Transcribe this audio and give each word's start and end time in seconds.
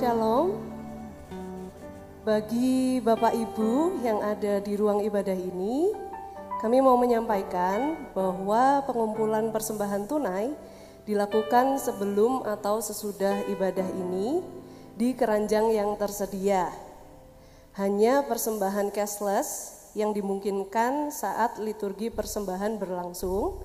Shalom. 0.00 0.56
Bagi 2.24 3.04
Bapak 3.04 3.36
Ibu 3.36 4.00
yang 4.00 4.24
ada 4.24 4.56
di 4.56 4.72
ruang 4.72 5.04
ibadah 5.04 5.36
ini, 5.36 5.92
kami 6.64 6.80
mau 6.80 6.96
menyampaikan 6.96 8.08
bahwa 8.16 8.80
pengumpulan 8.88 9.52
persembahan 9.52 10.08
tunai 10.08 10.56
dilakukan 11.04 11.76
sebelum 11.76 12.48
atau 12.48 12.80
sesudah 12.80 13.44
ibadah 13.52 13.84
ini 13.92 14.40
di 14.96 15.12
keranjang 15.12 15.68
yang 15.68 15.92
tersedia. 16.00 16.72
Hanya 17.76 18.24
persembahan 18.24 18.96
cashless 18.96 19.84
yang 19.92 20.16
dimungkinkan 20.16 21.12
saat 21.12 21.60
liturgi 21.60 22.08
persembahan 22.08 22.80
berlangsung 22.80 23.60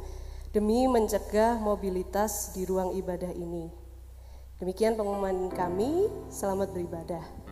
demi 0.51 0.83
mencegah 0.91 1.55
mobilitas 1.63 2.51
di 2.51 2.67
ruang 2.67 2.91
ibadah 2.91 3.31
ini. 3.31 3.84
Demikian 4.55 4.95
pengumuman 4.95 5.51
kami, 5.51 6.07
selamat 6.31 6.71
beribadah. 6.71 7.44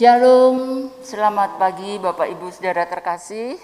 Shalom, 0.00 0.88
selamat 1.04 1.60
pagi 1.60 2.00
Bapak 2.00 2.24
Ibu 2.32 2.48
Saudara 2.56 2.88
terkasih. 2.88 3.60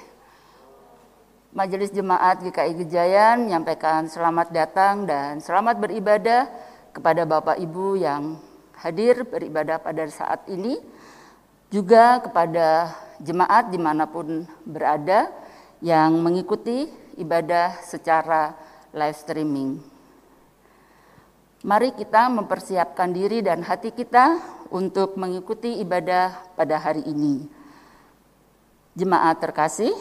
Majelis 1.56 1.88
Jemaat 1.88 2.44
GKI 2.44 2.77
Gejayan 2.77 3.49
menyampaikan 3.49 4.05
selamat 4.05 4.53
datang 4.53 5.09
dan 5.09 5.41
selamat 5.41 5.81
beribadah 5.81 6.44
kepada 6.93 7.25
Bapak 7.25 7.56
Ibu 7.56 7.97
yang 7.97 8.37
hadir 8.77 9.25
beribadah 9.25 9.81
pada 9.81 10.05
saat 10.12 10.44
ini, 10.53 10.77
juga 11.73 12.21
kepada 12.21 12.93
jemaat 13.17 13.73
di 13.73 13.81
mana 13.81 14.05
pun 14.05 14.44
berada 14.69 15.33
yang 15.81 16.21
mengikuti 16.21 16.85
ibadah 17.17 17.81
secara 17.81 18.53
live 18.93 19.17
streaming. 19.17 19.81
Mari 21.65 21.97
kita 21.97 22.29
mempersiapkan 22.29 23.09
diri 23.09 23.41
dan 23.41 23.65
hati 23.65 23.88
kita 23.88 24.56
untuk 24.71 25.19
mengikuti 25.21 25.81
ibadah 25.83 26.55
pada 26.55 26.81
hari 26.81 27.05
ini. 27.07 27.47
Jemaat 28.97 29.43
terkasih, 29.45 29.93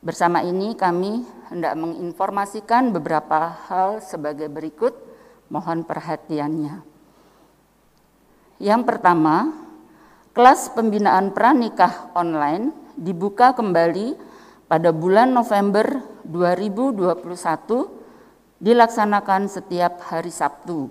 bersama 0.00 0.40
ini 0.40 0.72
kami 0.72 1.26
hendak 1.52 1.76
menginformasikan 1.76 2.90
beberapa 2.90 3.52
hal 3.68 4.00
sebagai 4.00 4.48
berikut, 4.48 4.96
mohon 5.52 5.84
perhatiannya. 5.84 6.80
Yang 8.56 8.82
pertama, 8.88 9.52
kelas 10.32 10.72
pembinaan 10.72 11.36
pranikah 11.36 12.08
online 12.16 12.72
dibuka 12.96 13.52
kembali 13.52 14.16
pada 14.66 14.90
bulan 14.90 15.36
November 15.36 16.00
2021 16.24 17.86
dilaksanakan 18.56 19.52
setiap 19.52 20.00
hari 20.08 20.32
Sabtu 20.32 20.88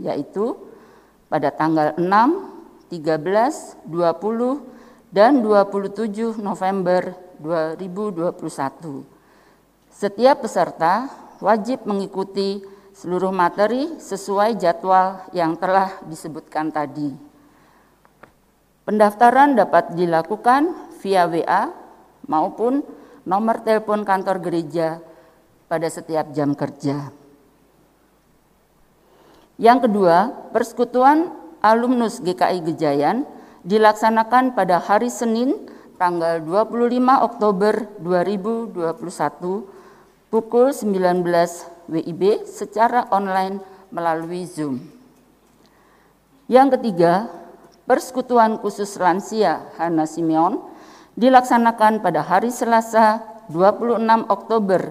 yaitu 0.00 0.56
pada 1.32 1.48
tanggal 1.48 1.96
6, 1.96 2.92
13, 2.92 3.88
20, 3.88 5.08
dan 5.08 5.40
27 5.40 6.36
November 6.36 7.16
2021. 7.40 9.00
Setiap 9.88 10.44
peserta 10.44 11.08
wajib 11.40 11.88
mengikuti 11.88 12.60
seluruh 12.92 13.32
materi 13.32 13.96
sesuai 13.96 14.60
jadwal 14.60 15.24
yang 15.32 15.56
telah 15.56 16.04
disebutkan 16.04 16.68
tadi. 16.68 17.16
Pendaftaran 18.84 19.56
dapat 19.56 19.96
dilakukan 19.96 20.92
via 21.00 21.24
WA 21.24 21.72
maupun 22.28 22.84
nomor 23.24 23.64
telepon 23.64 24.04
kantor 24.04 24.36
gereja 24.44 25.00
pada 25.64 25.88
setiap 25.88 26.28
jam 26.36 26.52
kerja. 26.52 27.21
Yang 29.62 29.86
kedua, 29.86 30.50
persekutuan 30.50 31.30
alumnus 31.62 32.18
GKI 32.18 32.66
Gejayan 32.66 33.22
dilaksanakan 33.62 34.58
pada 34.58 34.82
hari 34.82 35.06
Senin 35.06 35.54
tanggal 36.02 36.42
25 36.42 36.98
Oktober 36.98 37.86
2021 38.02 40.34
pukul 40.34 40.74
19 40.74 41.94
WIB 41.94 42.42
secara 42.42 43.06
online 43.14 43.62
melalui 43.94 44.50
Zoom. 44.50 44.82
Yang 46.50 46.74
ketiga, 46.74 47.30
Persekutuan 47.86 48.58
Khusus 48.58 48.98
Lansia 48.98 49.70
Hana 49.78 50.10
Simeon 50.10 50.58
dilaksanakan 51.14 52.02
pada 52.02 52.26
hari 52.26 52.50
Selasa 52.50 53.22
26 53.46 54.26
Oktober 54.26 54.90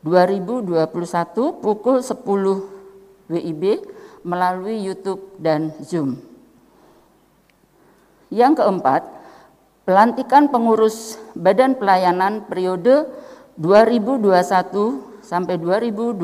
2021 0.00 1.60
pukul 1.60 2.00
10 2.00 2.78
WIB 3.28 3.64
melalui 4.22 4.82
YouTube 4.82 5.38
dan 5.38 5.74
Zoom. 5.82 6.18
Yang 8.28 8.60
keempat, 8.60 9.02
pelantikan 9.88 10.52
pengurus 10.52 11.16
Badan 11.32 11.80
Pelayanan 11.80 12.44
periode 12.44 13.08
2021 13.56 15.24
sampai 15.24 15.56
2022 15.56 16.22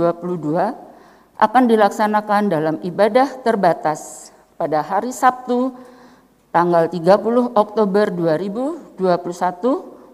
akan 1.35 1.64
dilaksanakan 1.67 2.43
dalam 2.46 2.76
ibadah 2.85 3.43
terbatas 3.43 4.31
pada 4.55 4.85
hari 4.85 5.11
Sabtu 5.11 5.75
tanggal 6.55 6.87
30 6.87 7.58
Oktober 7.58 8.06
2021 8.14 9.00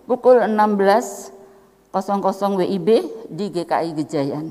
pukul 0.08 0.40
16.00 0.46 1.92
WIB 2.56 2.88
di 3.28 3.46
GKI 3.52 3.90
Gejayan. 4.00 4.46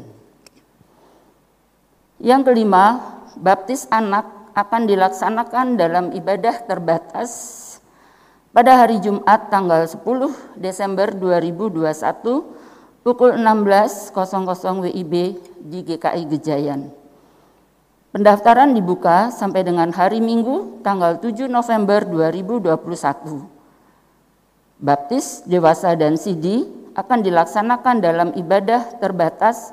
Yang 2.20 2.42
kelima, 2.52 3.19
baptis 3.40 3.88
anak 3.88 4.28
akan 4.52 4.84
dilaksanakan 4.84 5.80
dalam 5.80 6.12
ibadah 6.12 6.68
terbatas 6.68 7.32
pada 8.52 8.84
hari 8.84 9.00
Jumat 9.00 9.48
tanggal 9.48 9.88
10 9.88 10.04
Desember 10.60 11.08
2021 11.16 11.88
pukul 13.00 13.40
16.00 13.40 14.12
WIB 14.84 15.14
di 15.64 15.80
GKI 15.88 16.24
Gejayan. 16.36 16.92
Pendaftaran 18.12 18.76
dibuka 18.76 19.32
sampai 19.32 19.64
dengan 19.64 19.94
hari 19.96 20.20
Minggu 20.20 20.84
tanggal 20.84 21.22
7 21.22 21.48
November 21.48 22.04
2021. 22.04 23.48
Baptis, 24.82 25.46
dewasa, 25.46 25.94
dan 25.94 26.18
sidi 26.18 26.66
akan 26.98 27.20
dilaksanakan 27.24 27.96
dalam 28.02 28.30
ibadah 28.34 28.98
terbatas 28.98 29.72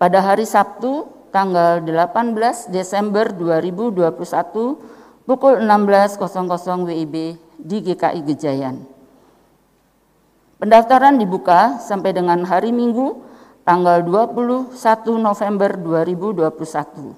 pada 0.00 0.22
hari 0.24 0.46
Sabtu 0.46 1.19
tanggal 1.30 1.82
18 1.82 2.74
Desember 2.74 3.30
2021 3.30 5.24
pukul 5.24 5.62
16.00 5.62 6.86
WIB 6.90 7.14
di 7.58 7.76
GKI 7.80 8.20
Gejayan. 8.26 8.82
Pendaftaran 10.60 11.16
dibuka 11.16 11.80
sampai 11.80 12.12
dengan 12.12 12.44
hari 12.44 12.68
Minggu 12.68 13.16
tanggal 13.64 14.04
21 14.04 14.76
November 15.16 15.70
2021. 15.78 17.16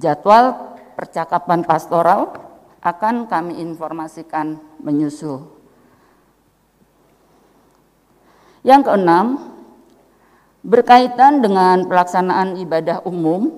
Jadwal 0.00 0.74
percakapan 0.98 1.62
pastoral 1.62 2.34
akan 2.82 3.30
kami 3.30 3.62
informasikan 3.62 4.58
menyusul. 4.82 5.46
Yang 8.66 8.90
keenam, 8.90 9.55
berkaitan 10.66 11.38
dengan 11.38 11.86
pelaksanaan 11.86 12.58
ibadah 12.58 13.06
umum, 13.06 13.54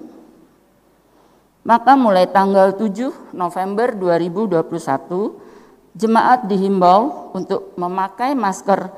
maka 1.64 1.96
mulai 1.96 2.28
tanggal 2.28 2.76
7 2.76 3.32
November 3.32 3.96
2021 3.96 5.96
jemaat 5.96 6.44
dihimbau 6.44 7.32
untuk 7.32 7.72
memakai 7.80 8.36
masker 8.36 8.92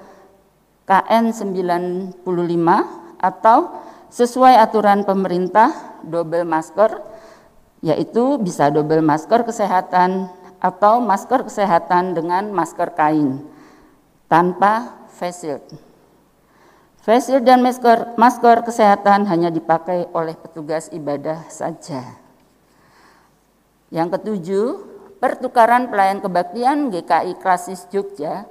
KN95 0.90 2.66
atau 3.22 3.58
sesuai 4.10 4.58
aturan 4.58 5.06
pemerintah 5.06 5.70
double 6.02 6.42
masker 6.42 6.98
yaitu 7.80 8.36
bisa 8.42 8.74
double 8.74 9.06
masker 9.06 9.46
kesehatan 9.46 10.26
atau 10.58 10.98
masker 10.98 11.46
kesehatan 11.46 12.12
dengan 12.12 12.50
masker 12.50 12.90
kain 12.92 13.38
tanpa 14.26 14.98
face 15.14 15.46
shield. 15.46 15.89
Face 17.00 17.32
shield 17.32 17.48
dan 17.48 17.64
masker, 17.64 18.12
masker 18.20 18.60
kesehatan 18.60 19.24
hanya 19.24 19.48
dipakai 19.48 20.04
oleh 20.12 20.36
petugas 20.36 20.92
ibadah 20.92 21.48
saja. 21.48 22.04
Yang 23.88 24.20
ketujuh, 24.20 24.66
pertukaran 25.16 25.88
pelayan 25.88 26.20
kebaktian 26.20 26.92
GKI 26.92 27.40
Klasis 27.40 27.88
Jogja 27.88 28.44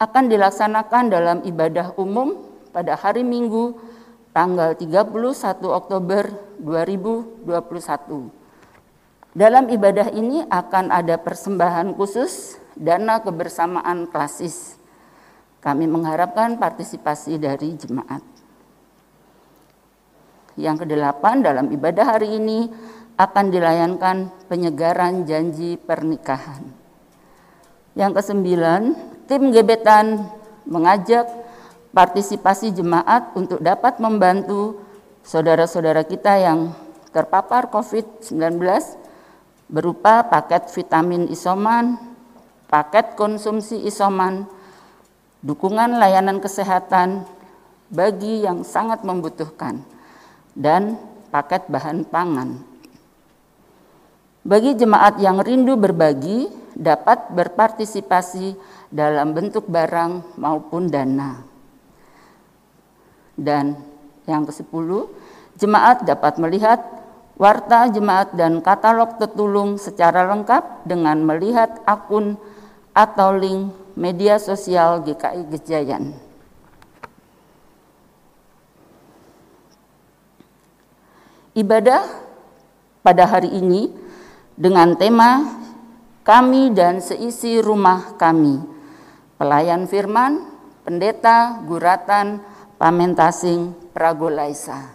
akan 0.00 0.24
dilaksanakan 0.32 1.12
dalam 1.12 1.38
ibadah 1.44 1.92
umum 2.00 2.48
pada 2.72 2.96
hari 2.96 3.20
Minggu 3.20 3.76
tanggal 4.32 4.72
31 4.72 5.12
Oktober 5.68 6.32
2021. 6.60 9.36
Dalam 9.36 9.68
ibadah 9.68 10.08
ini 10.16 10.48
akan 10.48 10.96
ada 10.96 11.20
persembahan 11.20 11.92
khusus 11.92 12.56
dana 12.72 13.20
kebersamaan 13.20 14.08
klasis. 14.08 14.80
Kami 15.60 15.84
mengharapkan 15.90 16.60
partisipasi 16.60 17.40
dari 17.40 17.74
jemaat. 17.74 18.22
Yang 20.56 20.86
kedelapan 20.86 21.44
dalam 21.44 21.66
ibadah 21.68 22.16
hari 22.16 22.40
ini 22.40 22.70
akan 23.16 23.48
dilayankan 23.48 24.48
penyegaran 24.48 25.24
janji 25.28 25.76
pernikahan. 25.80 26.64
Yang 27.96 28.12
kesembilan, 28.20 28.82
tim 29.24 29.52
gebetan 29.52 30.28
mengajak 30.68 31.24
partisipasi 31.96 32.76
jemaat 32.76 33.32
untuk 33.32 33.60
dapat 33.64 33.96
membantu 34.00 34.84
saudara-saudara 35.24 36.04
kita 36.04 36.36
yang 36.36 36.76
terpapar 37.08 37.72
COVID-19 37.72 38.60
berupa 39.72 40.28
paket 40.28 40.68
vitamin 40.76 41.26
isoman, 41.32 41.96
paket 42.68 43.16
konsumsi 43.16 43.80
isoman, 43.88 44.44
dukungan 45.46 46.02
layanan 46.02 46.42
kesehatan 46.42 47.22
bagi 47.86 48.42
yang 48.42 48.66
sangat 48.66 49.06
membutuhkan, 49.06 49.78
dan 50.58 50.98
paket 51.30 51.70
bahan 51.70 52.02
pangan. 52.02 52.58
Bagi 54.42 54.74
jemaat 54.74 55.22
yang 55.22 55.38
rindu 55.38 55.78
berbagi, 55.78 56.50
dapat 56.74 57.30
berpartisipasi 57.30 58.58
dalam 58.90 59.30
bentuk 59.38 59.70
barang 59.70 60.34
maupun 60.34 60.90
dana. 60.90 61.46
Dan 63.38 63.78
yang 64.26 64.42
ke-10, 64.50 64.90
jemaat 65.62 66.02
dapat 66.02 66.42
melihat 66.42 66.82
warta 67.38 67.86
jemaat 67.86 68.34
dan 68.34 68.58
katalog 68.58 69.14
tetulung 69.18 69.78
secara 69.78 70.26
lengkap 70.26 70.88
dengan 70.88 71.22
melihat 71.22 71.82
akun 71.86 72.34
atau 72.96 73.34
link 73.34 73.85
media 73.96 74.36
sosial 74.36 75.00
GKI 75.00 75.42
Gejayan. 75.56 76.12
Ibadah 81.56 82.04
pada 83.00 83.24
hari 83.24 83.48
ini 83.48 83.88
dengan 84.52 84.92
tema 85.00 85.56
kami 86.20 86.76
dan 86.76 87.00
seisi 87.00 87.56
rumah 87.64 88.20
kami. 88.20 88.60
Pelayan 89.40 89.88
firman, 89.88 90.44
pendeta, 90.84 91.64
guratan, 91.64 92.44
pamentasing, 92.76 93.72
pragolaisa. 93.96 94.92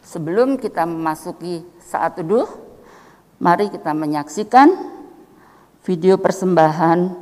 Sebelum 0.00 0.56
kita 0.56 0.88
memasuki 0.88 1.64
saat 1.84 2.16
teduh, 2.16 2.48
mari 3.36 3.68
kita 3.68 3.92
menyaksikan 3.92 4.72
video 5.84 6.16
persembahan 6.16 7.21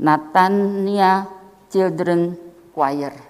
Natania 0.00 1.28
Children 1.68 2.34
Choir. 2.72 3.29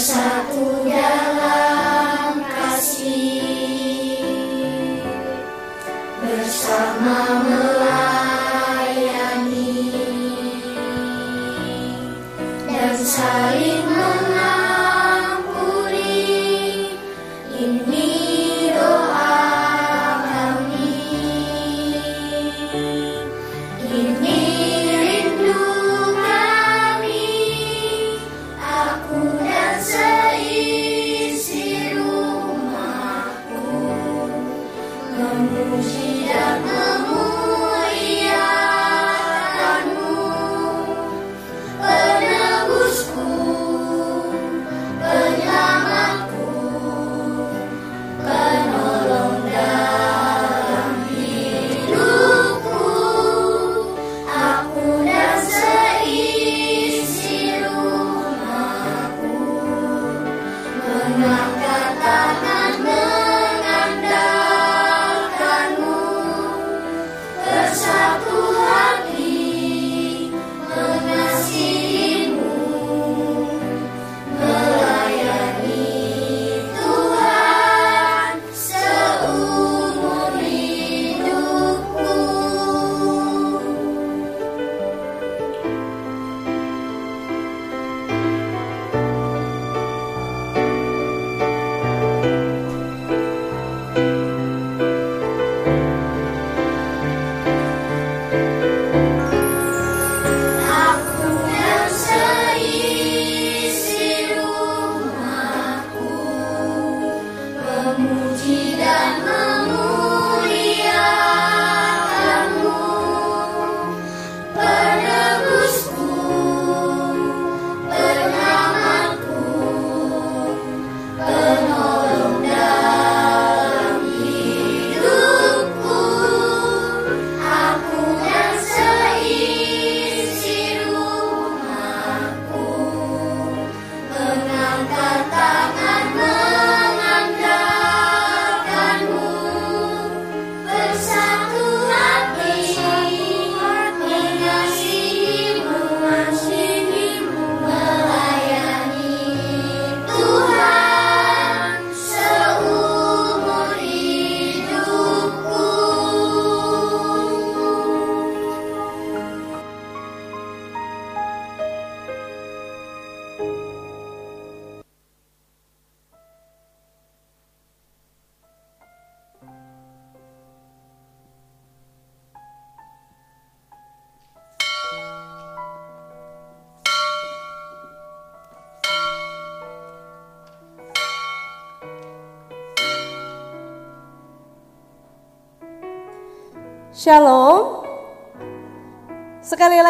Shalom. 0.00 0.39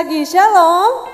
Lagi 0.01 0.25
shalom. 0.25 1.13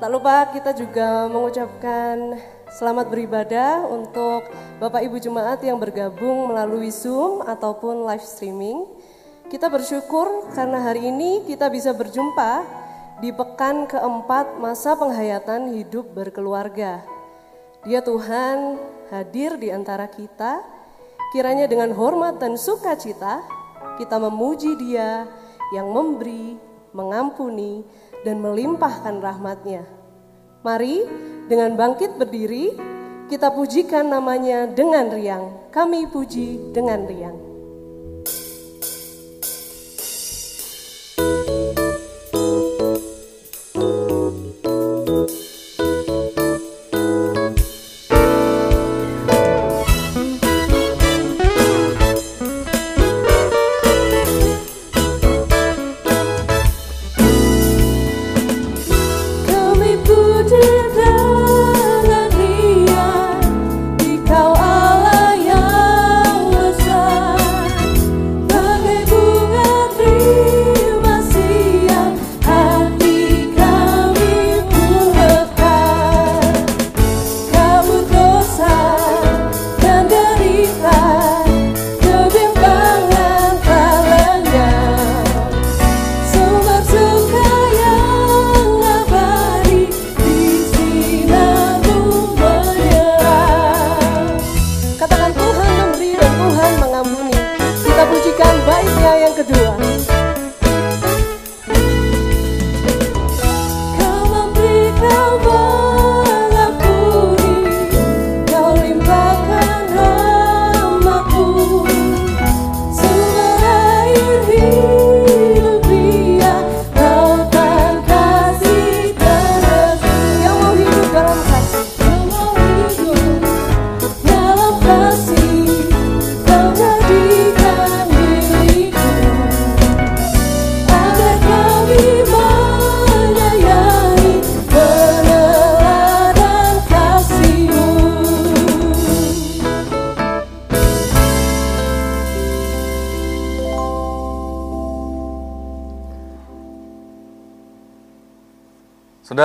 Tak 0.00 0.08
lupa 0.08 0.48
kita 0.48 0.72
juga 0.72 1.28
mengucapkan 1.28 2.40
selamat 2.72 3.12
beribadah 3.12 3.84
untuk 3.84 4.48
Bapak 4.80 5.04
Ibu 5.04 5.20
Jemaat 5.20 5.60
yang 5.60 5.76
bergabung 5.76 6.48
melalui 6.48 6.88
Zoom 6.88 7.44
ataupun 7.44 8.08
live 8.08 8.24
streaming. 8.24 8.88
Kita 9.52 9.68
bersyukur 9.68 10.56
karena 10.56 10.88
hari 10.88 11.12
ini 11.12 11.44
kita 11.44 11.68
bisa 11.68 11.92
berjumpa 11.92 12.64
di 13.20 13.28
pekan 13.28 13.92
keempat 13.92 14.56
masa 14.56 14.96
penghayatan 14.96 15.76
hidup 15.76 16.16
berkeluarga. 16.16 17.04
Dia 17.84 18.00
Tuhan 18.00 18.80
hadir 19.12 19.60
di 19.60 19.68
antara 19.68 20.08
kita, 20.08 20.64
kiranya 21.36 21.68
dengan 21.68 21.92
hormat 21.92 22.40
dan 22.40 22.56
sukacita 22.56 23.44
kita 24.00 24.16
memuji 24.16 24.80
Dia 24.80 25.28
yang 25.76 25.92
memberi, 25.92 26.72
mengampuni, 26.94 27.84
dan 28.24 28.40
melimpahkan 28.40 29.20
rahmatnya. 29.20 29.84
Mari 30.64 31.04
dengan 31.50 31.76
bangkit 31.76 32.16
berdiri, 32.16 32.72
kita 33.28 33.52
pujikan 33.52 34.08
namanya 34.08 34.64
dengan 34.64 35.12
riang. 35.12 35.68
Kami 35.68 36.08
puji 36.08 36.72
dengan 36.72 37.04
riang. 37.04 37.53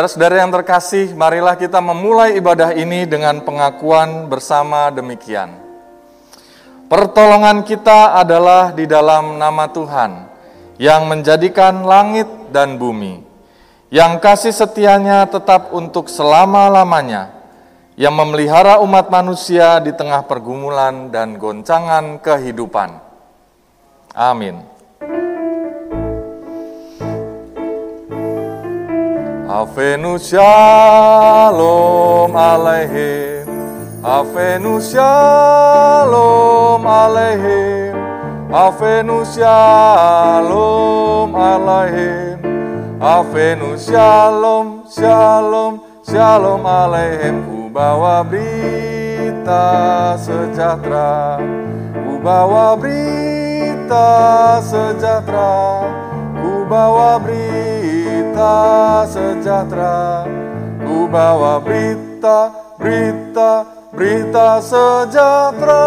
Saudara-saudara 0.10 0.42
yang 0.42 0.50
terkasih, 0.58 1.06
marilah 1.14 1.54
kita 1.54 1.78
memulai 1.86 2.34
ibadah 2.34 2.74
ini 2.74 3.06
dengan 3.06 3.46
pengakuan 3.46 4.26
bersama 4.26 4.90
demikian. 4.90 5.54
Pertolongan 6.90 7.62
kita 7.62 8.18
adalah 8.18 8.74
di 8.74 8.90
dalam 8.90 9.38
nama 9.38 9.70
Tuhan 9.70 10.26
yang 10.82 11.06
menjadikan 11.06 11.86
langit 11.86 12.26
dan 12.50 12.82
bumi, 12.82 13.22
yang 13.94 14.18
kasih 14.18 14.50
setianya 14.50 15.30
tetap 15.30 15.78
untuk 15.78 16.10
selama-lamanya, 16.10 17.30
yang 17.94 18.18
memelihara 18.18 18.82
umat 18.82 19.14
manusia 19.14 19.78
di 19.78 19.94
tengah 19.94 20.26
pergumulan 20.26 21.14
dan 21.14 21.38
goncangan 21.38 22.18
kehidupan. 22.18 22.98
Amin. 24.18 24.79
Avenu 29.60 30.16
shalom 30.16 32.32
aleihim 32.32 33.44
Avenu 34.00 34.80
shalom 34.80 36.88
aleihim 36.88 37.92
Avenu 38.56 39.20
shalom 39.36 41.36
aleihim 41.36 42.40
Avenu 43.04 43.76
shalom 43.76 44.88
shalom 44.88 45.84
shalom 46.08 46.64
aleihim 46.64 47.44
Ku 47.44 47.68
bawa 47.68 48.24
berita 48.24 50.16
sejahtera. 50.24 51.36
Ku 52.00 52.16
bawa 52.24 52.80
berita 52.80 54.08
sejahtera. 54.64 55.84
Ku 56.40 56.64
bawa 56.64 57.20
berita 57.20 57.69
sejahtera 59.10 60.24
Ku 60.80 61.12
bawa 61.12 61.60
berita, 61.60 62.50
berita, 62.80 63.68
berita 63.92 64.64
sejahtera. 64.64 65.86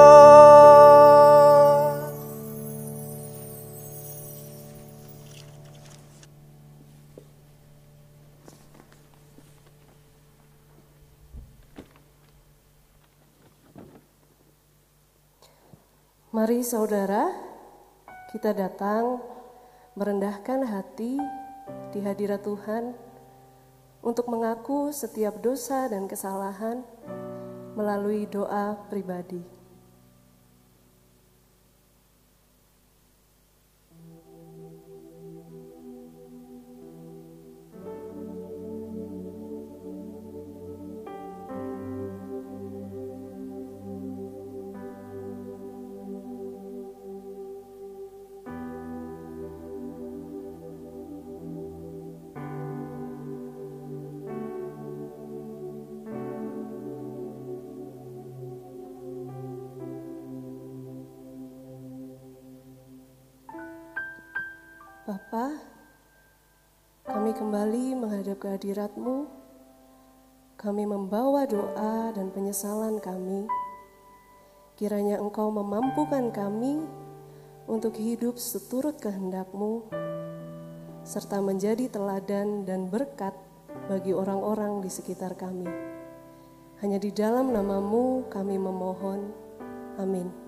Mari 16.32 16.64
saudara, 16.64 17.28
kita 18.32 18.56
datang 18.56 19.20
merendahkan 19.92 20.64
hati 20.64 21.20
di 21.92 22.00
hadirat 22.00 22.40
Tuhan 22.40 22.96
untuk 24.00 24.26
mengaku 24.32 24.90
setiap 24.90 25.38
dosa 25.44 25.86
dan 25.92 26.08
kesalahan 26.08 26.80
melalui 27.76 28.24
doa 28.24 28.80
pribadi. 28.88 29.51
Bapa, 65.32 65.56
kami 67.08 67.32
kembali 67.32 67.96
menghadap 67.96 68.36
kehadirat-Mu. 68.44 69.24
Kami 70.60 70.84
membawa 70.84 71.48
doa 71.48 72.12
dan 72.12 72.28
penyesalan 72.28 73.00
kami. 73.00 73.48
Kiranya 74.76 75.16
Engkau 75.24 75.48
memampukan 75.48 76.28
kami 76.36 76.84
untuk 77.64 77.96
hidup 77.96 78.36
seturut 78.36 79.00
kehendak-Mu, 79.00 79.88
serta 81.00 81.40
menjadi 81.40 81.88
teladan 81.88 82.68
dan 82.68 82.92
berkat 82.92 83.32
bagi 83.88 84.12
orang-orang 84.12 84.84
di 84.84 84.92
sekitar 84.92 85.32
kami. 85.32 85.64
Hanya 86.84 87.00
di 87.00 87.08
dalam 87.08 87.56
namamu 87.56 88.28
kami 88.28 88.60
memohon. 88.60 89.32
Amin. 89.96 90.41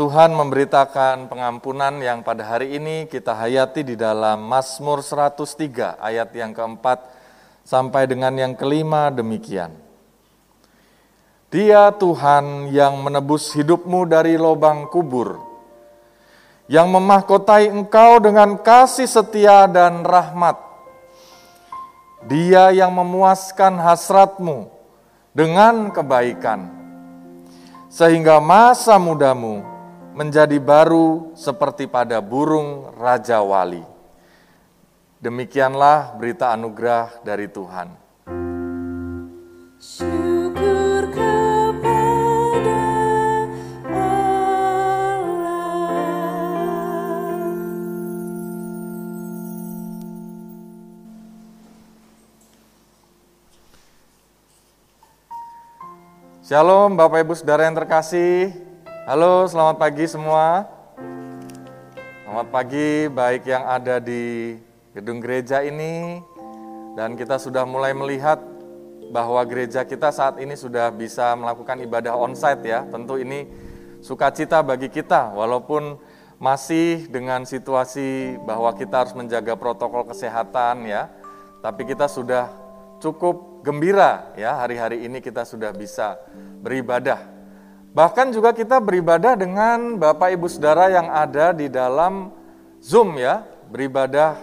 Tuhan 0.00 0.32
memberitakan 0.32 1.28
pengampunan 1.28 2.00
yang 2.00 2.24
pada 2.24 2.48
hari 2.48 2.80
ini 2.80 3.04
kita 3.04 3.36
hayati 3.36 3.84
di 3.84 4.00
dalam 4.00 4.40
Mazmur 4.48 5.04
103 5.04 6.00
ayat 6.00 6.32
yang 6.32 6.56
keempat 6.56 7.04
sampai 7.68 8.08
dengan 8.08 8.32
yang 8.32 8.56
kelima 8.56 9.12
demikian. 9.12 9.76
Dia 11.52 11.92
Tuhan 11.92 12.72
yang 12.72 12.96
menebus 12.96 13.52
hidupmu 13.52 14.08
dari 14.08 14.40
lubang 14.40 14.88
kubur, 14.88 15.36
yang 16.64 16.88
memahkotai 16.88 17.68
engkau 17.68 18.24
dengan 18.24 18.56
kasih 18.56 19.04
setia 19.04 19.68
dan 19.68 20.00
rahmat. 20.00 20.56
Dia 22.24 22.72
yang 22.72 22.96
memuaskan 22.96 23.76
hasratmu 23.76 24.64
dengan 25.36 25.92
kebaikan, 25.92 26.72
sehingga 27.92 28.40
masa 28.40 28.96
mudamu 28.96 29.69
menjadi 30.10 30.58
baru 30.58 31.32
seperti 31.38 31.86
pada 31.86 32.18
burung 32.18 32.90
Raja 32.98 33.38
Wali. 33.42 33.82
Demikianlah 35.20 36.16
berita 36.16 36.50
anugerah 36.56 37.20
dari 37.20 37.46
Tuhan. 37.46 37.92
Syukur 39.80 41.12
kepada 41.12 41.96
Allah. 42.56 43.48
Shalom 56.40 56.96
Bapak 56.96 57.22
Ibu 57.28 57.36
Saudara 57.36 57.68
yang 57.68 57.76
terkasih. 57.76 58.69
Halo, 59.08 59.48
selamat 59.48 59.80
pagi 59.80 60.04
semua. 60.04 60.68
Selamat 62.20 62.48
pagi 62.52 63.08
baik 63.08 63.48
yang 63.48 63.64
ada 63.64 63.96
di 63.96 64.52
gedung 64.92 65.24
gereja 65.24 65.64
ini 65.64 66.20
dan 67.00 67.16
kita 67.16 67.40
sudah 67.40 67.64
mulai 67.64 67.96
melihat 67.96 68.36
bahwa 69.08 69.40
gereja 69.48 69.88
kita 69.88 70.12
saat 70.12 70.36
ini 70.36 70.52
sudah 70.52 70.92
bisa 70.92 71.32
melakukan 71.32 71.80
ibadah 71.80 72.12
onsite 72.12 72.60
ya. 72.60 72.84
Tentu 72.92 73.16
ini 73.16 73.48
sukacita 74.04 74.60
bagi 74.60 74.92
kita 74.92 75.32
walaupun 75.32 75.96
masih 76.36 77.08
dengan 77.08 77.48
situasi 77.48 78.36
bahwa 78.44 78.68
kita 78.76 79.08
harus 79.08 79.16
menjaga 79.16 79.56
protokol 79.56 80.12
kesehatan 80.12 80.84
ya. 80.84 81.08
Tapi 81.64 81.88
kita 81.88 82.04
sudah 82.04 82.52
cukup 83.00 83.64
gembira 83.64 84.36
ya 84.36 84.60
hari-hari 84.60 85.08
ini 85.08 85.24
kita 85.24 85.48
sudah 85.48 85.72
bisa 85.72 86.20
beribadah. 86.60 87.39
Bahkan 87.90 88.30
juga 88.30 88.54
kita 88.54 88.78
beribadah 88.78 89.34
dengan 89.34 89.98
Bapak 89.98 90.30
Ibu 90.30 90.46
Saudara 90.46 90.86
yang 90.94 91.10
ada 91.10 91.50
di 91.50 91.66
dalam 91.66 92.30
Zoom 92.78 93.18
ya, 93.18 93.42
beribadah 93.66 94.38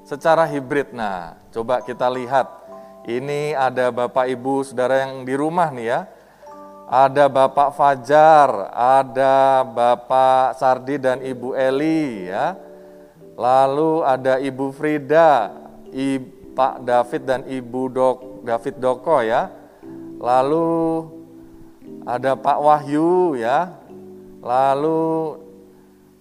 secara 0.00 0.48
hibrid. 0.48 0.96
Nah, 0.96 1.36
coba 1.52 1.84
kita 1.84 2.08
lihat. 2.08 2.48
Ini 3.06 3.54
ada 3.54 3.94
Bapak 3.94 4.26
Ibu 4.26 4.66
Saudara 4.66 5.06
yang 5.06 5.22
di 5.22 5.36
rumah 5.36 5.70
nih 5.70 5.86
ya. 5.86 6.00
Ada 6.86 7.30
Bapak 7.30 7.76
Fajar, 7.76 8.72
ada 8.74 9.62
Bapak 9.62 10.58
Sardi 10.58 10.96
dan 10.98 11.22
Ibu 11.22 11.54
Eli 11.54 12.32
ya. 12.32 12.56
Lalu 13.36 14.02
ada 14.02 14.40
Ibu 14.40 14.72
Frida, 14.72 15.52
I, 15.92 16.18
Pak 16.56 16.82
David 16.82 17.22
dan 17.28 17.40
Ibu 17.44 17.82
Dok, 17.92 18.18
David 18.42 18.74
Doko 18.80 19.20
ya. 19.20 19.52
Lalu 20.16 20.66
ada 22.06 22.38
Pak 22.38 22.58
Wahyu 22.62 23.34
ya. 23.38 23.74
Lalu 24.42 25.42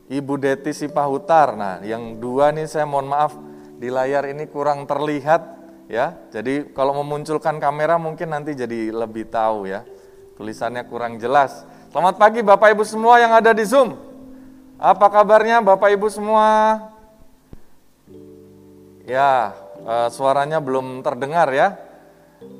Ibu 0.10 0.34
Deti 0.41 0.73
Sipahutar. 0.73 1.54
Nah, 1.54 1.82
yang 1.86 2.17
dua 2.17 2.49
nih 2.54 2.65
saya 2.65 2.89
mohon 2.89 3.10
maaf 3.10 3.38
di 3.78 3.89
layar 3.89 4.25
ini 4.30 4.49
kurang 4.49 4.89
terlihat 4.89 5.41
ya. 5.86 6.17
Jadi 6.34 6.73
kalau 6.73 6.97
memunculkan 7.01 7.62
kamera 7.62 8.01
mungkin 8.01 8.34
nanti 8.34 8.58
jadi 8.58 8.89
lebih 8.93 9.30
tahu 9.30 9.69
ya. 9.69 9.86
Tulisannya 10.36 10.84
kurang 10.89 11.21
jelas. 11.21 11.63
Selamat 11.93 12.19
pagi 12.19 12.43
Bapak 12.43 12.75
Ibu 12.75 12.84
semua 12.84 13.21
yang 13.23 13.32
ada 13.32 13.56
di 13.56 13.63
Zoom. 13.63 13.95
Apa 14.75 15.08
kabarnya 15.08 15.63
Bapak 15.63 15.95
Ibu 15.95 16.12
semua? 16.12 16.78
Ya, 19.08 19.54
uh, 19.86 20.10
suaranya 20.12 20.60
belum 20.60 20.99
terdengar 21.06 21.47
ya. 21.56 21.80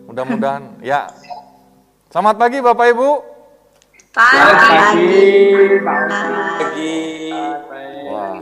Mudah-mudahan 0.08 0.80
ya. 0.80 1.12
Selamat 2.15 2.39
pagi 2.39 2.63
Bapak 2.63 2.95
Ibu. 2.95 3.10
Pagi. 4.15 5.19
Pagi. 5.84 6.95
Wah. 8.08 8.39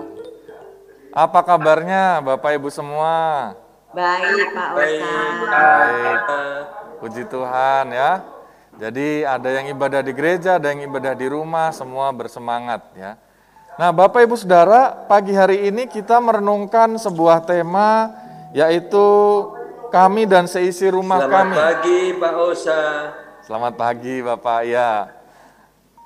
Apa 1.10 1.40
kabarnya 1.42 2.22
Bapak 2.22 2.54
Ibu 2.54 2.70
semua? 2.70 3.50
Baik, 3.98 4.54
Pak 4.54 4.78
Ustaz. 4.78 5.34
Baik. 5.50 6.20
Puji 7.02 7.26
Tuhan 7.26 7.98
ya. 7.98 8.22
Jadi 8.78 9.26
ada 9.26 9.50
yang 9.50 9.66
ibadah 9.66 10.06
di 10.06 10.14
gereja, 10.14 10.62
ada 10.62 10.70
yang 10.70 10.86
ibadah 10.86 11.18
di 11.18 11.26
rumah, 11.34 11.74
semua 11.74 12.14
bersemangat 12.14 12.94
ya. 12.94 13.18
Nah, 13.82 13.90
Bapak 13.90 14.22
Ibu 14.22 14.38
Saudara, 14.38 14.94
pagi 15.10 15.34
hari 15.34 15.66
ini 15.66 15.90
kita 15.90 16.22
merenungkan 16.22 16.94
sebuah 17.02 17.42
tema 17.42 18.14
yaitu 18.54 19.02
kami 19.90 20.30
dan 20.30 20.46
seisi 20.46 20.86
rumah 20.94 21.26
Selamat 21.26 21.42
kami. 21.42 21.56
pagi 21.58 22.00
Pak 22.22 22.34
Osa. 22.38 22.82
Selamat 23.44 23.76
pagi 23.76 24.24
Bapak 24.24 24.62
ya. 24.64 25.12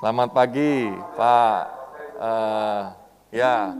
Selamat 0.01 0.33
pagi 0.33 0.89
Pak. 1.13 1.57
Eh, 2.17 2.81
ya. 3.37 3.77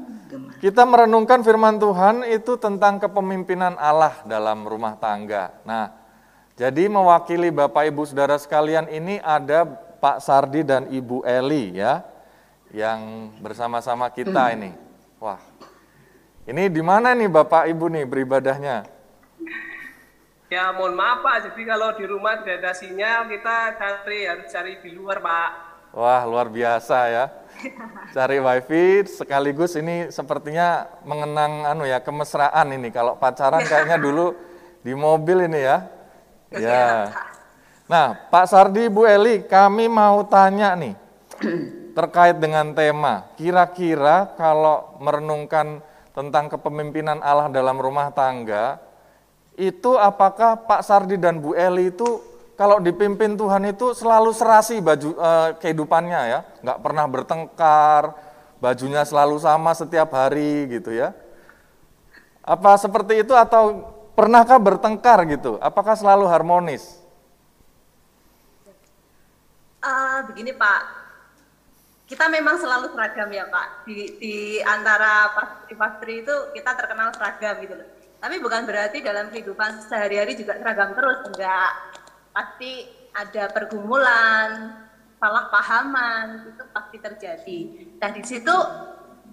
Kita 0.61 0.85
merenungkan 0.85 1.41
firman 1.41 1.81
Tuhan 1.81 2.21
itu 2.29 2.53
tentang 2.61 3.01
kepemimpinan 3.01 3.73
Allah 3.81 4.13
dalam 4.29 4.61
rumah 4.61 4.93
tangga. 5.01 5.57
Nah, 5.65 5.89
jadi 6.53 6.85
mewakili 6.85 7.49
Bapak 7.49 7.89
Ibu 7.89 8.05
Saudara 8.05 8.37
sekalian 8.37 8.93
ini 8.93 9.17
ada 9.25 9.65
Pak 9.97 10.21
Sardi 10.21 10.61
dan 10.61 10.93
Ibu 10.93 11.25
Eli 11.25 11.81
ya 11.81 12.05
yang 12.69 13.33
bersama-sama 13.41 14.05
kita 14.13 14.53
ini. 14.53 14.69
Wah. 15.17 15.41
Ini 16.45 16.69
di 16.69 16.85
mana 16.85 17.17
nih 17.17 17.25
Bapak 17.25 17.65
Ibu 17.73 17.89
nih 17.89 18.05
beribadahnya? 18.05 18.96
Ya 20.47 20.71
mohon 20.71 20.95
maaf 20.95 21.27
Pak, 21.27 21.51
jadi 21.51 21.61
kalau 21.75 21.91
di 21.99 22.07
rumah 22.07 22.39
tidak 22.39 22.63
ada 22.63 22.71
sinyal 22.71 23.27
kita 23.27 23.75
cari 23.75 24.19
harus 24.23 24.47
cari 24.47 24.79
di 24.79 24.95
luar 24.95 25.19
Pak. 25.19 25.49
Wah 25.91 26.23
luar 26.23 26.47
biasa 26.47 26.97
ya. 27.11 27.25
Cari 28.15 28.37
wifi 28.37 29.01
sekaligus 29.09 29.73
ini 29.81 30.13
sepertinya 30.13 30.85
mengenang 31.03 31.65
anu 31.65 31.83
ya 31.89 31.99
kemesraan 32.05 32.69
ini. 32.69 32.93
Kalau 32.93 33.17
pacaran 33.17 33.65
kayaknya 33.65 33.97
dulu 33.97 34.37
di 34.85 34.93
mobil 34.93 35.49
ini 35.49 35.65
ya. 35.65 35.77
Ya. 36.53 37.11
Nah 37.89 38.13
Pak 38.29 38.45
Sardi, 38.45 38.85
Bu 38.93 39.09
Eli, 39.09 39.41
kami 39.47 39.89
mau 39.89 40.21
tanya 40.29 40.77
nih 40.77 40.93
terkait 41.97 42.37
dengan 42.37 42.77
tema. 42.77 43.25
Kira-kira 43.33 44.37
kalau 44.37 45.01
merenungkan 45.01 45.81
tentang 46.13 46.45
kepemimpinan 46.53 47.25
Allah 47.25 47.49
dalam 47.49 47.81
rumah 47.81 48.13
tangga, 48.13 48.77
itu 49.57 49.97
apakah 49.97 50.53
Pak 50.69 50.85
Sardi 50.85 51.17
dan 51.17 51.41
Bu 51.41 51.57
Eli 51.57 51.89
itu 51.89 52.21
kalau 52.53 52.77
dipimpin 52.77 53.33
Tuhan 53.33 53.69
itu 53.69 53.97
selalu 53.97 54.33
serasi 54.33 54.77
baju 54.81 55.17
eh, 55.17 55.49
kehidupannya 55.57 56.21
ya, 56.29 56.39
nggak 56.61 56.79
pernah 56.81 57.05
bertengkar, 57.09 58.03
bajunya 58.61 59.01
selalu 59.01 59.41
sama 59.41 59.73
setiap 59.73 60.13
hari 60.13 60.69
gitu 60.69 60.93
ya. 60.93 61.13
Apa 62.45 62.77
seperti 62.77 63.25
itu 63.25 63.33
atau 63.33 63.93
pernahkah 64.13 64.57
bertengkar 64.61 65.25
gitu? 65.29 65.57
Apakah 65.61 65.97
selalu 65.97 66.29
harmonis? 66.29 67.01
Eh, 69.81 70.19
begini 70.29 70.53
Pak, 70.53 70.81
kita 72.09 72.25
memang 72.29 72.57
selalu 72.57 72.93
seragam 72.93 73.29
ya 73.29 73.45
Pak. 73.49 73.85
Di, 73.85 74.17
di 74.17 74.35
antara 74.65 75.33
pastri-pastri 75.33 76.25
itu 76.25 76.35
kita 76.57 76.73
terkenal 76.73 77.13
seragam 77.13 77.57
gitu 77.61 77.73
loh. 77.77 77.96
Tapi 78.17 78.35
bukan 78.41 78.65
berarti 78.65 79.05
dalam 79.05 79.29
kehidupan 79.29 79.85
sehari-hari 79.85 80.33
juga 80.33 80.57
seragam 80.57 80.97
terus, 80.97 81.21
enggak. 81.29 81.71
Pasti 82.33 82.85
ada 83.13 83.49
pergumulan, 83.53 84.49
salah 85.17 85.49
pahaman, 85.49 86.53
itu 86.53 86.63
pasti 86.73 86.97
terjadi. 87.01 87.59
Nah 87.97 88.09
di 88.13 88.21
situ 88.25 88.55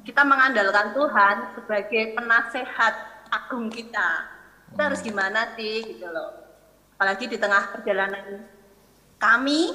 kita 0.05 0.21
mengandalkan 0.25 0.93
Tuhan 0.93 1.37
sebagai 1.57 2.17
penasehat 2.17 2.95
agung 3.33 3.73
kita. 3.73 4.29
Kita 4.73 4.93
harus 4.93 5.01
gimana 5.01 5.53
sih 5.57 5.85
gitu 5.97 6.09
loh. 6.09 6.45
Apalagi 6.97 7.29
di 7.29 7.37
tengah 7.41 7.73
perjalanan 7.73 8.45
kami 9.17 9.73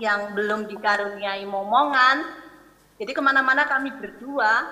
yang 0.00 0.32
belum 0.32 0.68
dikaruniai 0.68 1.44
momongan. 1.44 2.44
Jadi 2.96 3.12
ke 3.12 3.20
mana-mana 3.20 3.68
kami 3.68 3.92
berdua, 3.92 4.64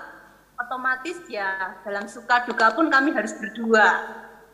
otomatis 0.65 1.21
ya 1.29 1.77
dalam 1.85 2.09
suka 2.09 2.49
duka 2.49 2.73
pun 2.73 2.89
kami 2.89 3.13
harus 3.13 3.37
berdua 3.37 4.01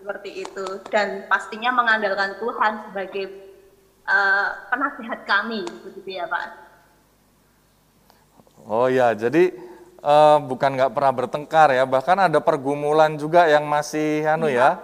seperti 0.03 0.43
itu. 0.45 0.67
Dan 0.91 1.31
pastinya 1.31 1.71
mengandalkan 1.73 2.37
Tuhan 2.43 2.91
sebagai 2.91 3.31
uh, 4.05 4.49
penasihat 4.69 5.25
kami, 5.25 5.65
begitu 5.87 6.19
ya 6.19 6.27
Pak. 6.27 6.67
Oh 8.69 8.93
ya, 8.93 9.17
jadi 9.17 9.57
eh, 10.05 10.39
bukan 10.45 10.77
nggak 10.77 10.93
pernah 10.93 11.17
bertengkar 11.17 11.73
ya, 11.73 11.89
bahkan 11.89 12.21
ada 12.21 12.45
pergumulan 12.45 13.17
juga 13.17 13.49
yang 13.49 13.65
masih 13.65 14.21
anu 14.29 14.53
ya 14.53 14.77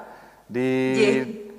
didoakan 0.48 1.52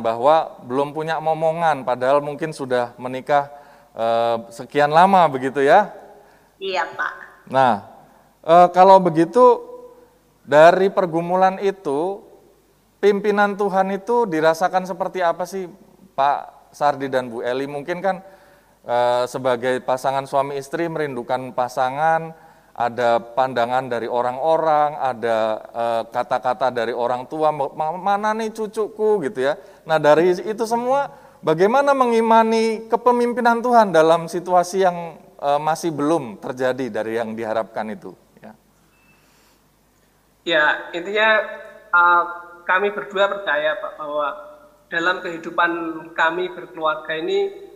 bahwa 0.00 0.64
belum 0.64 0.96
punya 0.96 1.20
momongan, 1.20 1.84
padahal 1.84 2.24
mungkin 2.24 2.56
sudah 2.56 2.96
menikah 2.96 3.52
eh, 3.92 4.48
sekian 4.48 4.88
lama 4.88 5.28
begitu 5.28 5.60
ya. 5.60 5.92
Iya 6.56 6.88
Pak. 6.96 7.12
Nah, 7.52 7.93
eh, 8.44 8.68
kalau 8.70 9.00
begitu 9.00 9.60
dari 10.44 10.92
pergumulan 10.92 11.56
itu 11.58 12.20
pimpinan 13.00 13.56
Tuhan 13.56 13.92
itu 13.96 14.28
dirasakan 14.28 14.84
seperti 14.84 15.24
apa 15.24 15.44
sih 15.48 15.68
Pak 16.16 16.72
Sardi 16.72 17.08
dan 17.08 17.32
Bu 17.32 17.40
Eli? 17.40 17.64
Mungkin 17.64 18.00
kan 18.04 18.20
eh, 18.84 19.24
sebagai 19.28 19.80
pasangan 19.84 20.28
suami 20.28 20.60
istri 20.60 20.88
merindukan 20.88 21.52
pasangan, 21.56 22.32
ada 22.74 23.22
pandangan 23.22 23.86
dari 23.86 24.10
orang-orang, 24.10 24.98
ada 24.98 25.38
eh, 25.72 26.02
kata-kata 26.10 26.74
dari 26.74 26.92
orang 26.92 27.24
tua, 27.30 27.54
"Ma- 27.54 27.96
mana 27.96 28.34
nih 28.34 28.50
cucuku 28.52 29.30
gitu 29.30 29.46
ya. 29.46 29.54
Nah 29.86 29.96
dari 30.02 30.34
itu 30.34 30.64
semua 30.66 31.08
bagaimana 31.40 31.94
mengimani 31.94 32.88
kepemimpinan 32.90 33.62
Tuhan 33.62 33.94
dalam 33.94 34.26
situasi 34.26 34.82
yang 34.82 35.20
eh, 35.38 35.60
masih 35.62 35.94
belum 35.94 36.42
terjadi 36.42 36.90
dari 36.90 37.20
yang 37.20 37.32
diharapkan 37.38 37.88
itu? 37.94 38.23
Ya. 40.50 40.52
Ya 40.52 40.58
intinya 40.96 41.24
uh, 41.94 42.16
kami 42.68 42.86
berdua 42.96 43.24
percaya 43.32 43.68
Pak 43.80 43.92
bahwa 43.98 44.24
dalam 44.92 45.16
kehidupan 45.24 45.70
kami 46.18 46.42
berkeluarga 46.56 47.12
ini 47.20 47.32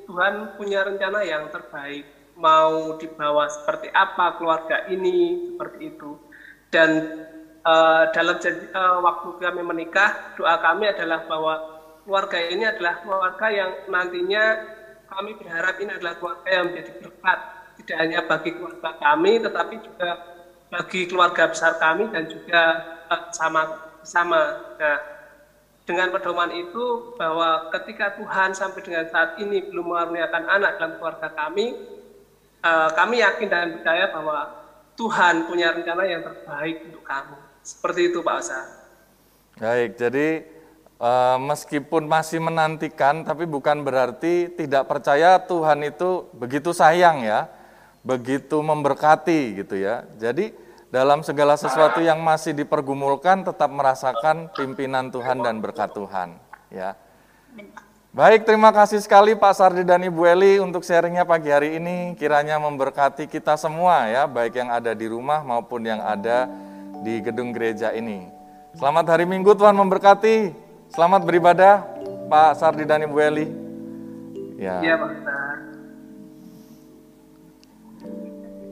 Tuhan 0.06 0.34
punya 0.56 0.78
rencana 0.88 1.18
yang 1.32 1.44
terbaik. 1.54 2.02
Mau 2.44 2.74
dibawa 3.00 3.44
seperti 3.56 3.86
apa 4.02 4.22
keluarga 4.36 4.74
ini 4.92 5.08
seperti 5.48 5.78
itu. 5.90 6.04
Dan 6.72 6.90
uh, 7.66 8.02
dalam 8.14 8.36
janji- 8.44 8.70
uh, 8.78 8.98
waktu 9.06 9.28
kami 9.44 9.60
menikah 9.70 10.08
doa 10.36 10.54
kami 10.64 10.84
adalah 10.92 11.18
bahwa 11.30 11.52
keluarga 12.02 12.38
ini 12.52 12.62
adalah 12.72 12.94
keluarga 13.02 13.46
yang 13.58 13.70
nantinya 13.94 14.40
kami 15.10 15.30
berharap 15.40 15.74
ini 15.82 15.90
adalah 15.96 16.14
keluarga 16.18 16.48
yang 16.56 16.64
menjadi 16.70 16.92
berkat 17.00 17.38
tidak 17.78 17.96
hanya 18.02 18.18
bagi 18.30 18.50
keluarga 18.56 18.88
kami 19.02 19.30
tetapi 19.44 19.74
juga 19.86 20.04
bagi 20.68 21.08
keluarga 21.08 21.48
besar 21.48 21.80
kami 21.80 22.12
dan 22.12 22.28
juga 22.28 22.62
eh, 23.08 23.22
sama 23.32 23.88
sama. 24.04 24.42
Nah, 24.76 24.98
dengan 25.88 26.12
pedoman 26.12 26.52
itu 26.52 27.16
bahwa 27.16 27.72
ketika 27.72 28.12
Tuhan 28.20 28.52
sampai 28.52 28.80
dengan 28.84 29.08
saat 29.08 29.40
ini 29.40 29.64
belum 29.72 29.88
mengaruniakan 29.88 30.44
anak 30.44 30.76
dalam 30.76 30.92
keluarga 31.00 31.28
kami, 31.32 31.66
eh, 32.60 32.88
kami 32.92 33.24
yakin 33.24 33.48
dan 33.48 33.66
percaya 33.80 34.12
bahwa 34.12 34.38
Tuhan 34.98 35.46
punya 35.48 35.72
rencana 35.72 36.02
yang 36.04 36.22
terbaik 36.26 36.76
untuk 36.90 37.04
kamu. 37.06 37.36
Seperti 37.64 38.00
itu 38.12 38.18
Pak 38.20 38.36
Osa. 38.40 38.60
Baik, 39.56 39.96
jadi 39.96 40.44
eh, 41.00 41.36
meskipun 41.40 42.04
masih 42.04 42.44
menantikan, 42.44 43.24
tapi 43.24 43.48
bukan 43.48 43.80
berarti 43.80 44.52
tidak 44.52 44.84
percaya 44.84 45.40
Tuhan 45.40 45.80
itu 45.88 46.28
begitu 46.36 46.76
sayang 46.76 47.24
ya, 47.24 47.48
begitu 48.02 48.58
memberkati 48.60 49.62
gitu 49.62 49.78
ya. 49.78 50.06
Jadi 50.18 50.54
dalam 50.88 51.20
segala 51.20 51.54
sesuatu 51.60 52.00
yang 52.00 52.20
masih 52.24 52.56
dipergumulkan 52.56 53.44
tetap 53.44 53.68
merasakan 53.68 54.48
pimpinan 54.56 55.12
Tuhan 55.12 55.44
dan 55.44 55.60
berkat 55.60 55.92
Tuhan. 55.92 56.40
Ya. 56.72 56.96
Baik, 58.08 58.48
terima 58.48 58.72
kasih 58.72 59.04
sekali 59.04 59.36
Pak 59.36 59.52
Sardi 59.52 59.84
dan 59.84 60.00
Ibu 60.00 60.24
Eli 60.24 60.56
untuk 60.58 60.80
sharingnya 60.80 61.28
pagi 61.28 61.52
hari 61.52 61.76
ini. 61.76 62.16
Kiranya 62.16 62.56
memberkati 62.56 63.28
kita 63.28 63.54
semua 63.60 64.08
ya, 64.08 64.24
baik 64.24 64.56
yang 64.56 64.72
ada 64.72 64.96
di 64.96 65.06
rumah 65.06 65.44
maupun 65.44 65.84
yang 65.84 66.00
ada 66.00 66.48
di 67.04 67.20
gedung 67.20 67.52
gereja 67.52 67.92
ini. 67.92 68.26
Selamat 68.74 69.12
hari 69.12 69.28
Minggu, 69.28 69.52
Tuhan 69.52 69.76
memberkati. 69.76 70.56
Selamat 70.88 71.20
beribadah, 71.20 71.84
Pak 72.32 72.56
Sardi 72.56 72.88
dan 72.88 73.04
Ibu 73.04 73.16
Eli. 73.20 73.46
Ya. 74.56 74.80
Iya, 74.80 74.94
Pak 74.96 75.08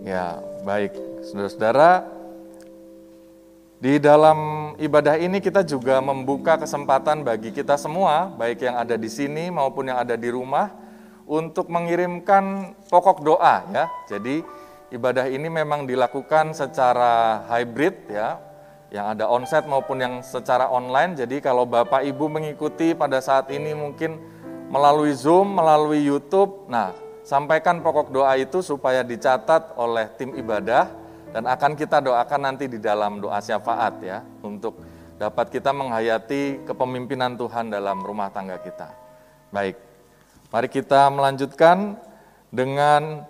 Ya, 0.07 0.39
baik. 0.63 0.95
Saudara-saudara, 1.27 2.07
di 3.83 3.99
dalam 3.99 4.39
ibadah 4.79 5.19
ini 5.19 5.43
kita 5.43 5.67
juga 5.67 5.99
membuka 5.99 6.63
kesempatan 6.63 7.27
bagi 7.27 7.51
kita 7.51 7.75
semua, 7.75 8.31
baik 8.31 8.63
yang 8.63 8.79
ada 8.79 8.95
di 8.95 9.11
sini 9.11 9.51
maupun 9.51 9.91
yang 9.91 9.99
ada 9.99 10.15
di 10.15 10.31
rumah, 10.31 10.71
untuk 11.27 11.67
mengirimkan 11.75 12.71
pokok 12.87 13.19
doa 13.27 13.67
ya. 13.75 13.91
Jadi 14.07 14.47
ibadah 14.95 15.27
ini 15.27 15.51
memang 15.51 15.91
dilakukan 15.91 16.55
secara 16.55 17.43
hybrid 17.51 18.07
ya, 18.07 18.39
yang 18.95 19.11
ada 19.11 19.27
onsite 19.27 19.67
maupun 19.67 20.07
yang 20.07 20.15
secara 20.23 20.71
online. 20.71 21.19
Jadi 21.19 21.43
kalau 21.43 21.67
Bapak 21.67 22.07
Ibu 22.07 22.31
mengikuti 22.31 22.95
pada 22.95 23.19
saat 23.19 23.51
ini 23.51 23.75
mungkin 23.75 24.23
melalui 24.71 25.11
Zoom, 25.19 25.59
melalui 25.59 26.07
YouTube, 26.07 26.71
nah 26.71 26.95
sampaikan 27.27 27.83
pokok 27.83 28.15
doa 28.15 28.39
itu 28.39 28.63
supaya 28.63 29.03
dicatat 29.03 29.75
oleh 29.75 30.07
tim 30.15 30.31
ibadah 30.39 30.87
dan 31.35 31.43
akan 31.51 31.75
kita 31.75 31.99
doakan 31.99 32.41
nanti 32.47 32.71
di 32.71 32.79
dalam 32.79 33.19
doa 33.19 33.43
syafaat 33.43 33.99
ya 33.99 34.23
untuk 34.47 34.79
dapat 35.19 35.51
kita 35.51 35.75
menghayati 35.75 36.63
kepemimpinan 36.63 37.35
Tuhan 37.35 37.75
dalam 37.75 38.07
rumah 38.07 38.31
tangga 38.31 38.63
kita. 38.63 38.95
Baik, 39.51 39.75
mari 40.55 40.69
kita 40.71 41.11
melanjutkan 41.11 41.99
dengan 42.55 43.27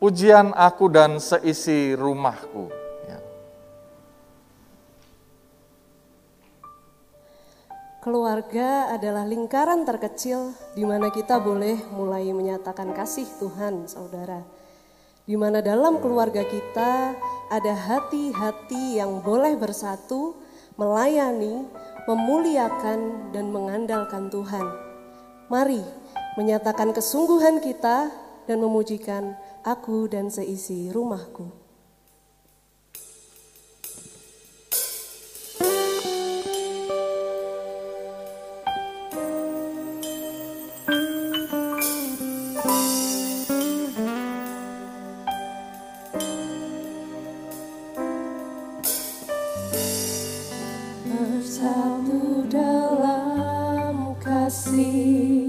pujian 0.00 0.56
aku 0.56 0.88
dan 0.88 1.20
seisi 1.20 1.92
rumahku. 1.92 2.83
Keluarga 8.04 8.92
adalah 8.92 9.24
lingkaran 9.24 9.88
terkecil 9.88 10.52
di 10.76 10.84
mana 10.84 11.08
kita 11.08 11.40
boleh 11.40 11.88
mulai 11.88 12.28
menyatakan 12.36 12.92
kasih 12.92 13.24
Tuhan, 13.40 13.88
saudara 13.88 14.44
di 15.24 15.36
mana 15.40 15.64
dalam 15.64 16.04
keluarga 16.04 16.44
kita 16.44 17.16
ada 17.48 17.74
hati-hati 17.74 19.00
yang 19.00 19.24
boleh 19.24 19.56
bersatu, 19.56 20.36
melayani, 20.76 21.64
memuliakan, 22.04 23.32
dan 23.32 23.48
mengandalkan 23.48 24.28
Tuhan. 24.28 24.66
Mari 25.48 25.80
menyatakan 26.36 26.92
kesungguhan 26.92 27.64
kita 27.64 28.12
dan 28.44 28.58
memujikan 28.60 29.32
aku 29.64 30.04
dan 30.12 30.28
seisi 30.28 30.92
rumahku. 30.92 31.63
Seumur 51.44 52.44
hidup 54.74 55.43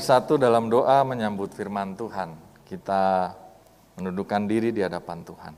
bersatu 0.00 0.40
dalam 0.40 0.72
doa 0.72 1.04
menyambut 1.04 1.52
firman 1.52 1.92
Tuhan. 1.92 2.32
Kita 2.64 3.36
menundukkan 4.00 4.48
diri 4.48 4.72
di 4.72 4.80
hadapan 4.80 5.20
Tuhan. 5.20 5.54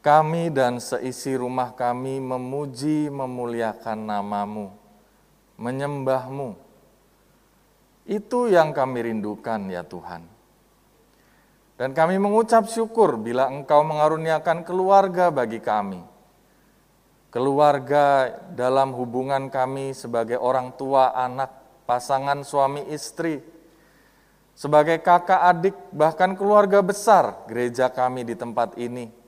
Kami 0.00 0.48
dan 0.56 0.80
seisi 0.80 1.36
rumah 1.36 1.76
kami 1.76 2.16
memuji 2.16 3.12
memuliakan 3.12 4.08
namamu, 4.08 4.72
menyembahmu. 5.60 6.56
Itu 8.08 8.48
yang 8.48 8.72
kami 8.72 9.12
rindukan 9.12 9.60
ya 9.68 9.84
Tuhan. 9.84 10.24
Dan 11.76 11.92
kami 11.92 12.16
mengucap 12.16 12.72
syukur 12.72 13.20
bila 13.20 13.52
Engkau 13.52 13.84
mengaruniakan 13.84 14.64
keluarga 14.64 15.28
bagi 15.28 15.60
kami. 15.60 16.00
Keluarga 17.30 18.34
dalam 18.52 18.90
hubungan 18.94 19.46
kami 19.48 19.94
sebagai 19.94 20.36
orang 20.36 20.74
tua, 20.74 21.14
anak, 21.14 21.50
pasangan 21.86 22.42
suami 22.42 22.90
istri, 22.90 23.38
sebagai 24.58 24.98
kakak 24.98 25.38
adik, 25.38 25.76
bahkan 25.94 26.34
keluarga 26.34 26.82
besar 26.82 27.46
gereja 27.46 27.86
kami 27.86 28.26
di 28.26 28.34
tempat 28.34 28.74
ini 28.76 29.20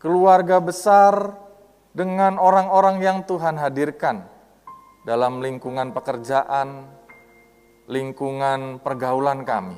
keluarga 0.00 0.58
besar 0.64 1.36
dengan 1.92 2.40
orang-orang 2.40 3.04
yang 3.04 3.18
Tuhan 3.28 3.60
hadirkan 3.60 4.24
dalam 5.04 5.44
lingkungan 5.44 5.92
pekerjaan, 5.92 6.88
lingkungan 7.84 8.80
pergaulan 8.80 9.44
kami. 9.44 9.76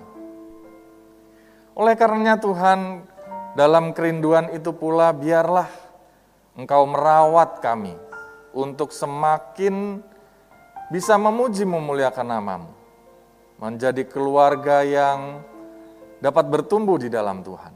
Oleh 1.74 1.94
karenanya 1.98 2.38
Tuhan, 2.38 3.02
dalam 3.58 3.90
kerinduan 3.90 4.54
itu 4.54 4.70
pula 4.70 5.10
biarlah 5.10 5.66
Engkau 6.52 6.84
merawat 6.84 7.64
kami 7.64 7.96
untuk 8.52 8.92
semakin 8.92 10.04
bisa 10.92 11.16
memuji 11.16 11.64
memuliakan 11.64 12.28
namamu. 12.28 12.72
Menjadi 13.56 14.04
keluarga 14.04 14.84
yang 14.84 15.40
dapat 16.20 16.44
bertumbuh 16.52 17.00
di 17.00 17.08
dalam 17.08 17.40
Tuhan. 17.40 17.72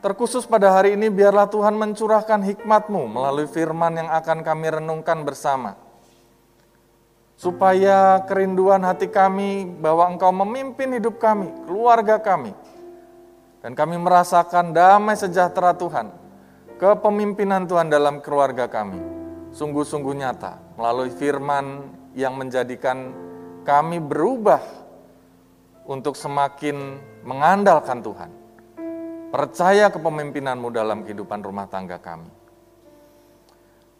Terkhusus 0.00 0.44
pada 0.44 0.72
hari 0.76 0.96
ini 0.96 1.08
biarlah 1.08 1.48
Tuhan 1.48 1.76
mencurahkan 1.76 2.40
hikmat-Mu 2.40 3.04
melalui 3.08 3.48
firman 3.48 4.00
yang 4.00 4.08
akan 4.08 4.40
kami 4.44 4.68
renungkan 4.68 5.24
bersama. 5.24 5.76
Supaya 7.40 8.20
kerinduan 8.28 8.84
hati 8.84 9.08
kami 9.08 9.64
bahwa 9.64 10.08
Engkau 10.08 10.32
memimpin 10.32 11.00
hidup 11.00 11.16
kami, 11.16 11.48
keluarga 11.64 12.20
kami. 12.20 12.52
Dan 13.64 13.72
kami 13.76 13.96
merasakan 14.00 14.72
damai 14.72 15.16
sejahtera 15.20 15.76
Tuhan, 15.76 16.12
kepemimpinan 16.80 17.68
Tuhan 17.68 17.92
dalam 17.92 18.24
keluarga 18.24 18.64
kami. 18.64 18.96
Sungguh-sungguh 19.52 20.16
nyata 20.16 20.56
melalui 20.80 21.12
firman 21.12 21.84
yang 22.16 22.40
menjadikan 22.40 23.12
kami 23.68 24.00
berubah 24.00 24.64
untuk 25.84 26.16
semakin 26.16 26.96
mengandalkan 27.26 28.00
Tuhan 28.00 28.40
Percaya 29.30 29.94
kepemimpinanmu 29.94 30.74
dalam 30.74 31.06
kehidupan 31.06 31.46
rumah 31.46 31.70
tangga 31.70 32.02
kami. 32.02 32.26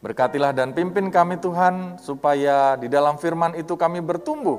Berkatilah 0.03 0.51
dan 0.51 0.75
pimpin 0.75 1.07
kami 1.07 1.39
Tuhan, 1.39 2.03
supaya 2.03 2.75
di 2.75 2.91
dalam 2.91 3.15
firman 3.15 3.55
itu 3.55 3.79
kami 3.79 4.03
bertumbuh. 4.03 4.59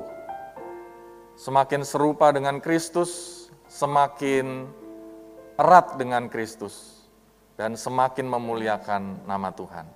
Semakin 1.36 1.84
serupa 1.84 2.32
dengan 2.32 2.56
Kristus, 2.56 3.44
semakin 3.68 4.64
erat 5.60 6.00
dengan 6.00 6.32
Kristus, 6.32 7.01
dan 7.62 7.78
semakin 7.78 8.26
memuliakan 8.26 9.22
nama 9.22 9.54
Tuhan. 9.54 9.86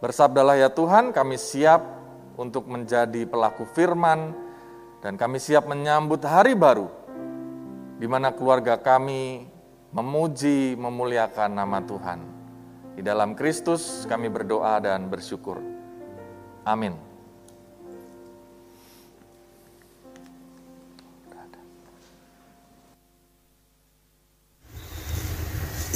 Bersabdalah 0.00 0.56
ya 0.56 0.72
Tuhan, 0.72 1.12
kami 1.12 1.36
siap 1.36 1.84
untuk 2.40 2.64
menjadi 2.64 3.28
pelaku 3.28 3.68
firman, 3.76 4.32
dan 5.04 5.20
kami 5.20 5.36
siap 5.36 5.68
menyambut 5.68 6.24
hari 6.24 6.56
baru, 6.56 6.88
di 8.00 8.08
mana 8.08 8.32
keluarga 8.32 8.80
kami 8.80 9.52
memuji, 9.92 10.80
memuliakan 10.80 11.60
nama 11.60 11.84
Tuhan. 11.84 12.24
Di 12.96 13.04
dalam 13.04 13.36
Kristus 13.36 14.08
kami 14.08 14.32
berdoa 14.32 14.80
dan 14.80 15.12
bersyukur. 15.12 15.60
Amin. 16.64 16.96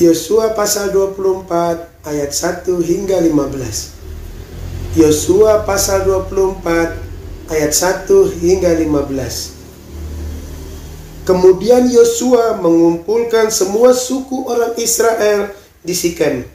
Yosua 0.01 0.57
pasal 0.57 0.97
24 0.97 2.09
ayat 2.09 2.33
1 2.33 2.65
hingga 2.81 3.21
15. 3.21 4.97
Yosua 4.97 5.69
pasal 5.69 6.09
24 6.09 7.53
ayat 7.53 7.73
1 8.09 8.41
hingga 8.41 8.81
15. 8.81 11.29
Kemudian 11.29 11.85
Yosua 11.93 12.57
mengumpulkan 12.57 13.53
semua 13.53 13.93
suku 13.93 14.49
orang 14.49 14.73
Israel 14.81 15.53
di 15.85 15.93
Sikem. 15.93 16.49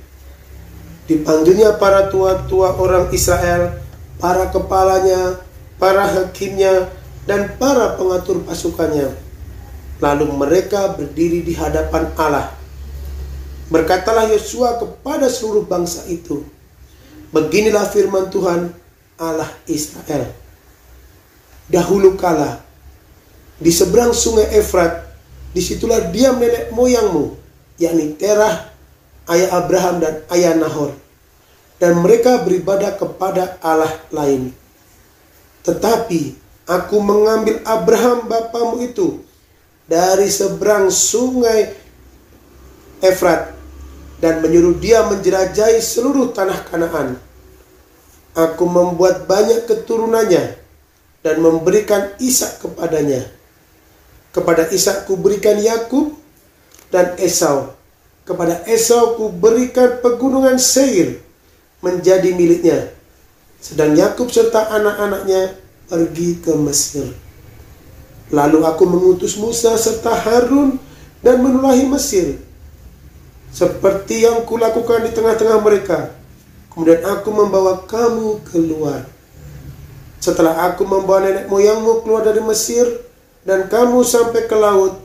Dipanggilnya 1.05 1.77
para 1.77 2.09
tua-tua 2.09 2.73
orang 2.81 3.13
Israel, 3.13 3.77
para 4.17 4.49
kepalanya, 4.49 5.37
para 5.77 6.01
hakimnya, 6.01 6.89
dan 7.29 7.53
para 7.61 7.93
pengatur 7.93 8.41
pasukannya. 8.41 9.13
Lalu 10.01 10.33
mereka 10.33 10.97
berdiri 10.97 11.45
di 11.45 11.53
hadapan 11.53 12.09
Allah. 12.17 12.54
Berkatalah 13.69 14.29
Yosua 14.29 14.77
kepada 14.77 15.25
seluruh 15.25 15.65
bangsa 15.65 16.05
itu, 16.05 16.45
Beginilah 17.35 17.83
firman 17.91 18.31
Tuhan 18.31 18.71
Allah 19.19 19.51
Israel. 19.67 20.31
Dahulu 21.67 22.15
kala 22.15 22.63
di 23.59 23.75
seberang 23.75 24.15
sungai 24.15 24.55
Efrat, 24.55 25.03
di 25.51 25.59
situlah 25.59 26.15
diam 26.15 26.39
nenek 26.39 26.71
moyangmu, 26.71 27.35
yakni 27.75 28.15
Terah, 28.15 28.71
ayah 29.27 29.59
Abraham 29.59 29.99
dan 29.99 30.23
ayah 30.31 30.55
Nahor. 30.55 30.95
Dan 31.75 31.99
mereka 31.99 32.39
beribadah 32.39 32.95
kepada 32.95 33.59
Allah 33.59 33.91
lain. 34.15 34.55
Tetapi 35.67 36.39
aku 36.63 37.03
mengambil 37.03 37.59
Abraham 37.67 38.31
bapamu 38.31 38.79
itu 38.79 39.19
dari 39.91 40.31
seberang 40.31 40.87
sungai 40.87 41.75
Efrat 43.03 43.55
dan 44.23 44.39
menyuruh 44.39 44.77
dia 44.79 45.03
menjelajahi 45.07 45.81
seluruh 45.81 46.31
tanah 46.31 46.63
Kanaan. 46.67 47.19
Aku 48.35 48.67
membuat 48.67 49.27
banyak 49.27 49.63
keturunannya 49.63 50.59
dan 51.23 51.35
memberikan 51.39 52.11
Ishak 52.19 52.59
kepadanya 52.59 53.35
kepada 54.35 54.67
Ishak 54.67 55.07
kuberikan 55.07 55.55
Yakub 55.63 56.11
dan 56.91 57.15
Esau. 57.15 57.71
Kepada 58.27 58.67
Esau 58.67 59.15
kuberikan 59.15 60.03
pegunungan 60.03 60.59
Seir 60.59 61.23
menjadi 61.79 62.35
miliknya. 62.35 62.91
Sedang 63.63 63.95
Yakub 63.95 64.27
serta 64.27 64.67
anak-anaknya 64.75 65.55
pergi 65.87 66.43
ke 66.43 66.51
Mesir. 66.59 67.07
Lalu 68.33 68.67
aku 68.67 68.83
mengutus 68.83 69.39
Musa 69.39 69.79
serta 69.79 70.11
Harun 70.11 70.75
dan 71.23 71.39
menulahi 71.39 71.87
Mesir. 71.87 72.43
Seperti 73.55 74.27
yang 74.27 74.43
kulakukan 74.43 75.07
di 75.07 75.15
tengah-tengah 75.15 75.63
mereka. 75.63 76.11
Kemudian 76.75 76.99
aku 77.07 77.31
membawa 77.31 77.87
kamu 77.87 78.43
keluar. 78.51 79.07
Setelah 80.19 80.67
aku 80.67 80.83
membawa 80.83 81.23
nenek 81.23 81.47
moyangmu 81.47 82.03
keluar 82.03 82.27
dari 82.27 82.43
Mesir, 82.43 82.83
dan 83.47 83.71
kamu 83.71 84.03
sampai 84.03 84.43
ke 84.43 84.57
laut. 84.59 84.99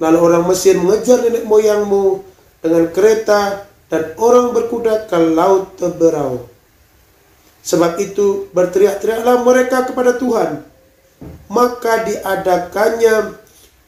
Lalu 0.00 0.16
orang 0.16 0.48
Mesir 0.48 0.80
mengejar 0.80 1.20
nenek 1.20 1.44
moyangmu 1.44 2.24
dengan 2.64 2.88
kereta 2.88 3.68
dan 3.92 4.16
orang 4.16 4.56
berkuda 4.56 5.04
ke 5.04 5.18
laut 5.20 5.76
teberau. 5.76 6.48
Sebab 7.60 8.00
itu 8.00 8.48
berteriak-teriaklah 8.56 9.44
mereka 9.44 9.84
kepada 9.84 10.16
Tuhan. 10.16 10.64
Maka 11.52 12.08
diadakannya 12.08 13.36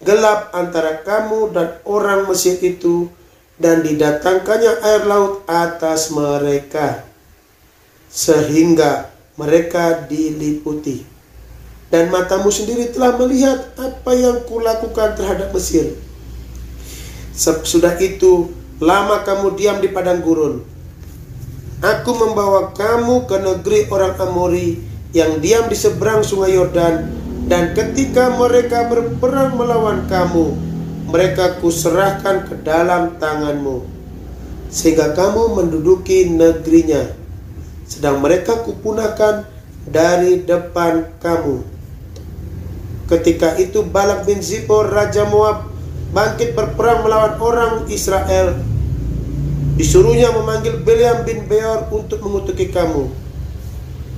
gelap 0.05 0.53
antara 0.53 1.01
kamu 1.01 1.57
dan 1.57 1.81
orang 1.89 2.29
Mesir 2.29 2.61
itu 2.61 3.09
dan 3.57 3.81
didatangkannya 3.81 4.85
air 4.85 5.03
laut 5.09 5.45
atas 5.49 6.13
mereka 6.13 7.05
sehingga 8.13 9.09
mereka 9.37 10.05
diliputi 10.09 11.17
dan 11.87 12.11
matamu 12.11 12.51
sendiri 12.51 12.91
telah 12.91 13.15
melihat 13.15 13.73
apa 13.79 14.13
yang 14.17 14.43
kulakukan 14.45 15.15
terhadap 15.15 15.55
Mesir. 15.55 15.95
Sudah 17.37 17.95
itu, 18.03 18.51
lama 18.83 19.23
kamu 19.23 19.55
diam 19.55 19.79
di 19.79 19.93
padang 19.93 20.25
gurun. 20.25 20.65
Aku 21.85 22.17
membawa 22.17 22.73
kamu 22.73 23.29
ke 23.29 23.37
negeri 23.37 23.81
orang 23.93 24.17
Amori 24.17 24.81
yang 25.13 25.39
diam 25.39 25.69
di 25.69 25.77
seberang 25.77 26.25
sungai 26.25 26.57
Yordan 26.57 27.13
dan 27.47 27.77
ketika 27.77 28.33
mereka 28.35 28.89
berperang 28.91 29.55
melawan 29.55 30.09
kamu, 30.09 30.57
mereka 31.07 31.63
kuserahkan 31.63 32.51
ke 32.51 32.55
dalam 32.67 33.15
tanganmu 33.23 33.97
sehingga 34.67 35.15
kamu 35.15 35.57
menduduki 35.57 36.29
negerinya. 36.29 37.15
Sedang 37.87 38.19
mereka 38.19 38.67
kupunahkan 38.67 39.47
dari 39.87 40.43
depan 40.43 41.07
kamu. 41.23 41.63
Ketika 43.07 43.55
itu 43.63 43.87
Balak 43.87 44.27
bin 44.27 44.43
Zippor 44.43 44.91
Raja 44.91 45.23
Moab 45.31 45.71
bangkit 46.11 46.59
berperang 46.59 47.07
melawan 47.07 47.35
orang 47.39 47.75
Israel. 47.87 48.59
Disuruhnya 49.77 50.33
memanggil 50.33 50.83
Bileam 50.83 51.23
bin 51.23 51.45
Beor 51.47 51.87
untuk 51.93 52.25
mengutuki 52.25 52.73
kamu. 52.73 53.13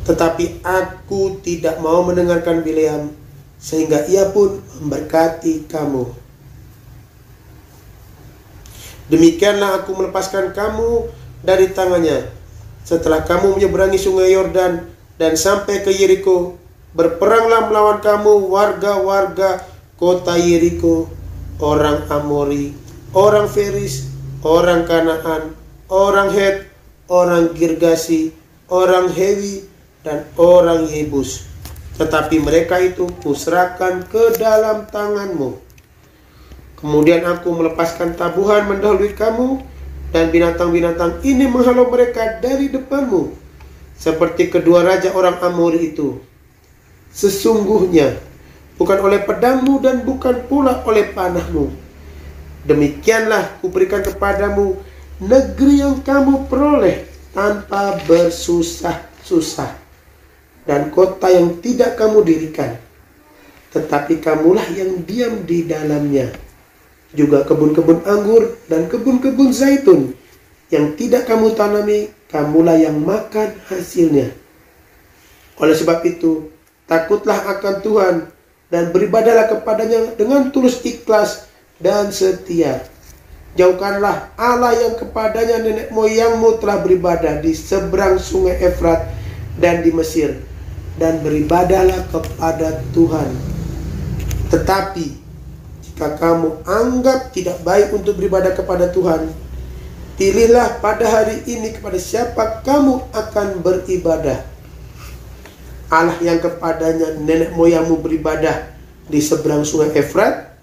Tetapi 0.06 0.64
aku 0.64 1.42
tidak 1.44 1.82
mau 1.84 2.00
mendengarkan 2.06 2.64
Bileam, 2.64 3.12
sehingga 3.58 4.06
ia 4.08 4.30
pun 4.30 4.62
memberkati 4.80 5.68
kamu. 5.68 6.27
Demikianlah 9.08 9.82
aku 9.84 9.96
melepaskan 9.96 10.52
kamu 10.52 11.08
dari 11.40 11.72
tangannya. 11.72 12.28
Setelah 12.84 13.24
kamu 13.24 13.56
menyeberangi 13.56 14.00
sungai 14.00 14.32
Yordan 14.32 14.88
dan 15.20 15.32
sampai 15.36 15.84
ke 15.84 15.92
Yeriko, 15.92 16.56
berperanglah 16.96 17.68
melawan 17.68 18.00
kamu 18.00 18.48
warga-warga 18.48 19.64
kota 20.00 20.36
Yeriko, 20.40 21.08
orang 21.60 22.04
Amori, 22.08 22.72
orang 23.12 23.48
Feris, 23.48 24.08
orang 24.44 24.88
Kanaan, 24.88 25.52
orang 25.88 26.32
Het, 26.32 26.68
orang 27.08 27.52
Girgasi, 27.56 28.32
orang 28.68 29.12
Hewi, 29.12 29.68
dan 30.04 30.24
orang 30.40 30.88
Yebus. 30.88 31.44
Tetapi 31.98 32.38
mereka 32.38 32.78
itu 32.78 33.10
kuserahkan 33.20 34.06
ke 34.06 34.38
dalam 34.38 34.86
tanganmu. 34.86 35.67
Kemudian 36.78 37.26
aku 37.26 37.50
melepaskan 37.50 38.14
tabuhan 38.14 38.70
mendahului 38.70 39.10
kamu, 39.18 39.58
dan 40.14 40.32
binatang-binatang 40.32 41.20
ini 41.26 41.44
menghalau 41.50 41.90
mereka 41.92 42.40
dari 42.40 42.72
depanmu, 42.72 43.34
seperti 43.98 44.48
kedua 44.48 44.86
raja 44.86 45.12
orang 45.12 45.36
Amori 45.42 45.92
itu. 45.92 46.22
Sesungguhnya, 47.12 48.16
bukan 48.78 48.98
oleh 49.04 49.20
pedangmu 49.20 49.82
dan 49.82 50.06
bukan 50.06 50.46
pula 50.46 50.80
oleh 50.86 51.12
panahmu. 51.12 51.68
Demikianlah 52.64 53.60
kuberikan 53.60 54.00
kepadamu 54.06 54.78
negeri 55.18 55.82
yang 55.82 55.98
kamu 56.00 56.46
peroleh 56.46 57.04
tanpa 57.34 57.98
bersusah-susah 58.06 59.74
dan 60.62 60.88
kota 60.94 61.26
yang 61.32 61.58
tidak 61.58 61.98
kamu 61.98 62.22
dirikan, 62.24 62.76
tetapi 63.74 64.22
kamulah 64.22 64.64
yang 64.72 65.04
diam 65.04 65.42
di 65.42 65.66
dalamnya. 65.68 66.47
Juga 67.16 67.44
kebun-kebun 67.48 68.04
anggur 68.04 68.60
dan 68.68 68.84
kebun-kebun 68.88 69.48
zaitun 69.52 70.12
yang 70.68 70.92
tidak 71.00 71.24
kamu 71.24 71.56
tanami, 71.56 72.12
kamulah 72.28 72.76
yang 72.76 73.00
makan 73.00 73.56
hasilnya. 73.72 74.28
Oleh 75.56 75.72
sebab 75.72 76.04
itu, 76.04 76.52
takutlah 76.84 77.40
akan 77.56 77.74
Tuhan 77.80 78.14
dan 78.68 78.92
beribadahlah 78.92 79.48
kepadanya 79.48 80.12
dengan 80.20 80.52
tulus 80.52 80.84
ikhlas 80.84 81.48
dan 81.80 82.12
setia. 82.12 82.84
Jauhkanlah 83.56 84.36
Allah 84.36 84.76
yang 84.76 84.94
kepadanya 85.00 85.64
nenek 85.64 85.88
moyangmu 85.90 86.60
telah 86.60 86.84
beribadah 86.84 87.40
di 87.40 87.56
seberang 87.56 88.20
sungai 88.20 88.60
Efrat 88.60 89.08
dan 89.56 89.80
di 89.82 89.90
Mesir 89.90 90.36
dan 91.00 91.24
beribadahlah 91.24 92.06
kepada 92.12 92.84
Tuhan. 92.92 93.30
Tetapi 94.52 95.27
jika 95.98 96.14
kamu 96.14 96.62
anggap 96.62 97.34
tidak 97.34 97.58
baik 97.66 97.90
untuk 97.90 98.22
beribadah 98.22 98.54
kepada 98.54 98.86
Tuhan, 98.94 99.34
pilihlah 100.14 100.78
pada 100.78 101.02
hari 101.10 101.42
ini 101.50 101.74
kepada 101.74 101.98
siapa 101.98 102.62
kamu 102.62 103.02
akan 103.10 103.58
beribadah. 103.58 104.46
Allah 105.90 106.14
yang 106.22 106.38
kepadanya 106.38 107.18
nenek 107.18 107.50
moyangmu 107.50 107.98
beribadah 107.98 108.70
di 109.10 109.18
seberang 109.18 109.66
sungai 109.66 109.90
Efrat 109.90 110.54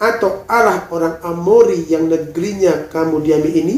atau 0.00 0.48
Allah 0.48 0.88
orang 0.88 1.20
Amori 1.28 1.84
yang 1.84 2.08
negerinya 2.08 2.88
kamu 2.88 3.20
diami 3.20 3.50
ini? 3.52 3.76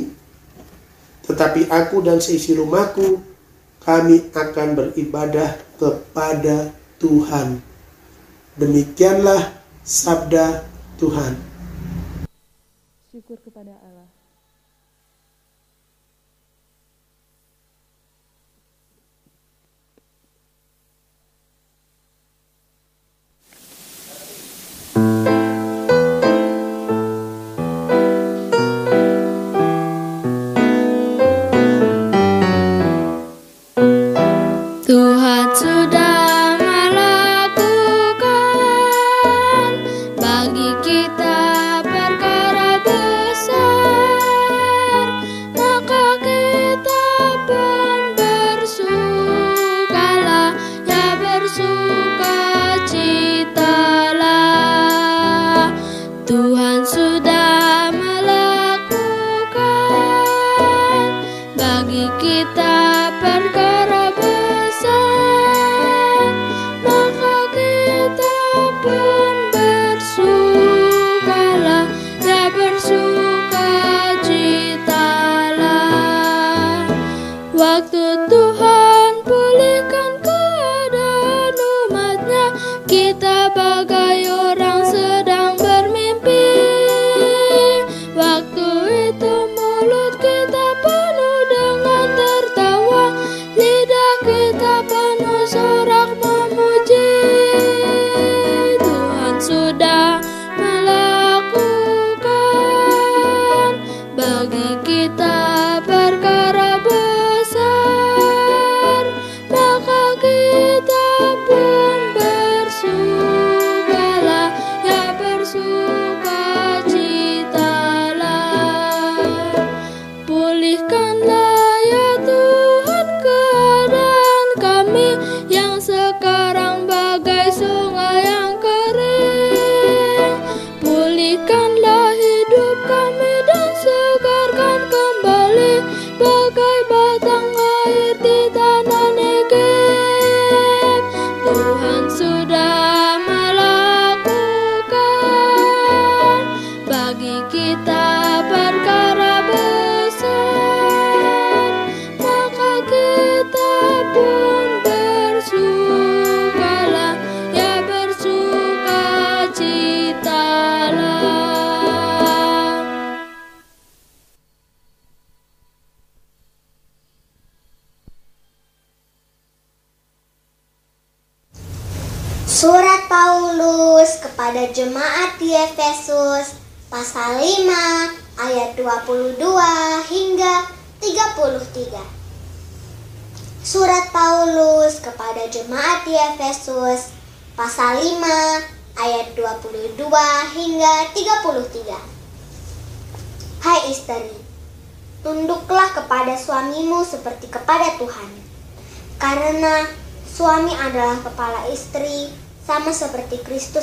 Tetapi 1.27 1.67
aku 1.67 1.99
dan 1.99 2.23
seisi 2.23 2.55
rumahku 2.55 3.19
kami 3.83 4.31
akan 4.31 4.69
beribadah 4.79 5.59
kepada 5.83 6.71
Tuhan. 7.03 7.59
Demikianlah 8.55 9.51
sabda 9.83 10.72
Tuhan. 11.03 11.35
Syukur 13.11 13.35
kepada 13.43 13.75
Allah. 13.83 13.92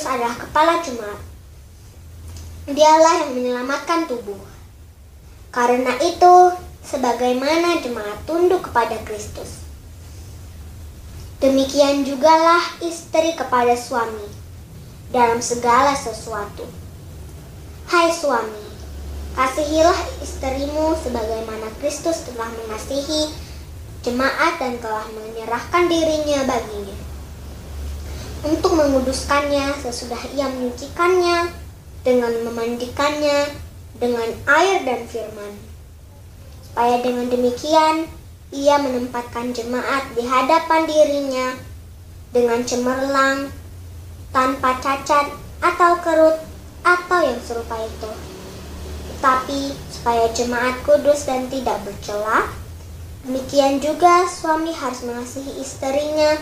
Adalah 0.10 0.34
kepala 0.34 0.82
jemaat. 0.82 1.22
Dialah 2.66 3.14
yang 3.26 3.32
menyelamatkan 3.38 4.10
tubuh. 4.10 4.42
Karena 5.54 5.94
itu, 6.02 6.36
sebagaimana 6.90 7.78
jemaat 7.86 8.26
tunduk 8.26 8.66
kepada 8.66 8.98
Kristus. 9.06 9.62
Demikian 11.40 12.04
jugalah 12.04 12.62
istri 12.82 13.38
kepada 13.38 13.78
suami 13.78 14.28
dalam 15.14 15.40
segala 15.40 15.96
sesuatu. 15.96 16.66
Hai 17.90 18.12
suami, 18.12 18.66
kasihilah 19.34 19.98
istrimu 20.22 20.98
sebagaimana 21.00 21.70
Kristus 21.82 22.28
telah 22.28 22.50
mengasihi 22.54 23.34
jemaat 24.04 24.62
dan 24.62 24.78
telah 24.84 25.06
menyerahkan 25.14 25.90
dirinya 25.90 26.46
baginya. 26.46 26.89
Untuk 28.40 28.72
menguduskannya 28.72 29.76
sesudah 29.84 30.20
ia 30.32 30.48
menyucikannya 30.48 31.52
dengan 32.08 32.32
memandikannya 32.48 33.52
dengan 34.00 34.32
air 34.48 34.88
dan 34.88 35.04
firman. 35.12 35.54
Supaya 36.64 37.04
dengan 37.04 37.28
demikian 37.28 38.08
ia 38.56 38.80
menempatkan 38.80 39.52
jemaat 39.52 40.16
di 40.16 40.24
hadapan 40.24 40.88
dirinya 40.88 41.48
dengan 42.32 42.64
cemerlang, 42.64 43.52
tanpa 44.32 44.80
cacat 44.80 45.36
atau 45.60 46.00
kerut 46.00 46.40
atau 46.88 47.20
yang 47.20 47.42
serupa 47.44 47.76
itu. 47.84 48.12
Tetapi 49.20 49.62
supaya 49.92 50.32
jemaat 50.32 50.80
kudus 50.88 51.28
dan 51.28 51.52
tidak 51.52 51.84
bercela, 51.84 52.48
demikian 53.28 53.84
juga 53.84 54.24
suami 54.32 54.72
harus 54.72 55.04
mengasihi 55.04 55.60
istrinya 55.60 56.40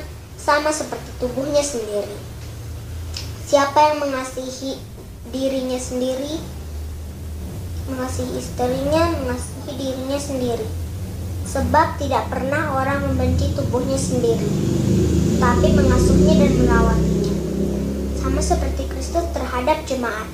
sama 0.48 0.72
seperti 0.72 1.12
tubuhnya 1.20 1.60
sendiri. 1.60 2.16
Siapa 3.52 3.92
yang 3.92 4.08
mengasihi 4.08 4.80
dirinya 5.28 5.76
sendiri, 5.76 6.40
mengasihi 7.92 8.32
istrinya, 8.40 9.12
mengasihi 9.20 9.76
dirinya 9.76 10.16
sendiri 10.16 10.68
sebab 11.48 12.00
tidak 12.00 12.28
pernah 12.28 12.76
orang 12.76 13.08
membenci 13.08 13.56
tubuhnya 13.56 13.96
sendiri, 13.96 14.48
tapi 15.40 15.72
mengasuhnya 15.72 16.44
dan 16.44 16.52
merawatnya, 16.60 17.34
sama 18.20 18.40
seperti 18.44 18.84
Kristus 18.92 19.24
terhadap 19.32 19.84
jemaat. 19.88 20.28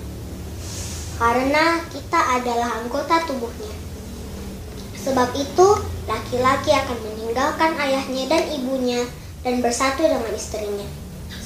Karena 1.22 1.86
kita 1.94 2.18
adalah 2.42 2.82
anggota 2.82 3.22
tubuhnya. 3.30 3.78
Sebab 4.98 5.38
itu, 5.38 5.68
laki-laki 6.10 6.74
akan 6.74 6.98
meninggalkan 7.06 7.78
ayahnya 7.78 8.26
dan 8.34 8.44
ibunya 8.50 9.06
dan 9.44 9.60
bersatu 9.60 10.08
dengan 10.08 10.32
istrinya, 10.32 10.88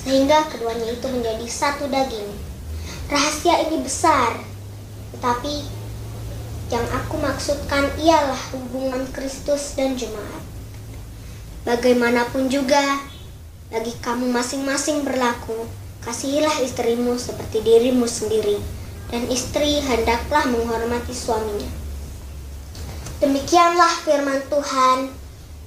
sehingga 0.06 0.46
keduanya 0.54 0.94
itu 0.94 1.08
menjadi 1.10 1.46
satu 1.50 1.90
daging. 1.90 2.30
Rahasia 3.10 3.66
ini 3.68 3.82
besar, 3.82 4.38
tetapi 5.18 5.66
yang 6.70 6.86
aku 6.94 7.18
maksudkan 7.18 7.90
ialah 7.98 8.38
hubungan 8.54 9.10
Kristus 9.10 9.74
dan 9.74 9.98
jemaat. 9.98 10.44
Bagaimanapun 11.66 12.48
juga, 12.48 13.02
bagi 13.74 13.92
kamu 14.00 14.30
masing-masing 14.32 15.04
berlaku, 15.04 15.68
kasihilah 16.06 16.64
istrimu 16.64 17.18
seperti 17.18 17.66
dirimu 17.66 18.08
sendiri, 18.08 18.62
dan 19.12 19.26
istri 19.28 19.82
hendaklah 19.82 20.46
menghormati 20.48 21.12
suaminya. 21.12 21.68
Demikianlah 23.24 23.92
firman 24.06 24.44
Tuhan, 24.46 25.10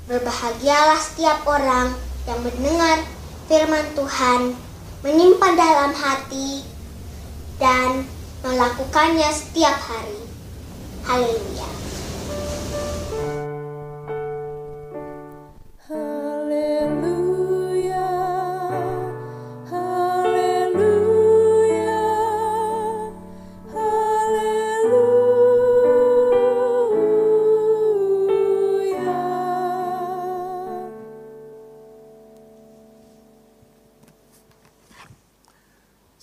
berbahagialah 0.07 1.01
setiap 1.01 1.43
orang 1.49 2.10
yang 2.29 2.41
mendengar 2.45 3.05
firman 3.49 3.87
Tuhan, 3.97 4.41
menyimpan 5.01 5.55
dalam 5.57 5.93
hati, 5.97 6.65
dan 7.57 8.05
melakukannya 8.45 9.31
setiap 9.33 9.77
hari. 9.77 10.21
Haleluya. 11.05 11.80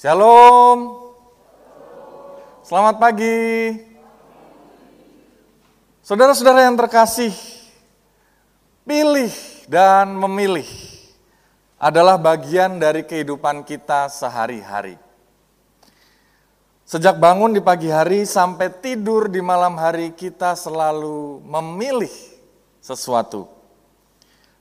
Shalom. 0.07 1.03
Selamat 2.63 2.95
pagi. 2.95 3.75
Saudara-saudara 5.99 6.63
yang 6.63 6.79
terkasih, 6.79 7.35
pilih 8.87 9.35
dan 9.67 10.15
memilih 10.15 10.63
adalah 11.75 12.15
bagian 12.15 12.79
dari 12.79 13.03
kehidupan 13.03 13.67
kita 13.67 14.07
sehari-hari. 14.07 14.95
Sejak 16.87 17.19
bangun 17.19 17.51
di 17.51 17.59
pagi 17.59 17.91
hari 17.91 18.23
sampai 18.23 18.79
tidur 18.79 19.27
di 19.27 19.43
malam 19.43 19.75
hari, 19.75 20.15
kita 20.15 20.55
selalu 20.55 21.43
memilih 21.43 22.15
sesuatu. 22.79 23.43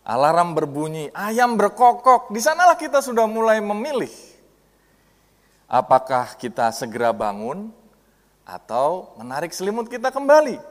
Alarm 0.02 0.58
berbunyi, 0.58 1.14
ayam 1.14 1.54
berkokok, 1.54 2.34
di 2.34 2.42
sanalah 2.42 2.74
kita 2.74 2.98
sudah 2.98 3.30
mulai 3.30 3.62
memilih. 3.62 4.34
Apakah 5.66 6.38
kita 6.38 6.70
segera 6.70 7.10
bangun 7.10 7.74
atau 8.46 9.10
menarik 9.18 9.50
selimut 9.50 9.90
kita 9.90 10.14
kembali? 10.14 10.62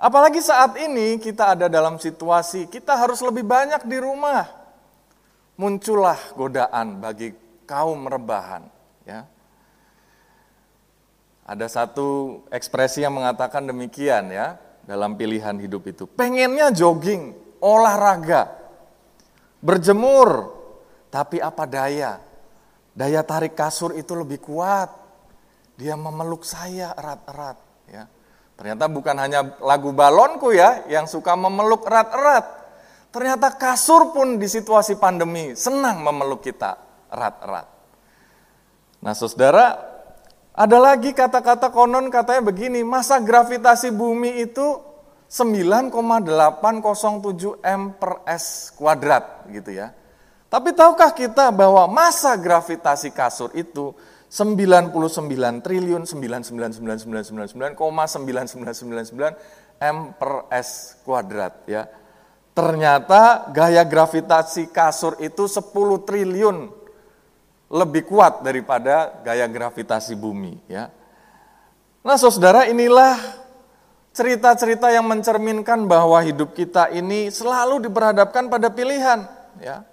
Apalagi 0.00 0.40
saat 0.40 0.76
ini 0.80 1.16
kita 1.16 1.56
ada 1.56 1.66
dalam 1.68 1.96
situasi 1.96 2.68
kita 2.68 2.96
harus 2.96 3.24
lebih 3.24 3.44
banyak 3.44 3.84
di 3.88 3.96
rumah. 4.00 4.48
Muncullah 5.56 6.16
godaan 6.36 7.04
bagi 7.04 7.36
kaum 7.68 8.08
rebahan, 8.08 8.64
ya. 9.04 9.28
Ada 11.44 11.68
satu 11.68 12.40
ekspresi 12.48 13.04
yang 13.04 13.12
mengatakan 13.12 13.68
demikian 13.68 14.32
ya 14.32 14.56
dalam 14.88 15.20
pilihan 15.20 15.56
hidup 15.60 15.84
itu. 15.88 16.04
Pengennya 16.08 16.72
jogging, 16.72 17.36
olahraga, 17.60 18.48
berjemur, 19.60 20.48
tapi 21.12 21.44
apa 21.44 21.68
daya? 21.68 22.29
Daya 23.00 23.24
tarik 23.24 23.56
kasur 23.56 23.96
itu 23.96 24.12
lebih 24.12 24.44
kuat. 24.44 24.92
Dia 25.80 25.96
memeluk 25.96 26.44
saya 26.44 26.92
erat-erat, 26.92 27.56
ya. 27.88 28.04
Ternyata 28.60 28.92
bukan 28.92 29.16
hanya 29.16 29.56
lagu 29.64 29.96
balonku 29.96 30.52
ya 30.52 30.84
yang 30.84 31.08
suka 31.08 31.32
memeluk 31.32 31.88
erat-erat. 31.88 32.44
Ternyata 33.08 33.56
kasur 33.56 34.12
pun 34.12 34.36
di 34.36 34.44
situasi 34.44 35.00
pandemi 35.00 35.56
senang 35.56 36.04
memeluk 36.04 36.44
kita 36.44 36.76
erat-erat. 37.08 37.64
Nah 39.00 39.16
saudara, 39.16 39.80
ada 40.52 40.76
lagi 40.76 41.16
kata-kata 41.16 41.72
konon 41.72 42.12
katanya 42.12 42.52
begini, 42.52 42.84
masa 42.84 43.16
gravitasi 43.16 43.96
bumi 43.96 44.44
itu 44.44 44.76
9,807 45.32 47.64
M 47.64 47.96
per 47.96 48.20
S 48.28 48.76
kuadrat 48.76 49.48
gitu 49.48 49.72
ya. 49.72 49.96
Tapi 50.50 50.74
tahukah 50.74 51.14
kita 51.14 51.54
bahwa 51.54 51.86
masa 51.86 52.34
gravitasi 52.34 53.14
kasur 53.14 53.54
itu 53.54 53.94
99 54.26 54.90
triliun 55.62 56.02
9999999,9999 57.70 59.78
M 59.78 60.10
per 60.18 60.50
S 60.50 60.98
kuadrat 61.06 61.54
ya. 61.70 61.86
Ternyata 62.50 63.46
gaya 63.54 63.86
gravitasi 63.86 64.74
kasur 64.74 65.14
itu 65.22 65.46
10 65.46 65.70
triliun 66.02 66.66
lebih 67.70 68.10
kuat 68.10 68.42
daripada 68.42 69.22
gaya 69.22 69.46
gravitasi 69.46 70.18
bumi 70.18 70.58
ya. 70.66 70.90
Nah, 72.02 72.18
Saudara, 72.18 72.66
inilah 72.66 73.14
cerita-cerita 74.10 74.90
yang 74.90 75.06
mencerminkan 75.06 75.86
bahwa 75.86 76.18
hidup 76.26 76.58
kita 76.58 76.90
ini 76.90 77.30
selalu 77.30 77.86
diperhadapkan 77.86 78.50
pada 78.50 78.66
pilihan 78.66 79.30
ya. 79.62 79.86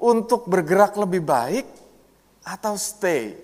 Untuk 0.00 0.48
bergerak 0.48 0.96
lebih 0.96 1.20
baik 1.20 1.68
atau 2.40 2.72
stay 2.80 3.36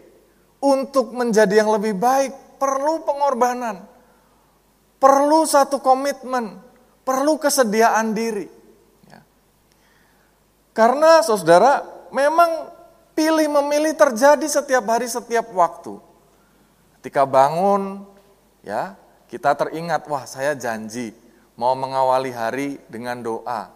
untuk 0.60 1.12
menjadi 1.12 1.62
yang 1.62 1.70
lebih 1.76 1.94
baik 1.94 2.32
perlu 2.56 3.04
pengorbanan, 3.04 3.84
perlu 4.96 5.44
satu 5.44 5.78
komitmen, 5.78 6.56
perlu 7.04 7.36
kesediaan 7.36 8.16
diri. 8.16 8.48
Ya. 9.06 9.20
Karena 10.72 11.20
saudara, 11.20 11.84
memang 12.08 12.72
pilih 13.12 13.48
memilih 13.60 13.92
terjadi 13.94 14.44
setiap 14.48 14.84
hari, 14.88 15.06
setiap 15.06 15.52
waktu. 15.52 16.00
Ketika 16.98 17.22
bangun, 17.28 18.02
ya 18.64 18.96
kita 19.28 19.54
teringat, 19.54 20.08
wah 20.08 20.24
saya 20.26 20.56
janji 20.56 21.14
mau 21.54 21.72
mengawali 21.78 22.32
hari 22.34 22.80
dengan 22.90 23.22
doa, 23.22 23.70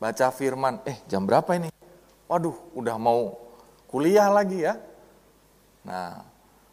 baca 0.00 0.26
firman, 0.32 0.80
eh 0.88 0.98
jam 1.06 1.28
berapa 1.28 1.50
ini? 1.58 1.68
Waduh, 2.34 2.74
udah 2.74 2.98
mau 2.98 3.38
kuliah 3.86 4.26
lagi 4.26 4.66
ya. 4.66 4.74
Nah, 5.86 6.26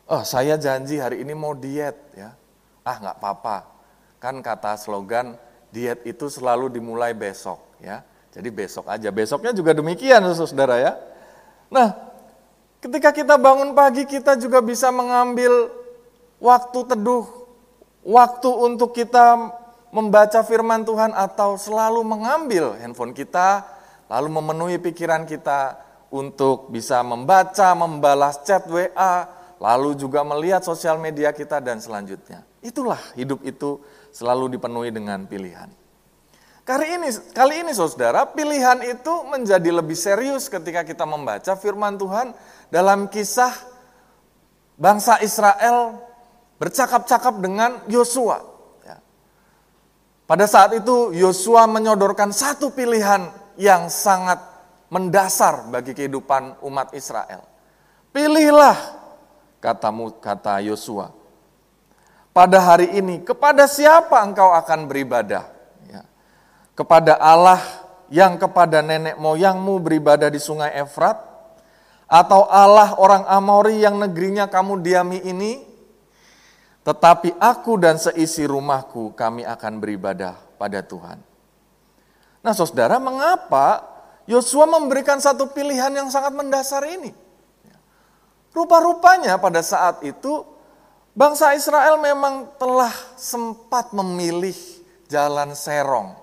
oh 0.09 0.25
saya 0.25 0.57
janji 0.57 0.97
hari 0.97 1.21
ini 1.21 1.37
mau 1.37 1.53
diet 1.53 1.93
ya. 2.17 2.33
Ah 2.81 2.97
nggak 2.97 3.21
apa-apa, 3.21 3.69
kan 4.17 4.41
kata 4.41 4.73
slogan 4.73 5.37
diet 5.69 6.01
itu 6.09 6.33
selalu 6.33 6.65
dimulai 6.73 7.13
besok 7.13 7.61
ya. 7.77 8.01
Jadi 8.33 8.49
besok 8.49 8.89
aja, 8.89 9.13
besoknya 9.13 9.53
juga 9.53 9.77
demikian 9.77 10.25
saudara 10.33 10.81
ya. 10.81 10.97
Nah, 11.69 11.93
ketika 12.81 13.13
kita 13.13 13.37
bangun 13.37 13.77
pagi 13.77 14.09
kita 14.09 14.41
juga 14.41 14.65
bisa 14.65 14.89
mengambil 14.89 15.69
waktu 16.41 16.89
teduh, 16.89 17.29
waktu 18.01 18.49
untuk 18.49 18.97
kita 18.97 19.53
membaca 19.93 20.41
firman 20.41 20.81
Tuhan 20.89 21.13
atau 21.13 21.53
selalu 21.53 22.01
mengambil 22.01 22.81
handphone 22.81 23.13
kita, 23.13 23.61
lalu 24.11 24.27
memenuhi 24.27 24.75
pikiran 24.83 25.23
kita 25.23 25.79
untuk 26.11 26.67
bisa 26.67 26.99
membaca, 26.99 27.71
membalas 27.71 28.43
chat 28.43 28.67
WA, 28.67 29.23
lalu 29.55 29.95
juga 29.95 30.27
melihat 30.27 30.59
sosial 30.59 30.99
media 30.99 31.31
kita 31.31 31.63
dan 31.63 31.79
selanjutnya. 31.79 32.43
Itulah 32.59 32.99
hidup 33.15 33.39
itu 33.47 33.79
selalu 34.11 34.59
dipenuhi 34.59 34.91
dengan 34.91 35.23
pilihan. 35.23 35.71
Kali 36.67 36.87
ini, 36.99 37.09
kali 37.31 37.63
ini 37.63 37.71
saudara, 37.71 38.27
pilihan 38.27 38.83
itu 38.83 39.13
menjadi 39.31 39.71
lebih 39.71 39.95
serius 39.95 40.51
ketika 40.51 40.83
kita 40.83 41.07
membaca 41.07 41.55
firman 41.55 41.95
Tuhan 41.95 42.35
dalam 42.67 43.07
kisah 43.07 43.55
bangsa 44.75 45.23
Israel 45.23 45.95
bercakap-cakap 46.59 47.39
dengan 47.39 47.79
Yosua. 47.87 48.51
Pada 50.29 50.47
saat 50.47 50.71
itu 50.77 51.11
Yosua 51.11 51.67
menyodorkan 51.67 52.31
satu 52.31 52.71
pilihan 52.71 53.40
yang 53.55 53.87
sangat 53.87 54.39
mendasar 54.91 55.71
bagi 55.71 55.95
kehidupan 55.95 56.59
umat 56.67 56.91
Israel. 56.91 57.47
Pilihlah 58.11 58.75
kata 59.63 59.87
kata 60.19 60.59
Yosua. 60.67 61.15
Pada 62.31 62.59
hari 62.59 62.91
ini 62.95 63.23
kepada 63.23 63.67
siapa 63.67 64.19
engkau 64.23 64.51
akan 64.51 64.87
beribadah? 64.87 65.47
Ya. 65.87 66.03
Kepada 66.75 67.15
Allah 67.19 67.59
yang 68.11 68.35
kepada 68.35 68.83
nenek 68.83 69.15
moyangmu 69.15 69.79
beribadah 69.79 70.27
di 70.27 70.39
sungai 70.39 70.75
Efrat? 70.75 71.31
Atau 72.11 72.43
Allah 72.51 72.91
orang 72.99 73.23
Amori 73.31 73.79
yang 73.79 73.95
negerinya 73.95 74.51
kamu 74.51 74.83
diami 74.83 75.23
ini? 75.23 75.63
Tetapi 76.83 77.39
aku 77.39 77.79
dan 77.79 77.95
seisi 77.95 78.43
rumahku 78.43 79.15
kami 79.15 79.47
akan 79.47 79.79
beribadah 79.79 80.35
pada 80.59 80.83
Tuhan. 80.83 81.30
Nah 82.41 82.53
saudara, 82.57 82.97
mengapa 82.97 83.85
Yosua 84.25 84.65
memberikan 84.65 85.21
satu 85.21 85.49
pilihan 85.49 85.93
yang 85.93 86.09
sangat 86.09 86.33
mendasar 86.33 86.85
ini? 86.89 87.13
Rupa-rupanya 88.51 89.39
pada 89.39 89.63
saat 89.63 90.03
itu 90.03 90.43
bangsa 91.15 91.55
Israel 91.55 91.95
memang 92.01 92.51
telah 92.59 92.91
sempat 93.15 93.95
memilih 93.95 94.55
jalan 95.07 95.55
serong. 95.55 96.19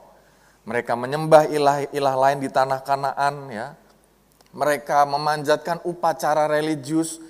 Mereka 0.68 0.92
menyembah 0.92 1.48
ilah-ilah 1.48 2.14
lain 2.14 2.38
di 2.44 2.52
tanah 2.52 2.84
Kanaan 2.84 3.48
ya. 3.48 3.72
Mereka 4.52 5.08
memanjatkan 5.08 5.80
upacara 5.88 6.44
religius 6.44 7.20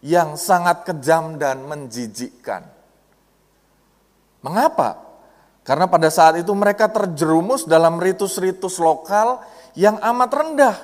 yang 0.00 0.40
sangat 0.40 0.88
kejam 0.88 1.36
dan 1.36 1.64
menjijikkan. 1.68 2.64
Mengapa? 4.40 5.05
Karena 5.66 5.90
pada 5.90 6.06
saat 6.14 6.38
itu 6.38 6.54
mereka 6.54 6.86
terjerumus 6.86 7.66
dalam 7.66 7.98
ritus-ritus 7.98 8.78
lokal 8.78 9.42
yang 9.74 9.98
amat 9.98 10.30
rendah. 10.30 10.76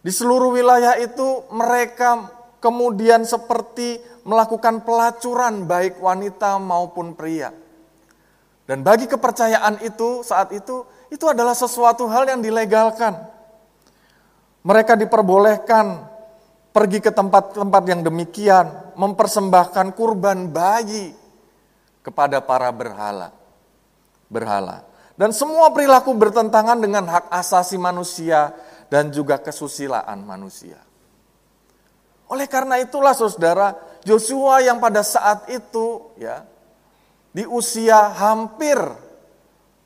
Di 0.00 0.14
seluruh 0.14 0.54
wilayah 0.54 0.94
itu 0.94 1.42
mereka 1.50 2.30
kemudian 2.62 3.26
seperti 3.26 3.98
melakukan 4.22 4.86
pelacuran 4.86 5.66
baik 5.66 5.98
wanita 5.98 6.62
maupun 6.62 7.18
pria. 7.18 7.50
Dan 8.62 8.86
bagi 8.86 9.10
kepercayaan 9.10 9.82
itu 9.82 10.22
saat 10.22 10.54
itu, 10.54 10.86
itu 11.10 11.26
adalah 11.26 11.58
sesuatu 11.58 12.06
hal 12.06 12.30
yang 12.30 12.38
dilegalkan. 12.38 13.18
Mereka 14.62 14.94
diperbolehkan 14.94 16.06
pergi 16.70 17.02
ke 17.02 17.10
tempat-tempat 17.10 17.82
yang 17.90 18.06
demikian, 18.06 18.94
mempersembahkan 18.94 19.98
kurban 19.98 20.46
bayi 20.54 21.10
kepada 22.06 22.38
para 22.38 22.70
berhala. 22.70 23.39
Berhala. 24.30 24.86
Dan 25.18 25.36
semua 25.36 25.68
perilaku 25.74 26.16
bertentangan 26.16 26.80
dengan 26.80 27.04
hak 27.04 27.28
asasi 27.28 27.76
manusia 27.76 28.56
dan 28.88 29.12
juga 29.12 29.36
kesusilaan 29.36 30.24
manusia. 30.24 30.80
Oleh 32.30 32.46
karena 32.46 32.78
itulah 32.78 33.12
saudara, 33.12 33.74
Joshua 34.06 34.62
yang 34.64 34.78
pada 34.78 35.02
saat 35.04 35.50
itu 35.50 36.14
ya 36.16 36.46
di 37.34 37.42
usia 37.44 38.10
hampir 38.16 38.78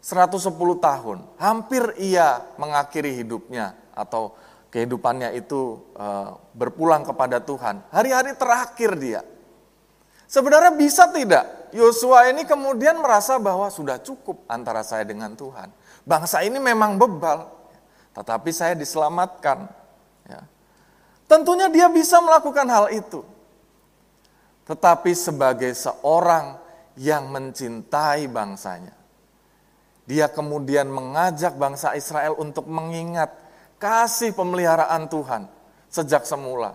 110 0.04 0.52
tahun, 0.78 1.18
hampir 1.40 1.96
ia 1.96 2.44
mengakhiri 2.60 3.16
hidupnya 3.24 3.72
atau 3.96 4.36
kehidupannya 4.68 5.32
itu 5.32 5.80
uh, 5.96 6.36
berpulang 6.52 7.02
kepada 7.08 7.40
Tuhan. 7.40 7.80
Hari-hari 7.88 8.36
terakhir 8.36 8.90
dia. 9.00 9.24
Sebenarnya 10.34 10.74
bisa 10.74 11.06
tidak 11.14 11.70
Yosua 11.70 12.26
ini 12.34 12.42
kemudian 12.42 12.98
merasa 12.98 13.38
bahwa 13.38 13.70
sudah 13.70 14.02
cukup 14.02 14.42
antara 14.50 14.82
saya 14.82 15.06
dengan 15.06 15.30
Tuhan. 15.38 15.70
Bangsa 16.02 16.42
ini 16.42 16.58
memang 16.58 16.98
bebal, 16.98 17.46
tetapi 18.14 18.50
saya 18.50 18.74
diselamatkan. 18.74 19.70
Ya. 20.26 20.42
Tentunya 21.30 21.70
dia 21.70 21.86
bisa 21.86 22.18
melakukan 22.18 22.66
hal 22.66 22.90
itu. 22.90 23.22
Tetapi 24.66 25.14
sebagai 25.14 25.70
seorang 25.70 26.58
yang 26.98 27.30
mencintai 27.30 28.26
bangsanya, 28.26 28.94
dia 30.02 30.26
kemudian 30.26 30.90
mengajak 30.90 31.54
bangsa 31.54 31.94
Israel 31.94 32.34
untuk 32.42 32.66
mengingat 32.66 33.30
kasih 33.78 34.34
pemeliharaan 34.34 35.06
Tuhan 35.06 35.46
sejak 35.90 36.26
semula. 36.26 36.74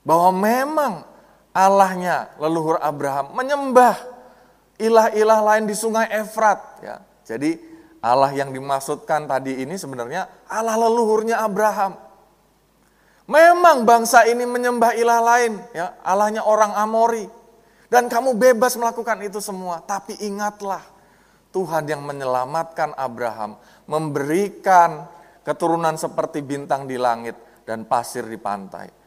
Bahwa 0.00 0.32
memang 0.32 1.11
Allahnya 1.52 2.32
leluhur 2.40 2.80
Abraham 2.80 3.36
menyembah 3.36 3.96
ilah-ilah 4.80 5.40
lain 5.44 5.64
di 5.68 5.76
sungai 5.76 6.08
Efrat 6.08 6.60
ya. 6.80 6.96
Jadi 7.28 7.60
Allah 8.02 8.32
yang 8.34 8.50
dimaksudkan 8.50 9.28
tadi 9.28 9.60
ini 9.60 9.76
sebenarnya 9.76 10.26
Allah 10.48 10.80
leluhurnya 10.80 11.44
Abraham. 11.44 11.94
Memang 13.30 13.86
bangsa 13.86 14.26
ini 14.26 14.42
menyembah 14.42 14.98
ilah 14.98 15.20
lain 15.22 15.52
ya, 15.70 15.94
Allahnya 16.02 16.42
orang 16.42 16.74
Amori. 16.74 17.28
Dan 17.86 18.08
kamu 18.08 18.34
bebas 18.40 18.74
melakukan 18.80 19.20
itu 19.20 19.36
semua, 19.38 19.84
tapi 19.84 20.16
ingatlah 20.24 20.80
Tuhan 21.52 21.84
yang 21.84 22.00
menyelamatkan 22.00 22.96
Abraham, 22.96 23.60
memberikan 23.84 25.04
keturunan 25.44 26.00
seperti 26.00 26.40
bintang 26.40 26.88
di 26.88 26.96
langit 26.96 27.36
dan 27.68 27.84
pasir 27.84 28.24
di 28.24 28.40
pantai 28.40 29.01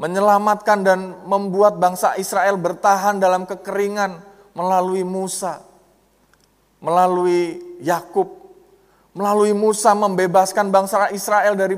menyelamatkan 0.00 0.80
dan 0.80 1.00
membuat 1.28 1.76
bangsa 1.76 2.16
Israel 2.16 2.56
bertahan 2.56 3.20
dalam 3.20 3.44
kekeringan 3.44 4.16
melalui 4.56 5.04
Musa, 5.04 5.60
melalui 6.80 7.60
Yakub, 7.84 8.32
melalui 9.12 9.52
Musa 9.52 9.92
membebaskan 9.92 10.72
bangsa 10.72 11.12
Israel 11.12 11.52
dari 11.52 11.76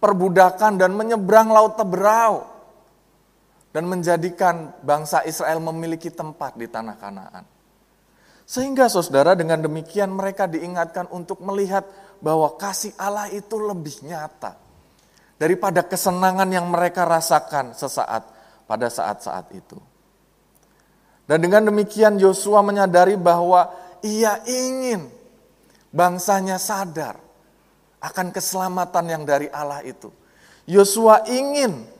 perbudakan 0.00 0.80
dan 0.80 0.96
menyeberang 0.96 1.52
laut 1.52 1.76
Teberau 1.76 2.48
dan 3.68 3.84
menjadikan 3.84 4.72
bangsa 4.80 5.20
Israel 5.28 5.60
memiliki 5.60 6.08
tempat 6.08 6.56
di 6.56 6.64
tanah 6.72 6.96
Kanaan. 6.96 7.44
Sehingga 8.48 8.88
saudara 8.88 9.36
dengan 9.36 9.60
demikian 9.60 10.08
mereka 10.08 10.48
diingatkan 10.48 11.04
untuk 11.12 11.44
melihat 11.44 11.84
bahwa 12.24 12.56
kasih 12.56 12.96
Allah 12.96 13.28
itu 13.28 13.60
lebih 13.60 14.08
nyata 14.08 14.71
daripada 15.42 15.82
kesenangan 15.82 16.46
yang 16.54 16.70
mereka 16.70 17.02
rasakan 17.02 17.74
sesaat 17.74 18.30
pada 18.70 18.86
saat-saat 18.86 19.50
itu. 19.58 19.74
Dan 21.26 21.42
dengan 21.42 21.66
demikian 21.66 22.14
Yosua 22.14 22.62
menyadari 22.62 23.18
bahwa 23.18 23.74
ia 24.06 24.38
ingin 24.46 25.10
bangsanya 25.90 26.62
sadar 26.62 27.18
akan 27.98 28.30
keselamatan 28.30 29.04
yang 29.10 29.22
dari 29.26 29.50
Allah 29.50 29.82
itu. 29.82 30.14
Yosua 30.70 31.26
ingin 31.26 31.90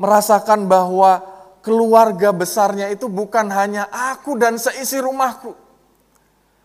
merasakan 0.00 0.64
bahwa 0.64 1.20
keluarga 1.60 2.32
besarnya 2.32 2.88
itu 2.88 3.04
bukan 3.04 3.52
hanya 3.52 3.84
aku 3.92 4.32
dan 4.40 4.56
seisi 4.56 4.96
rumahku, 4.96 5.52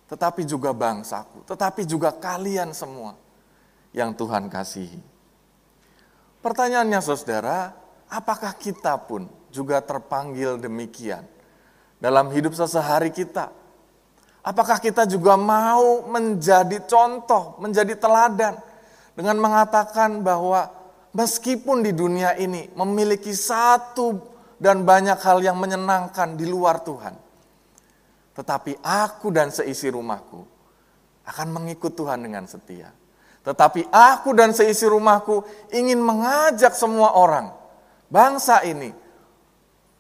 tetapi 0.08 0.48
juga 0.48 0.72
bangsaku, 0.72 1.44
tetapi 1.44 1.84
juga 1.84 2.16
kalian 2.16 2.72
semua 2.72 3.20
yang 3.92 4.16
Tuhan 4.16 4.48
kasihi. 4.48 5.09
Pertanyaannya 6.40 7.00
saudara, 7.04 7.76
apakah 8.08 8.56
kita 8.56 8.96
pun 9.04 9.28
juga 9.52 9.84
terpanggil 9.84 10.56
demikian 10.56 11.28
dalam 12.00 12.32
hidup 12.32 12.56
sesehari 12.56 13.12
kita? 13.12 13.52
Apakah 14.40 14.80
kita 14.80 15.04
juga 15.04 15.36
mau 15.36 16.08
menjadi 16.08 16.80
contoh, 16.88 17.60
menjadi 17.60 17.92
teladan 18.00 18.56
dengan 19.20 19.36
mengatakan 19.36 20.24
bahwa 20.24 20.72
meskipun 21.12 21.84
di 21.84 21.92
dunia 21.92 22.40
ini 22.40 22.72
memiliki 22.72 23.36
satu 23.36 24.16
dan 24.56 24.88
banyak 24.88 25.20
hal 25.20 25.44
yang 25.44 25.60
menyenangkan 25.60 26.40
di 26.40 26.48
luar 26.48 26.80
Tuhan, 26.88 27.20
tetapi 28.40 28.80
aku 28.80 29.28
dan 29.28 29.52
seisi 29.52 29.92
rumahku 29.92 30.40
akan 31.28 31.48
mengikut 31.52 32.00
Tuhan 32.00 32.24
dengan 32.24 32.48
setia. 32.48 32.96
Tetapi 33.50 33.90
aku 33.90 34.38
dan 34.38 34.54
seisi 34.54 34.86
rumahku 34.86 35.42
ingin 35.74 35.98
mengajak 35.98 36.78
semua 36.78 37.18
orang, 37.18 37.50
bangsa 38.06 38.62
ini, 38.62 38.94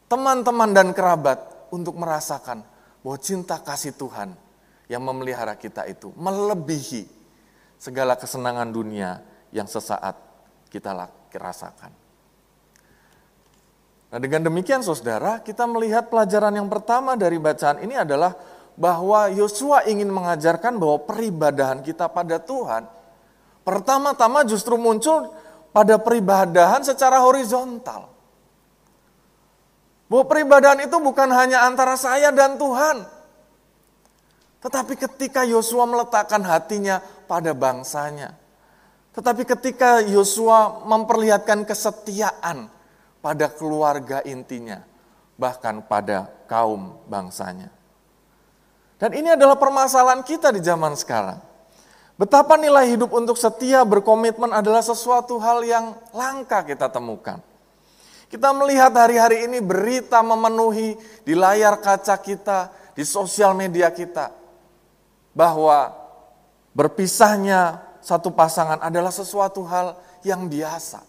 teman-teman 0.05 0.69
dan 0.69 0.93
kerabat 0.93 1.49
untuk 1.73 1.97
merasakan 1.97 2.61
bahwa 3.01 3.17
cinta 3.17 3.57
kasih 3.57 3.97
Tuhan 3.97 4.37
yang 4.85 5.01
memelihara 5.01 5.57
kita 5.57 5.89
itu 5.89 6.13
melebihi 6.13 7.09
segala 7.81 8.13
kesenangan 8.21 8.69
dunia 8.69 9.17
yang 9.49 9.65
sesaat 9.65 10.13
kita 10.69 10.93
rasakan. 11.33 11.89
Nah 14.13 14.19
dengan 14.21 14.45
demikian 14.45 14.85
saudara, 14.85 15.41
kita 15.41 15.65
melihat 15.65 16.05
pelajaran 16.05 16.53
yang 16.53 16.69
pertama 16.69 17.17
dari 17.17 17.41
bacaan 17.41 17.81
ini 17.81 17.97
adalah 17.97 18.37
bahwa 18.77 19.25
Yosua 19.33 19.89
ingin 19.89 20.13
mengajarkan 20.13 20.77
bahwa 20.77 21.01
peribadahan 21.01 21.81
kita 21.81 22.05
pada 22.13 22.37
Tuhan 22.37 22.98
pertama-tama 23.69 24.41
justru 24.49 24.81
muncul 24.81 25.29
pada 25.69 26.01
peribadahan 26.01 26.81
secara 26.81 27.21
horizontal. 27.21 28.09
Bahwa 30.09 30.25
peribadahan 30.25 30.81
itu 30.81 30.97
bukan 30.97 31.29
hanya 31.29 31.69
antara 31.69 31.93
saya 31.93 32.33
dan 32.33 32.57
Tuhan. 32.57 33.05
Tetapi 34.65 34.97
ketika 34.97 35.45
Yosua 35.45 35.85
meletakkan 35.85 36.41
hatinya 36.41 36.97
pada 37.29 37.53
bangsanya. 37.53 38.33
Tetapi 39.13 39.45
ketika 39.45 40.01
Yosua 40.01 40.81
memperlihatkan 40.89 41.61
kesetiaan 41.69 42.73
pada 43.21 43.53
keluarga 43.53 44.25
intinya. 44.25 44.81
Bahkan 45.37 45.85
pada 45.85 46.25
kaum 46.49 46.97
bangsanya. 47.05 47.69
Dan 48.97 49.13
ini 49.13 49.31
adalah 49.31 49.55
permasalahan 49.55 50.25
kita 50.25 50.49
di 50.49 50.59
zaman 50.59 50.97
sekarang. 50.97 51.48
Betapa 52.19 52.59
nilai 52.59 52.91
hidup 52.91 53.15
untuk 53.15 53.39
setia 53.39 53.87
berkomitmen 53.87 54.51
adalah 54.51 54.83
sesuatu 54.83 55.39
hal 55.39 55.63
yang 55.63 55.95
langka 56.11 56.67
kita 56.67 56.91
temukan. 56.91 57.39
Kita 58.27 58.51
melihat 58.51 58.91
hari-hari 58.91 59.47
ini 59.47 59.63
berita 59.63 60.19
memenuhi 60.19 60.99
di 61.23 61.31
layar 61.31 61.79
kaca 61.79 62.19
kita, 62.19 62.75
di 62.91 63.07
sosial 63.07 63.55
media 63.55 63.87
kita, 63.87 64.35
bahwa 65.31 65.95
berpisahnya 66.75 67.79
satu 68.03 68.35
pasangan 68.35 68.83
adalah 68.83 69.15
sesuatu 69.15 69.63
hal 69.63 69.95
yang 70.19 70.51
biasa. 70.51 70.99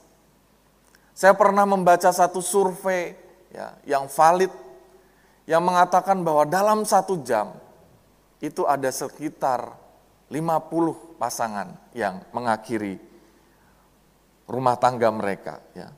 Saya 1.11 1.35
pernah 1.35 1.67
membaca 1.67 2.15
satu 2.15 2.39
survei 2.39 3.19
ya, 3.51 3.75
yang 3.83 4.07
valid 4.07 4.55
yang 5.43 5.67
mengatakan 5.67 6.23
bahwa 6.23 6.47
dalam 6.47 6.87
satu 6.87 7.19
jam 7.27 7.51
itu 8.39 8.63
ada 8.63 8.89
sekitar 8.95 9.80
50 10.31 11.19
pasangan 11.19 11.75
yang 11.91 12.23
mengakhiri 12.31 12.97
rumah 14.47 14.79
tangga 14.79 15.11
mereka. 15.11 15.59
Ya. 15.75 15.91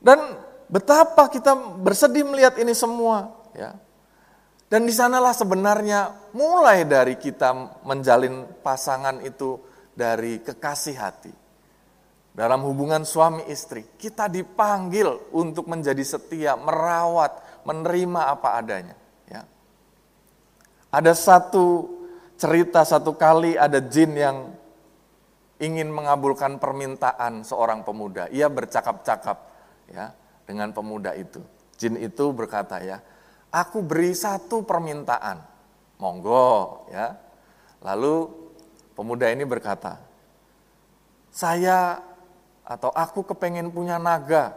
Dan 0.00 0.36
betapa 0.68 1.32
kita 1.32 1.56
bersedih 1.80 2.28
melihat 2.28 2.60
ini 2.60 2.76
semua. 2.76 3.32
Ya. 3.56 3.76
Dan 4.68 4.84
di 4.84 4.92
sanalah 4.92 5.32
sebenarnya 5.32 6.12
mulai 6.36 6.84
dari 6.84 7.16
kita 7.16 7.80
menjalin 7.88 8.44
pasangan 8.60 9.24
itu 9.24 9.56
dari 9.96 10.44
kekasih 10.44 10.96
hati. 11.00 11.34
Dalam 12.36 12.68
hubungan 12.68 13.00
suami 13.08 13.48
istri, 13.48 13.96
kita 13.96 14.28
dipanggil 14.28 15.32
untuk 15.32 15.72
menjadi 15.72 16.04
setia, 16.04 16.52
merawat, 16.52 17.64
menerima 17.64 18.28
apa 18.28 18.60
adanya. 18.60 18.92
Ya. 19.24 19.48
Ada 20.92 21.16
satu 21.16 21.95
cerita 22.36 22.84
satu 22.84 23.16
kali 23.16 23.56
ada 23.56 23.80
jin 23.80 24.12
yang 24.12 24.52
ingin 25.56 25.88
mengabulkan 25.88 26.60
permintaan 26.60 27.40
seorang 27.42 27.80
pemuda. 27.82 28.28
Ia 28.28 28.52
bercakap-cakap 28.52 29.38
ya 29.88 30.12
dengan 30.44 30.70
pemuda 30.76 31.16
itu. 31.16 31.40
Jin 31.76 31.96
itu 32.00 32.32
berkata 32.32 32.80
ya, 32.80 33.00
aku 33.52 33.80
beri 33.84 34.12
satu 34.12 34.64
permintaan, 34.64 35.40
monggo 36.00 36.88
ya. 36.92 37.16
Lalu 37.84 38.28
pemuda 38.92 39.28
ini 39.32 39.44
berkata, 39.44 40.00
saya 41.32 42.00
atau 42.64 42.90
aku 42.92 43.24
kepengen 43.32 43.72
punya 43.72 43.96
naga. 43.96 44.56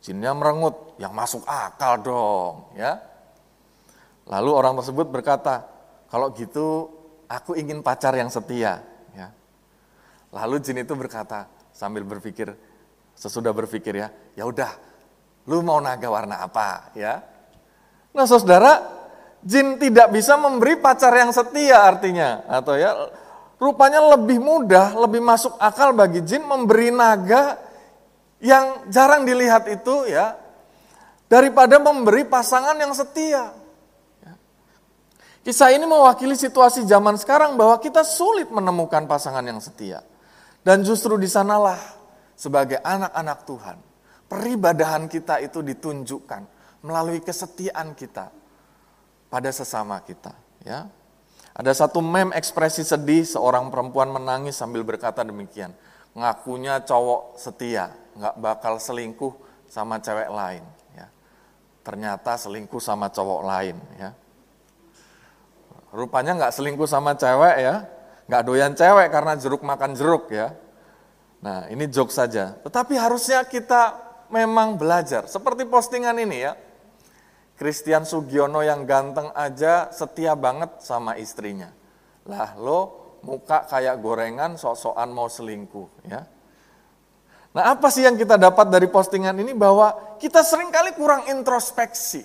Jinnya 0.00 0.32
merengut, 0.32 0.96
yang 0.96 1.12
masuk 1.12 1.44
akal 1.44 2.00
dong 2.00 2.72
ya. 2.72 2.96
Lalu 4.24 4.50
orang 4.56 4.80
tersebut 4.80 5.12
berkata, 5.12 5.69
kalau 6.10 6.34
gitu 6.34 6.90
aku 7.30 7.54
ingin 7.54 7.86
pacar 7.86 8.12
yang 8.18 8.26
setia. 8.26 8.82
Ya. 9.14 9.30
Lalu 10.34 10.58
jin 10.58 10.82
itu 10.82 10.92
berkata 10.98 11.46
sambil 11.70 12.02
berpikir, 12.02 12.50
sesudah 13.14 13.54
berpikir 13.54 13.94
ya, 13.94 14.10
ya 14.34 14.44
udah, 14.44 14.74
lu 15.46 15.62
mau 15.62 15.78
naga 15.78 16.10
warna 16.10 16.42
apa 16.42 16.90
ya? 16.98 17.22
Nah 18.10 18.26
saudara, 18.26 18.82
jin 19.46 19.78
tidak 19.78 20.10
bisa 20.10 20.34
memberi 20.34 20.74
pacar 20.82 21.14
yang 21.14 21.30
setia 21.30 21.86
artinya, 21.86 22.42
atau 22.50 22.74
ya 22.74 22.90
rupanya 23.62 24.18
lebih 24.18 24.42
mudah, 24.42 24.98
lebih 24.98 25.22
masuk 25.22 25.54
akal 25.62 25.94
bagi 25.94 26.26
jin 26.26 26.42
memberi 26.42 26.90
naga 26.90 27.54
yang 28.42 28.90
jarang 28.90 29.22
dilihat 29.22 29.70
itu 29.70 30.10
ya, 30.10 30.34
daripada 31.30 31.78
memberi 31.78 32.26
pasangan 32.26 32.74
yang 32.74 32.90
setia. 32.90 33.59
Kisah 35.50 35.74
ini 35.74 35.82
mewakili 35.82 36.38
situasi 36.38 36.86
zaman 36.86 37.18
sekarang 37.18 37.58
bahwa 37.58 37.74
kita 37.82 38.06
sulit 38.06 38.46
menemukan 38.54 39.02
pasangan 39.10 39.42
yang 39.42 39.58
setia. 39.58 39.98
Dan 40.62 40.86
justru 40.86 41.18
di 41.18 41.26
sanalah 41.26 41.74
sebagai 42.38 42.78
anak-anak 42.78 43.38
Tuhan, 43.50 43.76
peribadahan 44.30 45.10
kita 45.10 45.42
itu 45.42 45.58
ditunjukkan 45.58 46.46
melalui 46.86 47.18
kesetiaan 47.18 47.98
kita 47.98 48.30
pada 49.26 49.50
sesama 49.50 49.98
kita. 50.06 50.30
Ya, 50.62 50.86
ada 51.50 51.74
satu 51.74 51.98
meme 51.98 52.30
ekspresi 52.38 52.86
sedih 52.86 53.26
seorang 53.26 53.74
perempuan 53.74 54.14
menangis 54.14 54.54
sambil 54.54 54.86
berkata 54.86 55.26
demikian, 55.26 55.74
ngakunya 56.14 56.78
cowok 56.86 57.42
setia, 57.42 57.90
nggak 58.14 58.38
bakal 58.38 58.78
selingkuh 58.78 59.34
sama 59.66 59.98
cewek 59.98 60.30
lain. 60.30 60.62
Ya. 60.94 61.10
Ternyata 61.82 62.38
selingkuh 62.38 62.78
sama 62.78 63.10
cowok 63.10 63.42
lain. 63.42 63.74
Ya. 63.98 64.14
Rupanya 65.90 66.38
nggak 66.38 66.54
selingkuh 66.54 66.86
sama 66.86 67.18
cewek 67.18 67.56
ya, 67.58 67.86
nggak 68.30 68.42
doyan 68.46 68.72
cewek 68.78 69.10
karena 69.10 69.34
jeruk 69.34 69.62
makan 69.66 69.98
jeruk 69.98 70.30
ya. 70.30 70.54
Nah 71.42 71.66
ini 71.66 71.90
joke 71.90 72.14
saja. 72.14 72.54
Tetapi 72.62 72.94
harusnya 72.94 73.42
kita 73.42 73.98
memang 74.30 74.78
belajar. 74.78 75.26
Seperti 75.26 75.66
postingan 75.66 76.14
ini 76.22 76.38
ya. 76.46 76.54
Christian 77.58 78.08
Sugiono 78.08 78.64
yang 78.64 78.88
ganteng 78.88 79.28
aja 79.36 79.92
setia 79.92 80.32
banget 80.32 80.80
sama 80.80 81.20
istrinya. 81.20 81.68
Lah 82.24 82.56
lo 82.56 82.80
muka 83.20 83.68
kayak 83.68 84.00
gorengan 84.00 84.56
sok-sokan 84.56 85.12
mau 85.12 85.28
selingkuh 85.28 86.08
ya. 86.08 86.24
Nah 87.50 87.64
apa 87.74 87.90
sih 87.90 88.06
yang 88.06 88.14
kita 88.14 88.38
dapat 88.38 88.70
dari 88.70 88.86
postingan 88.86 89.36
ini 89.42 89.52
bahwa 89.52 90.16
kita 90.22 90.40
sering 90.40 90.70
kali 90.70 90.94
kurang 90.94 91.26
introspeksi. 91.28 92.22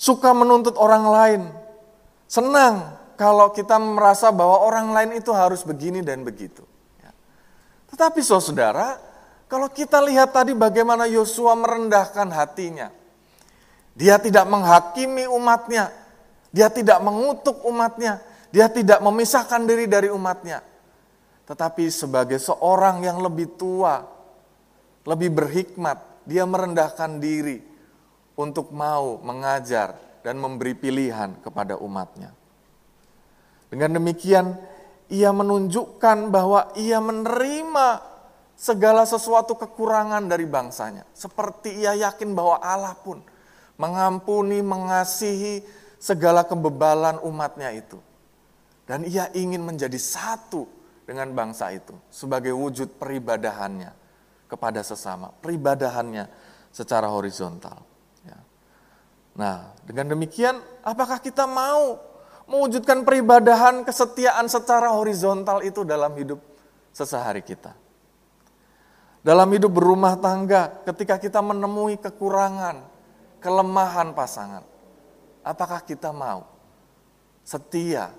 Suka 0.00 0.32
menuntut 0.32 0.74
orang 0.80 1.04
lain, 1.06 1.42
Senang 2.30 2.94
kalau 3.18 3.50
kita 3.50 3.74
merasa 3.74 4.30
bahwa 4.30 4.62
orang 4.62 4.94
lain 4.94 5.18
itu 5.18 5.34
harus 5.34 5.66
begini 5.66 5.98
dan 5.98 6.22
begitu. 6.22 6.62
Ya. 7.02 7.10
Tetapi 7.90 8.22
saudara, 8.22 9.02
kalau 9.50 9.66
kita 9.66 9.98
lihat 9.98 10.30
tadi 10.30 10.54
bagaimana 10.54 11.10
Yosua 11.10 11.58
merendahkan 11.58 12.30
hatinya. 12.30 12.94
Dia 13.98 14.22
tidak 14.22 14.46
menghakimi 14.46 15.26
umatnya, 15.26 15.90
dia 16.54 16.70
tidak 16.70 17.02
mengutuk 17.02 17.66
umatnya, 17.66 18.22
dia 18.54 18.70
tidak 18.70 19.02
memisahkan 19.02 19.66
diri 19.66 19.90
dari 19.90 20.06
umatnya. 20.08 20.62
tetapi 21.50 21.90
sebagai 21.90 22.38
seorang 22.38 23.02
yang 23.02 23.18
lebih 23.18 23.58
tua, 23.58 24.06
lebih 25.02 25.34
berhikmat, 25.34 25.98
dia 26.22 26.46
merendahkan 26.46 27.18
diri 27.18 27.58
untuk 28.38 28.70
mau 28.70 29.18
mengajar 29.18 29.98
dan 30.20 30.36
memberi 30.36 30.76
pilihan 30.76 31.36
kepada 31.40 31.80
umatnya. 31.80 32.32
Dengan 33.70 33.96
demikian, 34.02 34.58
ia 35.10 35.30
menunjukkan 35.30 36.30
bahwa 36.30 36.74
ia 36.74 36.98
menerima 36.98 38.02
segala 38.58 39.08
sesuatu 39.08 39.56
kekurangan 39.56 40.26
dari 40.28 40.44
bangsanya. 40.44 41.08
Seperti 41.16 41.80
ia 41.80 41.96
yakin 41.96 42.34
bahwa 42.36 42.60
Allah 42.60 42.92
pun 42.98 43.24
mengampuni, 43.80 44.60
mengasihi 44.60 45.64
segala 45.96 46.44
kebebalan 46.44 47.22
umatnya 47.24 47.72
itu. 47.72 47.96
Dan 48.84 49.06
ia 49.06 49.30
ingin 49.32 49.62
menjadi 49.62 49.96
satu 49.96 50.66
dengan 51.06 51.30
bangsa 51.34 51.70
itu 51.74 51.94
sebagai 52.10 52.54
wujud 52.54 53.00
peribadahannya 53.00 53.90
kepada 54.50 54.82
sesama, 54.82 55.30
peribadahannya 55.42 56.26
secara 56.74 57.06
horizontal. 57.06 57.89
Nah, 59.36 59.74
dengan 59.86 60.14
demikian, 60.16 60.58
apakah 60.82 61.22
kita 61.22 61.46
mau 61.46 61.98
mewujudkan 62.50 63.06
peribadahan 63.06 63.86
kesetiaan 63.86 64.50
secara 64.50 64.90
horizontal 64.94 65.62
itu 65.62 65.86
dalam 65.86 66.14
hidup 66.18 66.40
sesehari 66.90 67.42
kita? 67.46 67.74
Dalam 69.20 69.52
hidup 69.52 69.70
berumah 69.70 70.16
tangga, 70.16 70.80
ketika 70.88 71.20
kita 71.20 71.44
menemui 71.44 72.00
kekurangan, 72.00 72.82
kelemahan 73.38 74.16
pasangan, 74.16 74.64
apakah 75.44 75.84
kita 75.84 76.08
mau 76.10 76.48
setia 77.44 78.10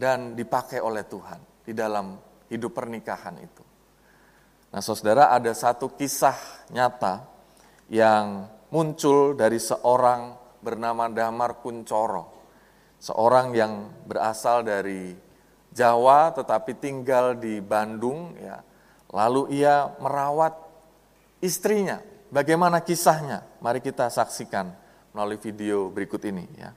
dan 0.00 0.32
dipakai 0.32 0.80
oleh 0.80 1.04
Tuhan? 1.04 1.58
di 1.68 1.76
dalam 1.76 2.16
hidup 2.48 2.72
pernikahan 2.72 3.36
itu. 3.44 3.60
Nah, 4.72 4.80
saudara, 4.80 5.28
ada 5.28 5.52
satu 5.52 5.92
kisah 5.92 6.36
nyata 6.72 7.28
yang 7.92 8.48
muncul 8.68 9.32
dari 9.36 9.56
seorang 9.56 10.36
bernama 10.60 11.08
Damar 11.08 11.60
Kuncoro. 11.60 12.36
Seorang 12.98 13.54
yang 13.54 13.88
berasal 14.04 14.66
dari 14.66 15.14
Jawa 15.70 16.34
tetapi 16.34 16.74
tinggal 16.76 17.38
di 17.38 17.62
Bandung 17.62 18.34
ya. 18.36 18.58
Lalu 19.14 19.62
ia 19.62 19.88
merawat 20.02 20.52
istrinya. 21.38 22.02
Bagaimana 22.28 22.84
kisahnya? 22.84 23.46
Mari 23.64 23.80
kita 23.80 24.10
saksikan 24.12 24.68
melalui 25.16 25.40
video 25.40 25.88
berikut 25.88 26.20
ini 26.28 26.44
ya. 26.58 26.74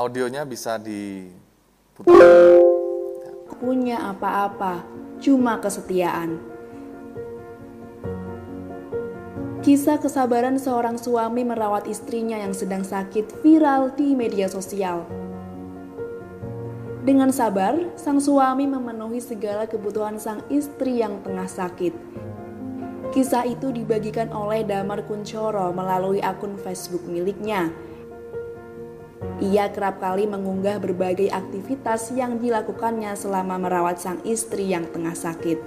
Audionya 0.00 0.48
bisa 0.48 0.80
diputar. 0.80 2.24
Punya 3.60 4.00
apa-apa, 4.08 4.80
cuma 5.20 5.60
kesetiaan. 5.60 6.40
Kisah 9.60 10.00
kesabaran 10.00 10.56
seorang 10.56 10.96
suami 10.96 11.44
merawat 11.44 11.84
istrinya 11.84 12.40
yang 12.40 12.56
sedang 12.56 12.80
sakit 12.80 13.44
viral 13.44 13.92
di 13.92 14.16
media 14.16 14.48
sosial. 14.48 15.04
Dengan 17.04 17.28
sabar, 17.28 17.76
sang 18.00 18.24
suami 18.24 18.64
memenuhi 18.64 19.20
segala 19.20 19.68
kebutuhan 19.68 20.16
sang 20.16 20.40
istri 20.48 21.04
yang 21.04 21.20
tengah 21.20 21.44
sakit. 21.44 21.92
Kisah 23.12 23.44
itu 23.44 23.68
dibagikan 23.68 24.32
oleh 24.32 24.64
Damar 24.64 25.04
Kuncoro 25.04 25.76
melalui 25.76 26.24
akun 26.24 26.56
Facebook 26.56 27.04
miliknya 27.04 27.68
ia 29.40 29.72
kerap 29.72 30.00
kali 30.00 30.28
mengunggah 30.28 30.80
berbagai 30.80 31.32
aktivitas 31.32 32.12
yang 32.12 32.40
dilakukannya 32.40 33.12
selama 33.16 33.56
merawat 33.56 34.00
sang 34.00 34.20
istri 34.24 34.68
yang 34.68 34.84
tengah 34.88 35.16
sakit. 35.16 35.60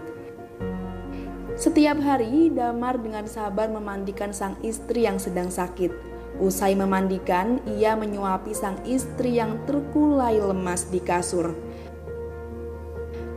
Setiap 1.53 2.01
hari, 2.01 2.49
Damar 2.49 2.97
dengan 2.97 3.29
sabar 3.29 3.69
memandikan 3.69 4.33
sang 4.33 4.57
istri 4.65 5.05
yang 5.05 5.21
sedang 5.21 5.53
sakit. 5.53 5.93
Usai 6.41 6.73
memandikan, 6.73 7.61
ia 7.77 7.93
menyuapi 7.93 8.57
sang 8.57 8.81
istri 8.89 9.37
yang 9.37 9.61
terkulai 9.69 10.41
lemas 10.41 10.89
di 10.89 10.97
kasur. 10.97 11.53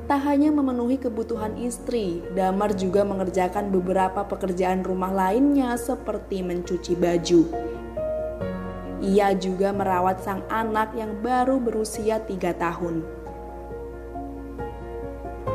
Tak 0.08 0.22
hanya 0.22 0.48
memenuhi 0.48 0.96
kebutuhan 0.96 1.60
istri, 1.60 2.24
Damar 2.32 2.72
juga 2.72 3.04
mengerjakan 3.04 3.68
beberapa 3.68 4.24
pekerjaan 4.24 4.80
rumah 4.80 5.12
lainnya 5.12 5.76
seperti 5.76 6.40
mencuci 6.40 6.96
baju. 6.96 7.75
Ia 9.04 9.36
juga 9.36 9.76
merawat 9.76 10.24
sang 10.24 10.40
anak 10.48 10.96
yang 10.96 11.20
baru 11.20 11.60
berusia 11.60 12.16
tiga 12.24 12.56
tahun. 12.56 13.04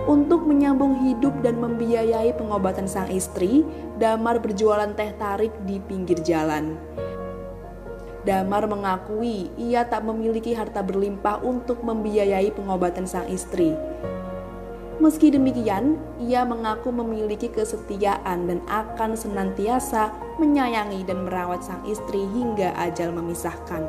Untuk 0.05 0.49
menyambung 0.49 0.97
hidup 1.05 1.45
dan 1.45 1.61
membiayai 1.61 2.33
pengobatan 2.37 2.89
sang 2.89 3.09
istri, 3.13 3.61
Damar 4.01 4.41
berjualan 4.41 4.89
teh 4.97 5.13
tarik 5.17 5.53
di 5.69 5.77
pinggir 5.77 6.17
jalan. 6.25 6.73
Damar 8.21 8.69
mengakui 8.69 9.49
ia 9.57 9.85
tak 9.85 10.05
memiliki 10.05 10.53
harta 10.53 10.85
berlimpah 10.85 11.41
untuk 11.41 11.81
membiayai 11.81 12.53
pengobatan 12.53 13.09
sang 13.09 13.25
istri. 13.29 13.73
Meski 15.01 15.33
demikian, 15.33 15.97
ia 16.21 16.45
mengaku 16.45 16.93
memiliki 16.93 17.49
kesetiaan 17.49 18.45
dan 18.45 18.61
akan 18.69 19.17
senantiasa 19.17 20.13
menyayangi 20.37 21.01
dan 21.09 21.25
merawat 21.25 21.65
sang 21.65 21.81
istri 21.89 22.21
hingga 22.29 22.69
ajal 22.77 23.09
memisahkan. 23.09 23.81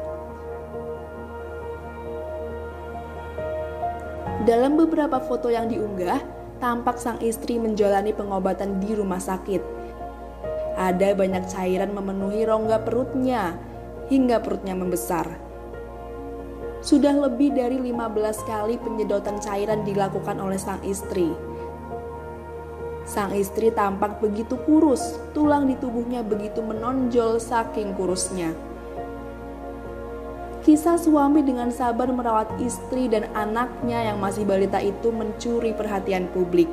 Dalam 4.48 4.80
beberapa 4.80 5.20
foto 5.20 5.52
yang 5.52 5.68
diunggah, 5.68 6.16
tampak 6.64 6.96
sang 6.96 7.20
istri 7.20 7.60
menjalani 7.60 8.16
pengobatan 8.16 8.80
di 8.80 8.96
rumah 8.96 9.20
sakit. 9.20 9.60
Ada 10.80 11.12
banyak 11.12 11.44
cairan 11.52 11.92
memenuhi 11.92 12.48
rongga 12.48 12.80
perutnya 12.88 13.60
hingga 14.08 14.40
perutnya 14.40 14.72
membesar. 14.72 15.51
Sudah 16.82 17.14
lebih 17.14 17.54
dari 17.54 17.78
15 17.78 18.42
kali 18.42 18.74
penyedotan 18.74 19.38
cairan 19.38 19.86
dilakukan 19.86 20.34
oleh 20.42 20.58
sang 20.58 20.82
istri. 20.82 21.30
Sang 23.06 23.30
istri 23.38 23.70
tampak 23.70 24.18
begitu 24.18 24.58
kurus, 24.66 25.14
tulang 25.30 25.70
di 25.70 25.78
tubuhnya 25.78 26.26
begitu 26.26 26.58
menonjol 26.58 27.38
saking 27.38 27.94
kurusnya. 27.94 28.50
Kisah 30.66 30.98
suami 30.98 31.46
dengan 31.46 31.70
sabar 31.70 32.10
merawat 32.10 32.50
istri 32.58 33.06
dan 33.06 33.30
anaknya 33.34 34.10
yang 34.10 34.18
masih 34.18 34.42
balita 34.42 34.82
itu 34.82 35.14
mencuri 35.14 35.70
perhatian 35.70 36.26
publik. 36.34 36.70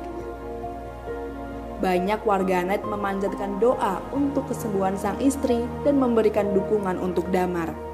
Banyak 1.78 2.26
warganet 2.26 2.82
memanjatkan 2.82 3.62
doa 3.62 4.02
untuk 4.10 4.50
kesembuhan 4.50 4.98
sang 4.98 5.22
istri 5.22 5.62
dan 5.86 6.02
memberikan 6.02 6.50
dukungan 6.50 6.98
untuk 6.98 7.30
Damar. 7.30 7.89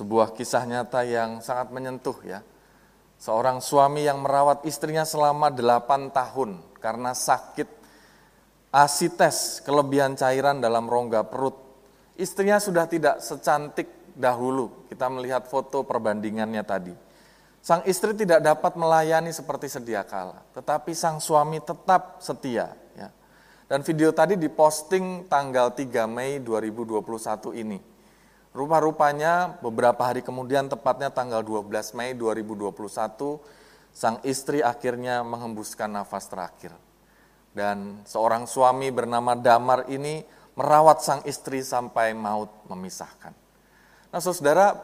Sebuah 0.00 0.32
kisah 0.32 0.64
nyata 0.64 1.04
yang 1.04 1.44
sangat 1.44 1.68
menyentuh 1.68 2.16
ya. 2.24 2.40
Seorang 3.20 3.60
suami 3.60 4.08
yang 4.08 4.24
merawat 4.24 4.64
istrinya 4.64 5.04
selama 5.04 5.52
8 5.52 6.08
tahun 6.08 6.56
karena 6.80 7.12
sakit 7.12 7.68
asites, 8.72 9.60
kelebihan 9.60 10.16
cairan 10.16 10.64
dalam 10.64 10.88
rongga 10.88 11.28
perut. 11.28 11.52
Istrinya 12.16 12.56
sudah 12.56 12.88
tidak 12.88 13.20
secantik 13.20 14.16
dahulu. 14.16 14.88
Kita 14.88 15.12
melihat 15.12 15.44
foto 15.44 15.84
perbandingannya 15.84 16.64
tadi. 16.64 16.94
Sang 17.60 17.84
istri 17.84 18.16
tidak 18.16 18.40
dapat 18.40 18.72
melayani 18.80 19.36
seperti 19.36 19.68
sedia 19.68 20.00
kala, 20.00 20.40
tetapi 20.56 20.96
sang 20.96 21.20
suami 21.20 21.60
tetap 21.60 22.24
setia. 22.24 22.72
Ya. 22.96 23.12
Dan 23.68 23.84
video 23.84 24.16
tadi 24.16 24.40
diposting 24.40 25.28
tanggal 25.28 25.76
3 25.76 26.08
Mei 26.08 26.40
2021 26.40 27.52
ini. 27.60 27.89
Rupa-rupanya 28.50 29.62
beberapa 29.62 30.02
hari 30.02 30.26
kemudian 30.26 30.66
tepatnya 30.66 31.14
tanggal 31.14 31.38
12 31.46 31.70
Mei 31.94 32.18
2021 32.18 32.74
sang 33.94 34.18
istri 34.26 34.58
akhirnya 34.58 35.22
menghembuskan 35.22 35.86
nafas 35.86 36.26
terakhir. 36.26 36.74
Dan 37.54 38.02
seorang 38.06 38.50
suami 38.50 38.90
bernama 38.90 39.38
Damar 39.38 39.86
ini 39.86 40.22
merawat 40.58 40.98
sang 41.02 41.22
istri 41.26 41.62
sampai 41.62 42.14
maut 42.14 42.50
memisahkan. 42.66 43.34
Nah 44.10 44.18
saudara, 44.22 44.74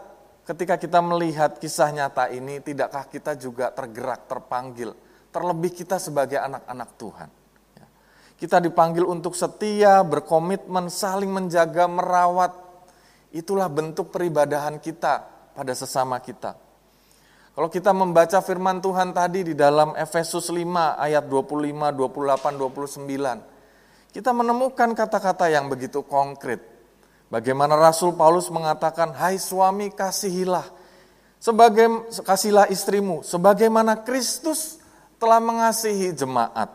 ketika 0.46 0.78
kita 0.78 1.02
melihat 1.02 1.58
kisah 1.58 1.90
nyata 1.90 2.30
ini, 2.30 2.62
tidakkah 2.62 3.06
kita 3.10 3.34
juga 3.34 3.74
tergerak, 3.74 4.30
terpanggil, 4.30 4.94
terlebih 5.34 5.74
kita 5.74 5.98
sebagai 5.98 6.38
anak-anak 6.38 6.90
Tuhan. 6.98 7.30
Ya. 7.74 7.86
Kita 8.38 8.62
dipanggil 8.62 9.02
untuk 9.02 9.34
setia, 9.34 10.06
berkomitmen, 10.06 10.86
saling 10.86 11.30
menjaga, 11.30 11.90
merawat. 11.90 12.65
Itulah 13.36 13.68
bentuk 13.68 14.08
peribadahan 14.08 14.80
kita 14.80 15.28
pada 15.52 15.72
sesama 15.76 16.16
kita. 16.24 16.56
Kalau 17.52 17.68
kita 17.68 17.92
membaca 17.92 18.40
firman 18.40 18.80
Tuhan 18.80 19.12
tadi 19.12 19.44
di 19.44 19.54
dalam 19.56 19.92
Efesus 19.92 20.48
5 20.48 20.96
ayat 20.96 21.24
25, 21.28 21.92
28, 21.92 22.56
29, 22.56 24.12
kita 24.16 24.32
menemukan 24.32 24.96
kata-kata 24.96 25.52
yang 25.52 25.68
begitu 25.68 26.00
konkret. 26.00 26.64
Bagaimana 27.28 27.76
Rasul 27.76 28.16
Paulus 28.16 28.48
mengatakan, 28.48 29.12
"Hai 29.12 29.36
suami, 29.36 29.92
kasihilah 29.92 30.64
sebagai 31.36 32.08
kasihilah 32.24 32.72
istrimu 32.72 33.20
sebagaimana 33.20 34.00
Kristus 34.00 34.80
telah 35.20 35.40
mengasihi 35.40 36.16
jemaat 36.16 36.72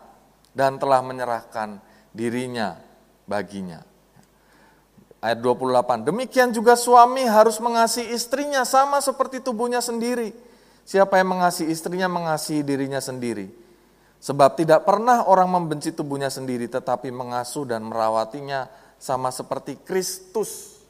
dan 0.54 0.78
telah 0.78 1.02
menyerahkan 1.02 1.82
dirinya 2.14 2.78
baginya." 3.26 3.91
Ayat 5.22 5.38
28, 5.38 6.02
demikian 6.02 6.50
juga 6.50 6.74
suami 6.74 7.22
harus 7.22 7.62
mengasihi 7.62 8.10
istrinya 8.10 8.66
sama 8.66 8.98
seperti 8.98 9.38
tubuhnya 9.38 9.78
sendiri. 9.78 10.34
Siapa 10.82 11.14
yang 11.22 11.38
mengasihi 11.38 11.70
istrinya 11.70 12.10
mengasihi 12.10 12.66
dirinya 12.66 12.98
sendiri. 12.98 13.46
Sebab 14.18 14.58
tidak 14.58 14.82
pernah 14.82 15.22
orang 15.30 15.46
membenci 15.46 15.94
tubuhnya 15.94 16.26
sendiri 16.26 16.66
tetapi 16.66 17.14
mengasuh 17.14 17.62
dan 17.70 17.86
merawatinya 17.86 18.66
sama 18.98 19.30
seperti 19.30 19.78
Kristus 19.82 20.82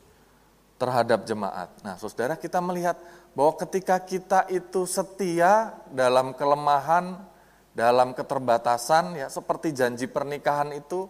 terhadap 0.80 1.28
jemaat. 1.28 1.68
Nah, 1.84 2.00
Saudara, 2.00 2.36
kita 2.40 2.60
melihat 2.64 2.96
bahwa 3.36 3.52
ketika 3.60 4.00
kita 4.00 4.48
itu 4.48 4.88
setia 4.88 5.76
dalam 5.92 6.32
kelemahan, 6.32 7.20
dalam 7.76 8.16
keterbatasan 8.16 9.16
ya 9.16 9.28
seperti 9.28 9.76
janji 9.76 10.08
pernikahan 10.08 10.72
itu 10.72 11.04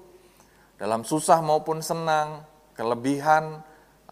dalam 0.79 1.03
susah 1.07 1.39
maupun 1.43 1.83
senang, 1.83 2.43
kelebihan 2.75 3.61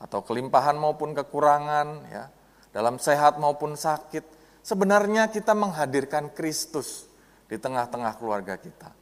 atau 0.00 0.24
kelimpahan 0.24 0.76
maupun 0.76 1.12
kekurangan 1.12 1.86
ya, 2.08 2.24
dalam 2.72 2.96
sehat 2.96 3.36
maupun 3.36 3.76
sakit, 3.76 4.40
Sebenarnya 4.60 5.32
kita 5.32 5.56
menghadirkan 5.56 6.28
Kristus 6.36 7.08
di 7.48 7.56
tengah-tengah 7.56 8.20
keluarga 8.20 8.60
kita. 8.60 8.92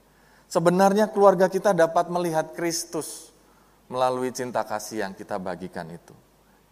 Sebenarnya 0.48 1.10
keluarga 1.10 1.50
kita 1.50 1.76
dapat 1.76 2.08
melihat 2.08 2.54
Kristus 2.56 3.34
melalui 3.90 4.32
cinta 4.32 4.64
kasih 4.64 5.04
yang 5.04 5.12
kita 5.12 5.36
bagikan 5.36 5.84
itu. 5.90 6.14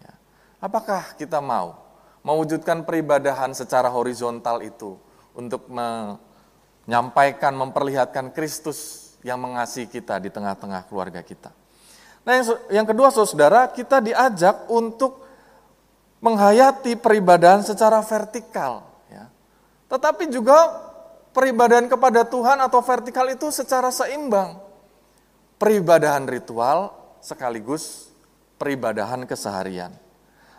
Ya. 0.00 0.14
Apakah 0.62 1.18
kita 1.18 1.42
mau 1.42 1.76
mewujudkan 2.24 2.86
peribadahan 2.86 3.52
secara 3.52 3.90
horizontal 3.90 4.64
itu 4.64 4.96
untuk 5.36 5.68
menyampaikan, 5.68 7.52
memperlihatkan 7.52 8.32
Kristus 8.32 9.12
yang 9.26 9.42
mengasihi 9.42 9.90
kita 9.90 10.22
di 10.22 10.30
tengah-tengah 10.30 10.88
keluarga 10.88 11.20
kita. 11.20 11.50
Nah 12.26 12.32
yang, 12.42 12.46
yang 12.82 12.86
kedua 12.90 13.14
saudara, 13.14 13.70
kita 13.70 14.02
diajak 14.02 14.66
untuk 14.66 15.22
menghayati 16.18 16.98
peribadahan 16.98 17.62
secara 17.62 18.02
vertikal. 18.02 18.82
Ya. 19.06 19.30
Tetapi 19.86 20.26
juga 20.34 20.58
peribadahan 21.30 21.86
kepada 21.86 22.26
Tuhan 22.26 22.58
atau 22.58 22.82
vertikal 22.82 23.30
itu 23.30 23.54
secara 23.54 23.94
seimbang. 23.94 24.58
Peribadahan 25.56 26.26
ritual 26.26 26.90
sekaligus 27.22 28.10
peribadahan 28.58 29.22
keseharian. 29.22 29.94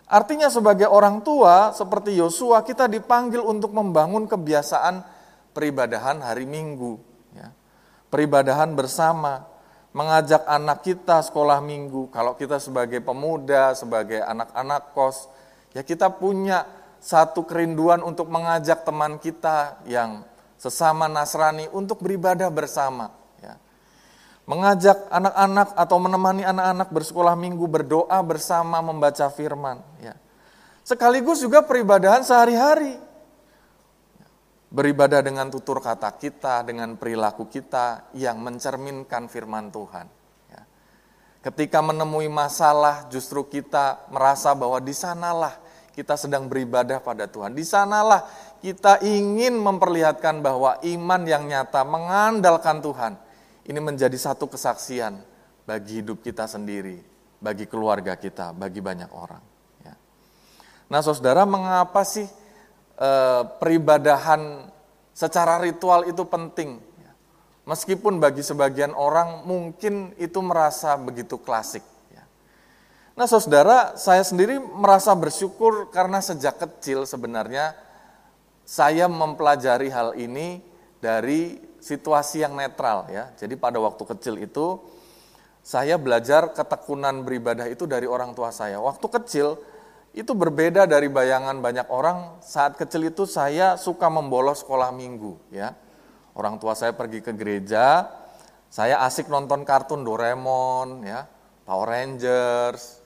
Artinya 0.08 0.48
sebagai 0.48 0.88
orang 0.88 1.20
tua 1.20 1.76
seperti 1.76 2.16
Yosua 2.16 2.64
kita 2.64 2.88
dipanggil 2.88 3.44
untuk 3.44 3.76
membangun 3.76 4.24
kebiasaan 4.24 5.04
peribadahan 5.52 6.24
hari 6.24 6.48
Minggu. 6.48 6.96
Ya. 7.36 7.52
Peribadahan 8.08 8.72
bersama, 8.72 9.44
mengajak 9.98 10.46
anak 10.46 10.86
kita 10.86 11.26
sekolah 11.26 11.58
minggu. 11.58 12.14
Kalau 12.14 12.38
kita 12.38 12.62
sebagai 12.62 13.02
pemuda, 13.02 13.74
sebagai 13.74 14.22
anak-anak 14.22 14.94
kos, 14.94 15.26
Ya 15.78 15.86
kita 15.86 16.10
punya 16.10 16.66
satu 16.98 17.46
kerinduan 17.46 18.02
untuk 18.02 18.34
mengajak 18.34 18.82
teman 18.82 19.22
kita 19.22 19.78
yang 19.86 20.26
sesama 20.58 21.06
Nasrani 21.06 21.70
untuk 21.70 22.02
beribadah 22.02 22.50
bersama. 22.50 23.14
Ya. 23.38 23.62
Mengajak 24.50 25.06
anak-anak 25.14 25.78
atau 25.78 25.98
menemani 26.02 26.42
anak-anak 26.50 26.90
bersekolah 26.90 27.38
minggu 27.38 27.62
berdoa 27.70 28.18
bersama 28.26 28.82
membaca 28.82 29.30
firman. 29.30 29.78
Ya. 30.02 30.18
Sekaligus 30.82 31.46
juga 31.46 31.62
peribadahan 31.62 32.26
sehari-hari. 32.26 32.98
Beribadah 34.68 35.24
dengan 35.24 35.48
tutur 35.48 35.80
kata 35.80 36.12
kita, 36.20 36.68
dengan 36.68 37.00
perilaku 37.00 37.48
kita 37.48 38.12
yang 38.12 38.44
mencerminkan 38.44 39.32
firman 39.32 39.72
Tuhan. 39.72 40.08
Ya. 40.52 40.62
Ketika 41.40 41.80
menemui 41.80 42.28
masalah, 42.28 43.08
justru 43.08 43.48
kita 43.48 44.12
merasa 44.12 44.52
bahwa 44.52 44.84
di 44.84 44.92
sanalah 44.92 45.56
kita 45.98 46.14
sedang 46.14 46.46
beribadah 46.46 47.02
pada 47.02 47.26
Tuhan. 47.26 47.58
Di 47.58 47.66
sanalah 47.66 48.28
kita 48.62 49.02
ingin 49.02 49.58
memperlihatkan 49.58 50.46
bahwa 50.46 50.78
iman 50.84 51.22
yang 51.26 51.50
nyata 51.50 51.82
mengandalkan 51.82 52.86
Tuhan 52.86 53.18
ini 53.66 53.80
menjadi 53.82 54.14
satu 54.14 54.46
kesaksian 54.46 55.18
bagi 55.66 56.06
hidup 56.06 56.22
kita 56.22 56.46
sendiri, 56.46 57.02
bagi 57.42 57.66
keluarga 57.66 58.14
kita, 58.14 58.54
bagi 58.54 58.78
banyak 58.78 59.10
orang. 59.10 59.44
Ya. 59.82 59.98
Nah, 60.88 61.02
saudara, 61.02 61.50
mengapa 61.50 62.06
sih 62.06 62.30
e, 62.98 63.10
peribadahan 63.62 64.68
secara 65.14 65.62
ritual 65.62 66.10
itu 66.10 66.26
penting? 66.26 66.82
Ya. 66.98 67.12
Meskipun 67.70 68.18
bagi 68.18 68.42
sebagian 68.42 68.98
orang 68.98 69.46
mungkin 69.46 70.18
itu 70.18 70.42
merasa 70.42 70.98
begitu 70.98 71.38
klasik. 71.38 71.86
Nah 73.18 73.26
saudara, 73.26 73.98
saya 73.98 74.22
sendiri 74.22 74.62
merasa 74.62 75.10
bersyukur 75.18 75.90
karena 75.90 76.22
sejak 76.22 76.62
kecil 76.62 77.10
sebenarnya 77.10 77.74
saya 78.62 79.10
mempelajari 79.10 79.90
hal 79.90 80.14
ini 80.14 80.62
dari 81.02 81.58
situasi 81.82 82.46
yang 82.46 82.54
netral 82.54 83.10
ya. 83.10 83.34
Jadi 83.34 83.58
pada 83.58 83.82
waktu 83.82 84.06
kecil 84.06 84.38
itu 84.38 84.78
saya 85.66 85.98
belajar 85.98 86.54
ketekunan 86.54 87.26
beribadah 87.26 87.66
itu 87.66 87.90
dari 87.90 88.06
orang 88.06 88.38
tua 88.38 88.54
saya. 88.54 88.78
Waktu 88.78 89.10
kecil 89.10 89.58
itu 90.18 90.34
berbeda 90.34 90.90
dari 90.90 91.14
bayangan 91.14 91.62
banyak 91.62 91.94
orang. 91.94 92.42
Saat 92.42 92.74
kecil 92.74 93.14
itu 93.14 93.30
saya 93.30 93.78
suka 93.78 94.10
membolos 94.10 94.66
sekolah 94.66 94.90
minggu 94.90 95.38
ya. 95.54 95.78
Orang 96.34 96.58
tua 96.58 96.74
saya 96.74 96.98
pergi 96.98 97.22
ke 97.22 97.34
gereja, 97.38 98.10
saya 98.70 99.02
asik 99.06 99.30
nonton 99.30 99.62
kartun 99.62 100.02
Doraemon 100.02 101.06
ya, 101.06 101.30
Power 101.66 101.90
Rangers, 101.94 103.02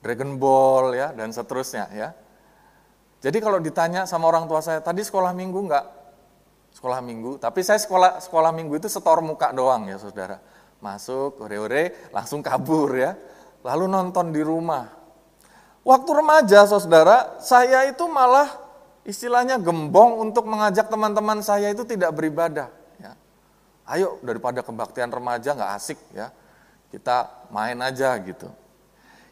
Dragon 0.00 0.40
Ball 0.40 0.96
ya 0.96 1.12
dan 1.12 1.32
seterusnya 1.32 1.88
ya. 1.92 2.08
Jadi 3.22 3.38
kalau 3.38 3.60
ditanya 3.60 4.08
sama 4.08 4.28
orang 4.28 4.48
tua 4.48 4.64
saya, 4.64 4.80
tadi 4.80 5.04
sekolah 5.04 5.30
minggu 5.36 5.58
enggak? 5.68 5.86
Sekolah 6.72 7.04
minggu, 7.04 7.36
tapi 7.36 7.60
saya 7.60 7.76
sekolah 7.76 8.24
sekolah 8.24 8.50
minggu 8.56 8.80
itu 8.80 8.88
setor 8.88 9.20
muka 9.20 9.52
doang 9.52 9.86
ya 9.92 10.00
saudara. 10.00 10.40
Masuk, 10.80 11.38
ore-ore, 11.44 12.10
langsung 12.10 12.40
kabur 12.40 12.90
ya. 12.96 13.14
Lalu 13.62 13.84
nonton 13.86 14.32
di 14.34 14.42
rumah. 14.42 15.01
Waktu 15.82 16.10
remaja 16.14 16.62
saudara, 16.70 17.42
saya 17.42 17.90
itu 17.90 18.06
malah 18.06 18.46
istilahnya 19.02 19.58
gembong 19.58 20.22
untuk 20.22 20.46
mengajak 20.46 20.86
teman-teman 20.86 21.42
saya 21.42 21.74
itu 21.74 21.82
tidak 21.82 22.14
beribadah. 22.14 22.70
Ya. 23.02 23.18
Ayo 23.86 24.22
daripada 24.22 24.62
kebaktian 24.62 25.10
remaja 25.10 25.58
nggak 25.58 25.72
asik 25.74 25.98
ya, 26.14 26.30
kita 26.94 27.26
main 27.50 27.74
aja 27.82 28.14
gitu. 28.22 28.46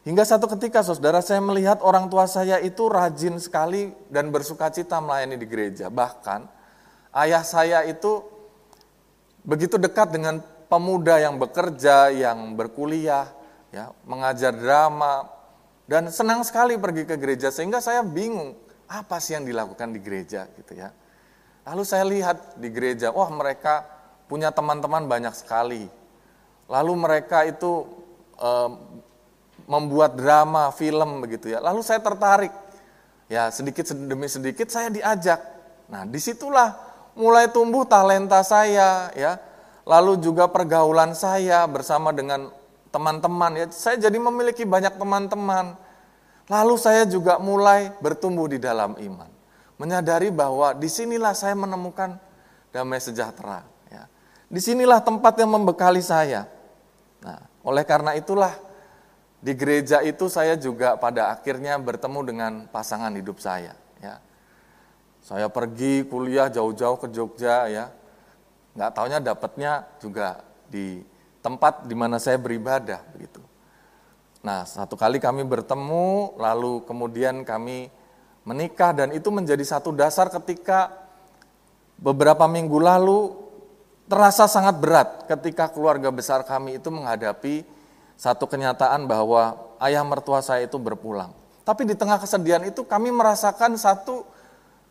Hingga 0.02 0.26
satu 0.26 0.50
ketika 0.50 0.82
saudara 0.82 1.22
saya 1.22 1.38
melihat 1.38 1.84
orang 1.84 2.10
tua 2.10 2.26
saya 2.26 2.58
itu 2.58 2.88
rajin 2.88 3.36
sekali 3.38 3.94
dan 4.10 4.32
bersuka 4.34 4.72
cita 4.74 4.98
melayani 4.98 5.38
di 5.38 5.46
gereja. 5.46 5.86
Bahkan 5.86 6.50
ayah 7.14 7.44
saya 7.46 7.86
itu 7.86 8.26
begitu 9.46 9.78
dekat 9.78 10.10
dengan 10.10 10.42
pemuda 10.66 11.20
yang 11.20 11.38
bekerja, 11.38 12.10
yang 12.10 12.58
berkuliah, 12.58 13.28
ya, 13.70 13.94
mengajar 14.02 14.56
drama, 14.56 15.28
dan 15.90 16.06
senang 16.14 16.46
sekali 16.46 16.78
pergi 16.78 17.02
ke 17.02 17.18
gereja 17.18 17.50
sehingga 17.50 17.82
saya 17.82 18.06
bingung 18.06 18.54
apa 18.86 19.18
sih 19.18 19.34
yang 19.34 19.42
dilakukan 19.42 19.90
di 19.90 19.98
gereja 19.98 20.46
gitu 20.54 20.78
ya. 20.78 20.94
Lalu 21.66 21.82
saya 21.82 22.06
lihat 22.06 22.54
di 22.62 22.70
gereja, 22.70 23.10
wah 23.10 23.26
mereka 23.26 23.82
punya 24.30 24.54
teman-teman 24.54 25.10
banyak 25.10 25.34
sekali. 25.34 25.90
Lalu 26.70 26.92
mereka 26.94 27.42
itu 27.42 27.90
membuat 29.66 30.14
drama, 30.14 30.70
film 30.70 31.26
begitu 31.26 31.50
ya. 31.50 31.58
Lalu 31.58 31.82
saya 31.82 31.98
tertarik. 31.98 32.54
Ya, 33.30 33.50
sedikit 33.50 33.86
demi 33.94 34.26
sedikit 34.26 34.66
saya 34.74 34.90
diajak 34.90 35.38
Nah, 35.90 36.06
di 36.06 36.22
situlah 36.22 36.78
mulai 37.18 37.50
tumbuh 37.50 37.82
talenta 37.82 38.40
saya, 38.46 39.10
ya. 39.18 39.42
Lalu 39.82 40.22
juga 40.22 40.46
pergaulan 40.46 41.18
saya 41.18 41.66
bersama 41.66 42.14
dengan 42.14 42.54
teman-teman, 42.90 43.50
ya. 43.56 43.66
Saya 43.70 43.96
jadi 43.96 44.18
memiliki 44.18 44.62
banyak 44.66 44.98
teman-teman. 44.98 45.74
Lalu 46.50 46.74
saya 46.76 47.06
juga 47.06 47.38
mulai 47.38 47.94
bertumbuh 48.02 48.50
di 48.50 48.58
dalam 48.58 48.98
iman, 48.98 49.30
menyadari 49.78 50.34
bahwa 50.34 50.74
di 50.74 50.90
sinilah 50.90 51.30
saya 51.30 51.54
menemukan 51.54 52.18
damai 52.74 52.98
sejahtera. 52.98 53.62
Ya. 53.86 54.10
Di 54.50 54.58
sinilah 54.58 54.98
tempat 54.98 55.38
yang 55.38 55.54
membekali 55.54 56.02
saya. 56.02 56.50
Nah, 57.22 57.38
oleh 57.62 57.86
karena 57.86 58.18
itulah 58.18 58.50
di 59.38 59.54
gereja 59.54 60.02
itu 60.02 60.26
saya 60.26 60.58
juga 60.58 60.98
pada 60.98 61.30
akhirnya 61.30 61.78
bertemu 61.78 62.20
dengan 62.26 62.52
pasangan 62.68 63.14
hidup 63.14 63.38
saya. 63.38 63.78
Ya. 64.02 64.18
Saya 65.22 65.46
pergi 65.46 66.02
kuliah 66.02 66.50
jauh-jauh 66.50 66.98
ke 66.98 67.08
Jogja 67.14 67.70
ya, 67.70 67.94
nggak 68.74 68.90
taunya 68.90 69.18
dapatnya 69.22 69.86
juga 70.02 70.42
di 70.66 71.04
tempat 71.40 71.88
di 71.88 71.96
mana 71.96 72.20
saya 72.20 72.36
beribadah 72.36 73.00
begitu. 73.12 73.40
Nah 74.40 74.64
satu 74.64 74.96
kali 74.96 75.20
kami 75.20 75.44
bertemu, 75.44 76.36
lalu 76.40 76.84
kemudian 76.88 77.44
kami 77.44 77.92
menikah 78.44 78.96
dan 78.96 79.12
itu 79.12 79.28
menjadi 79.28 79.60
satu 79.64 79.92
dasar 79.92 80.32
ketika 80.32 80.92
beberapa 82.00 82.48
minggu 82.48 82.80
lalu 82.80 83.36
terasa 84.08 84.48
sangat 84.48 84.80
berat 84.80 85.08
ketika 85.28 85.68
keluarga 85.68 86.08
besar 86.08 86.42
kami 86.42 86.80
itu 86.80 86.88
menghadapi 86.88 87.62
satu 88.16 88.48
kenyataan 88.48 89.04
bahwa 89.04 89.56
ayah 89.80 90.04
mertua 90.04 90.44
saya 90.44 90.64
itu 90.68 90.76
berpulang. 90.76 91.32
Tapi 91.64 91.86
di 91.86 91.94
tengah 91.94 92.18
kesedihan 92.18 92.60
itu 92.64 92.84
kami 92.84 93.12
merasakan 93.12 93.76
satu 93.76 94.24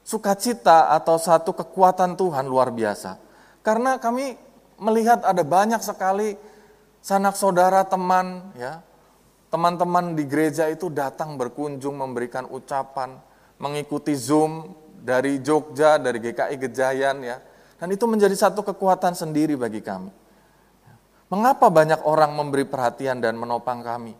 sukacita 0.06 0.90
atau 0.96 1.20
satu 1.22 1.54
kekuatan 1.54 2.18
Tuhan 2.18 2.46
luar 2.50 2.74
biasa. 2.74 3.20
Karena 3.62 4.00
kami 4.00 4.34
melihat 4.80 5.22
ada 5.28 5.44
banyak 5.44 5.80
sekali 5.84 6.40
sanak 7.00 7.36
saudara 7.36 7.84
teman 7.88 8.52
ya, 8.56 8.84
teman-teman 9.52 10.16
di 10.16 10.24
gereja 10.28 10.68
itu 10.72 10.88
datang 10.92 11.36
berkunjung 11.36 11.96
memberikan 11.96 12.48
ucapan, 12.48 13.20
mengikuti 13.60 14.16
Zoom 14.16 14.74
dari 15.00 15.40
Jogja, 15.40 16.00
dari 16.00 16.20
GKI 16.20 16.56
Gejayan 16.60 17.18
ya. 17.24 17.38
Dan 17.80 17.96
itu 17.96 18.04
menjadi 18.04 18.36
satu 18.36 18.60
kekuatan 18.64 19.16
sendiri 19.16 19.56
bagi 19.56 19.80
kami. 19.80 20.12
Mengapa 21.30 21.70
banyak 21.70 22.04
orang 22.04 22.34
memberi 22.36 22.66
perhatian 22.66 23.22
dan 23.24 23.40
menopang 23.40 23.86
kami? 23.86 24.18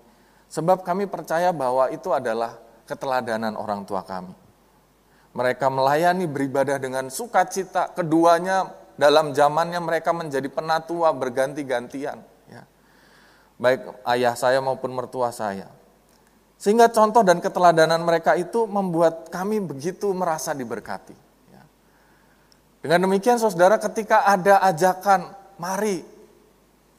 Sebab 0.48 0.86
kami 0.86 1.10
percaya 1.10 1.52
bahwa 1.52 1.92
itu 1.92 2.14
adalah 2.14 2.56
keteladanan 2.88 3.58
orang 3.60 3.84
tua 3.84 4.06
kami. 4.06 4.34
Mereka 5.34 5.70
melayani 5.70 6.26
beribadah 6.26 6.82
dengan 6.82 7.12
sukacita, 7.14 7.94
keduanya 7.94 8.79
dalam 9.00 9.32
zamannya 9.32 9.80
mereka 9.80 10.12
menjadi 10.12 10.52
penatua 10.52 11.16
berganti-gantian 11.16 12.20
baik 13.60 14.08
ayah 14.16 14.34
saya 14.34 14.64
maupun 14.64 14.96
mertua 14.96 15.30
saya. 15.36 15.68
Sehingga 16.56 16.88
contoh 16.92 17.24
dan 17.24 17.44
keteladanan 17.44 18.04
mereka 18.04 18.36
itu 18.40 18.68
membuat 18.68 19.28
kami 19.28 19.60
begitu 19.60 20.12
merasa 20.16 20.56
diberkati. 20.56 21.16
Ya. 21.52 21.64
Dengan 22.84 23.08
demikian 23.08 23.40
saudara 23.40 23.80
ketika 23.80 24.28
ada 24.28 24.64
ajakan, 24.68 25.36
mari 25.60 26.04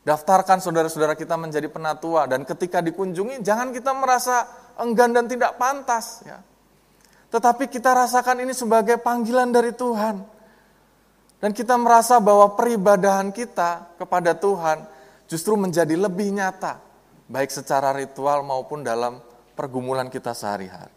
daftarkan 0.04 0.64
saudara-saudara 0.64 1.12
kita 1.16 1.36
menjadi 1.36 1.68
penatua 1.68 2.24
dan 2.24 2.48
ketika 2.48 2.80
dikunjungi 2.80 3.44
jangan 3.44 3.68
kita 3.68 3.92
merasa 3.92 4.48
enggan 4.80 5.12
dan 5.12 5.28
tidak 5.28 5.60
pantas 5.60 6.24
ya. 6.24 6.40
Tetapi 7.30 7.68
kita 7.68 7.92
rasakan 7.92 8.42
ini 8.42 8.56
sebagai 8.56 8.96
panggilan 8.96 9.52
dari 9.52 9.76
Tuhan. 9.76 10.39
Dan 11.40 11.56
kita 11.56 11.72
merasa 11.80 12.20
bahwa 12.20 12.52
peribadahan 12.52 13.32
kita 13.32 13.96
kepada 13.96 14.36
Tuhan 14.36 14.84
justru 15.24 15.56
menjadi 15.56 15.96
lebih 15.96 16.36
nyata, 16.36 16.76
baik 17.32 17.48
secara 17.48 17.96
ritual 17.96 18.44
maupun 18.44 18.84
dalam 18.84 19.24
pergumulan 19.56 20.12
kita 20.12 20.36
sehari-hari. 20.36 20.92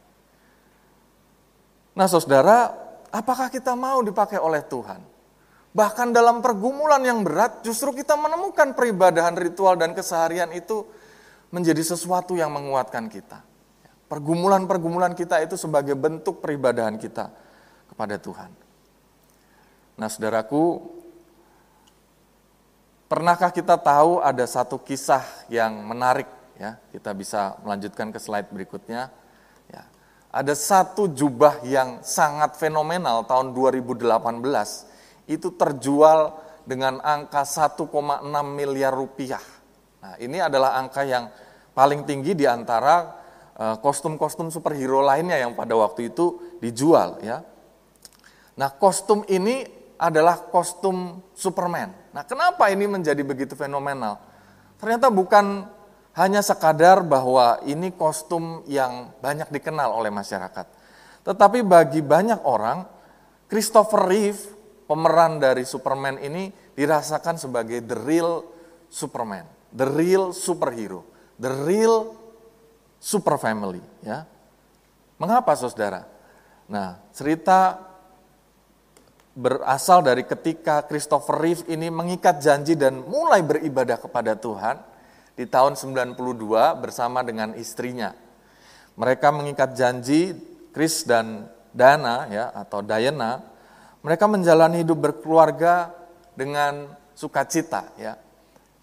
Nah, 1.96 2.12
saudara, 2.12 2.76
apakah 3.08 3.48
kita 3.48 3.72
mau 3.72 4.04
dipakai 4.04 4.36
oleh 4.36 4.60
Tuhan? 4.68 5.00
Bahkan 5.74 6.12
dalam 6.12 6.44
pergumulan 6.44 7.02
yang 7.02 7.24
berat, 7.24 7.64
justru 7.64 7.96
kita 7.96 8.20
menemukan 8.20 8.76
peribadahan 8.76 9.34
ritual 9.40 9.80
dan 9.80 9.96
keseharian 9.96 10.52
itu 10.52 10.86
menjadi 11.54 11.82
sesuatu 11.82 12.36
yang 12.36 12.52
menguatkan 12.54 13.10
kita. 13.10 13.42
Pergumulan-pergumulan 14.12 15.18
kita 15.18 15.42
itu 15.42 15.58
sebagai 15.58 15.98
bentuk 15.98 16.42
peribadahan 16.42 17.00
kita 17.00 17.30
kepada 17.90 18.18
Tuhan. 18.22 18.63
Nah, 19.98 20.10
saudaraku, 20.10 20.82
Pernahkah 23.14 23.54
kita 23.54 23.78
tahu 23.78 24.26
ada 24.26 24.42
satu 24.50 24.82
kisah 24.82 25.22
yang 25.46 25.86
menarik 25.86 26.26
ya? 26.58 26.82
Kita 26.90 27.14
bisa 27.14 27.62
melanjutkan 27.62 28.10
ke 28.10 28.18
slide 28.18 28.50
berikutnya. 28.50 29.14
Ya. 29.70 29.86
Ada 30.34 30.58
satu 30.58 31.06
jubah 31.14 31.62
yang 31.62 32.02
sangat 32.02 32.58
fenomenal 32.58 33.22
tahun 33.30 33.54
2018 33.54 35.30
itu 35.30 35.46
terjual 35.54 36.42
dengan 36.66 36.98
angka 37.06 37.46
1,6 37.46 37.86
miliar 38.50 38.98
rupiah. 38.98 39.46
Nah, 40.02 40.18
ini 40.18 40.42
adalah 40.42 40.82
angka 40.82 41.06
yang 41.06 41.30
paling 41.78 42.10
tinggi 42.10 42.34
di 42.34 42.50
antara 42.50 43.14
eh, 43.62 43.78
kostum-kostum 43.78 44.50
superhero 44.50 45.06
lainnya 45.06 45.38
yang 45.38 45.54
pada 45.54 45.78
waktu 45.78 46.10
itu 46.10 46.58
dijual 46.58 47.22
ya. 47.22 47.46
Nah, 48.58 48.74
kostum 48.74 49.22
ini 49.30 49.83
adalah 49.98 50.50
kostum 50.50 51.22
Superman. 51.34 51.94
Nah, 52.12 52.24
kenapa 52.26 52.70
ini 52.70 52.86
menjadi 52.86 53.20
begitu 53.22 53.54
fenomenal? 53.54 54.20
Ternyata 54.78 55.08
bukan 55.08 55.70
hanya 56.14 56.46
sekadar 56.46 57.02
bahwa 57.02 57.58
ini 57.66 57.90
kostum 57.94 58.62
yang 58.70 59.10
banyak 59.24 59.50
dikenal 59.50 59.90
oleh 59.96 60.14
masyarakat. 60.14 60.66
Tetapi 61.24 61.66
bagi 61.66 62.04
banyak 62.04 62.44
orang, 62.46 62.86
Christopher 63.50 64.06
Reeve, 64.06 64.44
pemeran 64.86 65.42
dari 65.42 65.64
Superman 65.66 66.20
ini 66.22 66.52
dirasakan 66.78 67.40
sebagai 67.40 67.82
the 67.82 67.98
real 67.98 68.46
Superman, 68.94 69.48
the 69.74 69.88
real 69.90 70.36
superhero, 70.36 71.02
the 71.42 71.50
real 71.66 72.14
super 73.02 73.42
family, 73.42 73.82
ya. 74.06 74.28
Mengapa 75.18 75.58
Saudara? 75.58 76.06
Nah, 76.70 77.00
cerita 77.16 77.80
berasal 79.34 80.06
dari 80.06 80.24
ketika 80.24 80.86
Christopher 80.86 81.42
Reeve 81.42 81.66
ini 81.70 81.90
mengikat 81.90 82.38
janji 82.38 82.78
dan 82.78 83.02
mulai 83.02 83.42
beribadah 83.42 83.98
kepada 83.98 84.38
Tuhan 84.38 84.78
di 85.34 85.50
tahun 85.50 85.74
92 85.74 86.18
bersama 86.78 87.26
dengan 87.26 87.58
istrinya. 87.58 88.14
Mereka 88.94 89.34
mengikat 89.34 89.74
janji 89.74 90.38
Chris 90.70 91.02
dan 91.02 91.50
Dana 91.74 92.30
ya 92.30 92.54
atau 92.54 92.86
Diana, 92.86 93.42
mereka 94.06 94.30
menjalani 94.30 94.86
hidup 94.86 95.10
berkeluarga 95.10 95.90
dengan 96.38 96.94
sukacita 97.18 97.90
ya. 97.98 98.14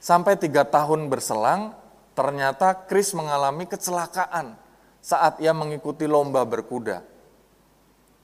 Sampai 0.02 0.34
tiga 0.34 0.66
tahun 0.66 1.06
berselang, 1.06 1.76
ternyata 2.18 2.74
Chris 2.90 3.14
mengalami 3.14 3.70
kecelakaan 3.70 4.58
saat 4.98 5.38
ia 5.38 5.54
mengikuti 5.54 6.10
lomba 6.10 6.42
berkuda. 6.42 7.06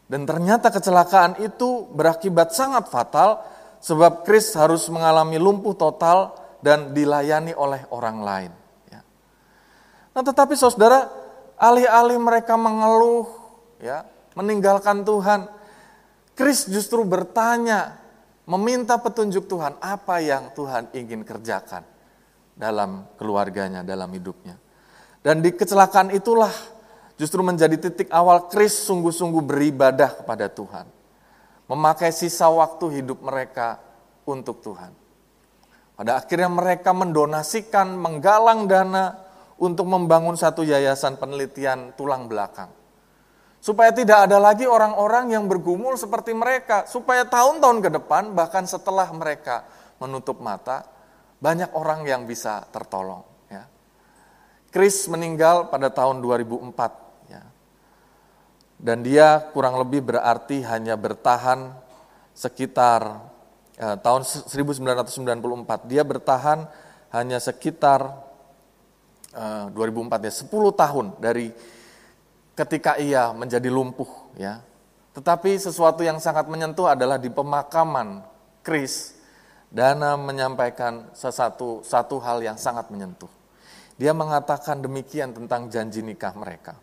Dan 0.07 0.23
ternyata 0.23 0.71
kecelakaan 0.71 1.43
itu 1.43 1.91
berakibat 1.91 2.55
sangat 2.55 2.87
fatal 2.87 3.43
sebab 3.83 4.23
Chris 4.23 4.55
harus 4.55 4.87
mengalami 4.87 5.35
lumpuh 5.39 5.75
total 5.75 6.35
dan 6.63 6.95
dilayani 6.95 7.53
oleh 7.59 7.83
orang 7.91 8.19
lain. 8.23 8.53
Ya. 8.91 9.03
Nah 10.15 10.23
tetapi 10.23 10.55
saudara, 10.55 11.11
alih-alih 11.59 12.19
mereka 12.23 12.55
mengeluh, 12.55 13.27
ya, 13.83 14.07
meninggalkan 14.39 15.03
Tuhan, 15.03 15.51
Chris 16.39 16.71
justru 16.71 17.03
bertanya, 17.03 17.99
meminta 18.47 18.95
petunjuk 19.03 19.51
Tuhan, 19.51 19.75
apa 19.83 20.23
yang 20.23 20.55
Tuhan 20.55 20.95
ingin 20.95 21.27
kerjakan 21.27 21.83
dalam 22.55 23.11
keluarganya, 23.19 23.83
dalam 23.83 24.07
hidupnya. 24.15 24.55
Dan 25.19 25.43
di 25.43 25.51
kecelakaan 25.51 26.15
itulah 26.15 26.76
justru 27.17 27.41
menjadi 27.41 27.77
titik 27.81 28.09
awal 28.13 28.49
Kris 28.49 28.85
sungguh-sungguh 28.85 29.43
beribadah 29.45 30.23
kepada 30.23 30.49
Tuhan. 30.53 30.87
Memakai 31.67 32.15
sisa 32.15 32.47
waktu 32.47 33.03
hidup 33.03 33.25
mereka 33.25 33.83
untuk 34.29 34.63
Tuhan. 34.63 34.95
Pada 35.97 36.21
akhirnya 36.21 36.53
mereka 36.53 36.93
mendonasikan, 36.93 37.97
menggalang 37.97 38.69
dana 38.69 39.17
untuk 39.57 39.89
membangun 39.89 40.37
satu 40.37 40.61
yayasan 40.63 41.17
penelitian 41.17 41.97
tulang 41.97 42.29
belakang. 42.29 42.69
Supaya 43.65 43.91
tidak 43.91 44.31
ada 44.31 44.39
lagi 44.39 44.69
orang-orang 44.69 45.33
yang 45.33 45.49
bergumul 45.49 45.97
seperti 45.99 46.37
mereka. 46.37 46.85
Supaya 46.87 47.27
tahun-tahun 47.27 47.83
ke 47.83 47.91
depan, 47.99 48.37
bahkan 48.37 48.69
setelah 48.69 49.09
mereka 49.11 49.65
menutup 49.99 50.39
mata, 50.39 50.85
banyak 51.41 51.73
orang 51.73 52.05
yang 52.05 52.29
bisa 52.29 52.63
tertolong. 52.71 53.25
Ya. 53.49 53.65
Chris 54.71 55.09
meninggal 55.09 55.73
pada 55.73 55.89
tahun 55.89 56.21
2004 56.21 57.06
dan 58.77 59.01
dia 59.01 59.41
kurang 59.57 59.81
lebih 59.81 60.05
berarti 60.05 60.61
hanya 60.61 61.01
bertahan 61.01 61.73
sekitar 62.37 63.25
eh, 63.81 63.97
tahun 64.01 64.23
1994. 64.25 65.89
Dia 65.89 66.05
bertahan 66.05 66.69
hanya 67.17 67.41
sekitar 67.41 68.13
eh, 69.33 69.67
2004 69.73 70.29
ya 70.29 70.33
10 70.45 70.53
tahun 70.77 71.07
dari 71.17 71.49
ketika 72.57 73.01
ia 73.01 73.33
menjadi 73.33 73.69
lumpuh 73.73 74.37
ya. 74.37 74.61
Tetapi 75.17 75.57
sesuatu 75.57 76.05
yang 76.05 76.21
sangat 76.21 76.45
menyentuh 76.45 76.93
adalah 76.93 77.17
di 77.17 77.33
pemakaman 77.33 78.21
Kris, 78.61 79.17
Dana 79.73 80.13
menyampaikan 80.21 81.09
sesuatu 81.17 81.81
satu 81.81 82.21
hal 82.21 82.45
yang 82.45 82.61
sangat 82.61 82.93
menyentuh. 82.93 83.33
Dia 83.97 84.13
mengatakan 84.13 84.85
demikian 84.85 85.33
tentang 85.33 85.73
janji 85.73 86.05
nikah 86.05 86.37
mereka. 86.37 86.77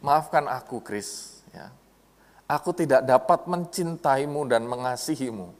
Maafkan 0.00 0.48
aku, 0.48 0.80
Kris, 0.80 1.40
ya. 1.52 1.68
Aku 2.50 2.74
tidak 2.74 3.06
dapat 3.06 3.46
mencintaimu 3.46 4.42
dan 4.50 4.66
mengasihimu 4.66 5.54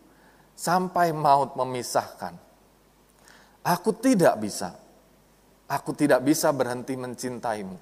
sampai 0.58 1.14
maut 1.14 1.54
memisahkan. 1.54 2.34
Aku 3.62 3.94
tidak 3.94 4.34
bisa. 4.42 4.74
Aku 5.70 5.94
tidak 5.94 6.26
bisa 6.26 6.50
berhenti 6.50 6.98
mencintaimu 6.98 7.78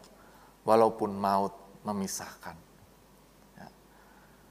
walaupun 0.61 1.17
maut 1.17 1.57
memisahkan. 1.89 2.53
Ya. 3.57 3.69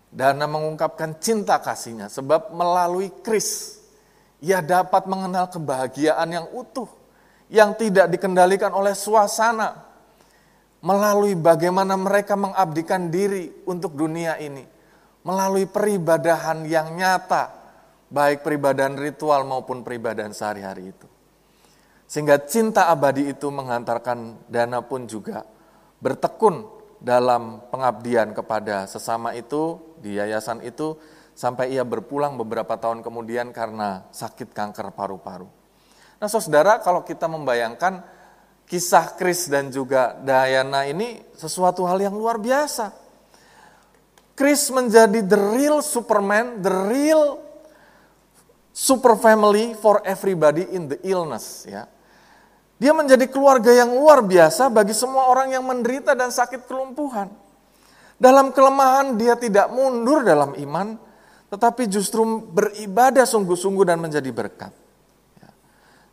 Dana 0.09 0.49
mengungkapkan 0.49 1.21
cinta 1.21 1.61
kasihnya 1.61 2.09
sebab 2.09 2.49
melalui 2.49 3.13
Kris 3.21 3.77
ia 4.41 4.65
dapat 4.65 5.05
mengenal 5.05 5.53
kebahagiaan 5.53 6.29
yang 6.33 6.47
utuh 6.49 6.89
yang 7.47 7.77
tidak 7.77 8.09
dikendalikan 8.09 8.73
oleh 8.73 8.97
suasana 8.97 9.86
melalui 10.87 11.35
bagaimana 11.35 11.99
mereka 11.99 12.39
mengabdikan 12.39 13.11
diri 13.11 13.51
untuk 13.67 13.91
dunia 13.99 14.39
ini 14.39 14.63
melalui 15.27 15.67
peribadahan 15.67 16.63
yang 16.63 16.95
nyata 16.95 17.51
baik 18.07 18.39
peribadahan 18.39 18.95
ritual 18.95 19.43
maupun 19.43 19.83
peribadahan 19.83 20.31
sehari-hari 20.31 20.95
itu 20.95 21.07
sehingga 22.07 22.39
cinta 22.47 22.87
abadi 22.87 23.27
itu 23.27 23.51
menghantarkan 23.51 24.47
dana 24.47 24.79
pun 24.79 25.03
juga 25.03 25.43
bertekun 25.99 26.63
dalam 27.03 27.59
pengabdian 27.67 28.31
kepada 28.31 28.87
sesama 28.87 29.35
itu 29.35 29.77
di 29.99 30.15
yayasan 30.15 30.63
itu 30.63 30.95
sampai 31.37 31.75
ia 31.75 31.83
berpulang 31.83 32.39
beberapa 32.39 32.79
tahun 32.79 33.05
kemudian 33.05 33.53
karena 33.53 34.09
sakit 34.09 34.49
kanker 34.55 34.89
paru-paru. 34.97 35.45
Nah, 36.17 36.25
Saudara, 36.25 36.81
kalau 36.81 37.05
kita 37.05 37.29
membayangkan 37.29 38.01
kisah 38.67 39.15
Kris 39.15 39.47
dan 39.47 39.71
juga 39.71 40.19
Diana 40.19 40.83
ini 40.83 41.23
sesuatu 41.39 41.87
hal 41.87 42.03
yang 42.03 42.13
luar 42.13 42.35
biasa. 42.37 42.91
Chris 44.37 44.69
menjadi 44.69 45.25
the 45.25 45.39
real 45.57 45.81
Superman, 45.81 46.61
the 46.61 46.69
real 46.69 47.41
super 48.69 49.17
family 49.17 49.73
for 49.73 50.05
everybody 50.05 50.67
in 50.69 50.85
the 50.85 50.99
illness 51.01 51.65
ya. 51.65 51.89
Dia 52.77 52.93
menjadi 52.93 53.25
keluarga 53.25 53.73
yang 53.73 53.89
luar 53.89 54.21
biasa 54.21 54.69
bagi 54.69 54.93
semua 54.93 55.25
orang 55.33 55.49
yang 55.49 55.65
menderita 55.65 56.13
dan 56.13 56.29
sakit 56.29 56.69
kelumpuhan. 56.69 57.33
Dalam 58.21 58.53
kelemahan 58.53 59.17
dia 59.17 59.33
tidak 59.33 59.73
mundur 59.73 60.21
dalam 60.21 60.53
iman, 60.53 60.93
tetapi 61.49 61.89
justru 61.89 62.21
beribadah 62.45 63.25
sungguh-sungguh 63.25 63.81
dan 63.81 63.97
menjadi 63.97 64.29
berkat. 64.29 64.69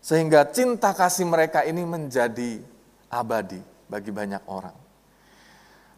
Sehingga 0.04 0.44
cinta 0.52 0.92
kasih 0.92 1.24
mereka 1.24 1.64
ini 1.64 1.80
menjadi 1.80 2.60
abadi 3.08 3.56
bagi 3.88 4.12
banyak 4.12 4.44
orang. 4.52 4.76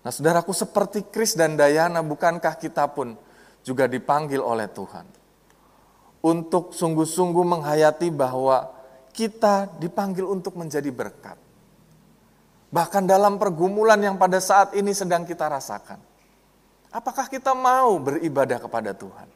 Nah 0.06 0.14
saudaraku 0.14 0.54
seperti 0.54 1.10
Kris 1.10 1.34
dan 1.34 1.58
Dayana 1.58 2.06
bukankah 2.06 2.54
kita 2.54 2.86
pun 2.94 3.18
juga 3.66 3.90
dipanggil 3.90 4.38
oleh 4.38 4.70
Tuhan. 4.70 5.02
Untuk 6.22 6.70
sungguh-sungguh 6.70 7.42
menghayati 7.42 8.14
bahwa 8.14 8.70
kita 9.10 9.74
dipanggil 9.82 10.22
untuk 10.22 10.54
menjadi 10.54 10.86
berkat. 10.94 11.34
Bahkan 12.70 13.10
dalam 13.10 13.42
pergumulan 13.42 13.98
yang 13.98 14.14
pada 14.22 14.38
saat 14.38 14.70
ini 14.78 14.94
sedang 14.94 15.26
kita 15.26 15.50
rasakan. 15.50 15.98
Apakah 16.94 17.26
kita 17.26 17.58
mau 17.58 17.98
beribadah 17.98 18.62
kepada 18.62 18.94
Tuhan? 18.94 19.26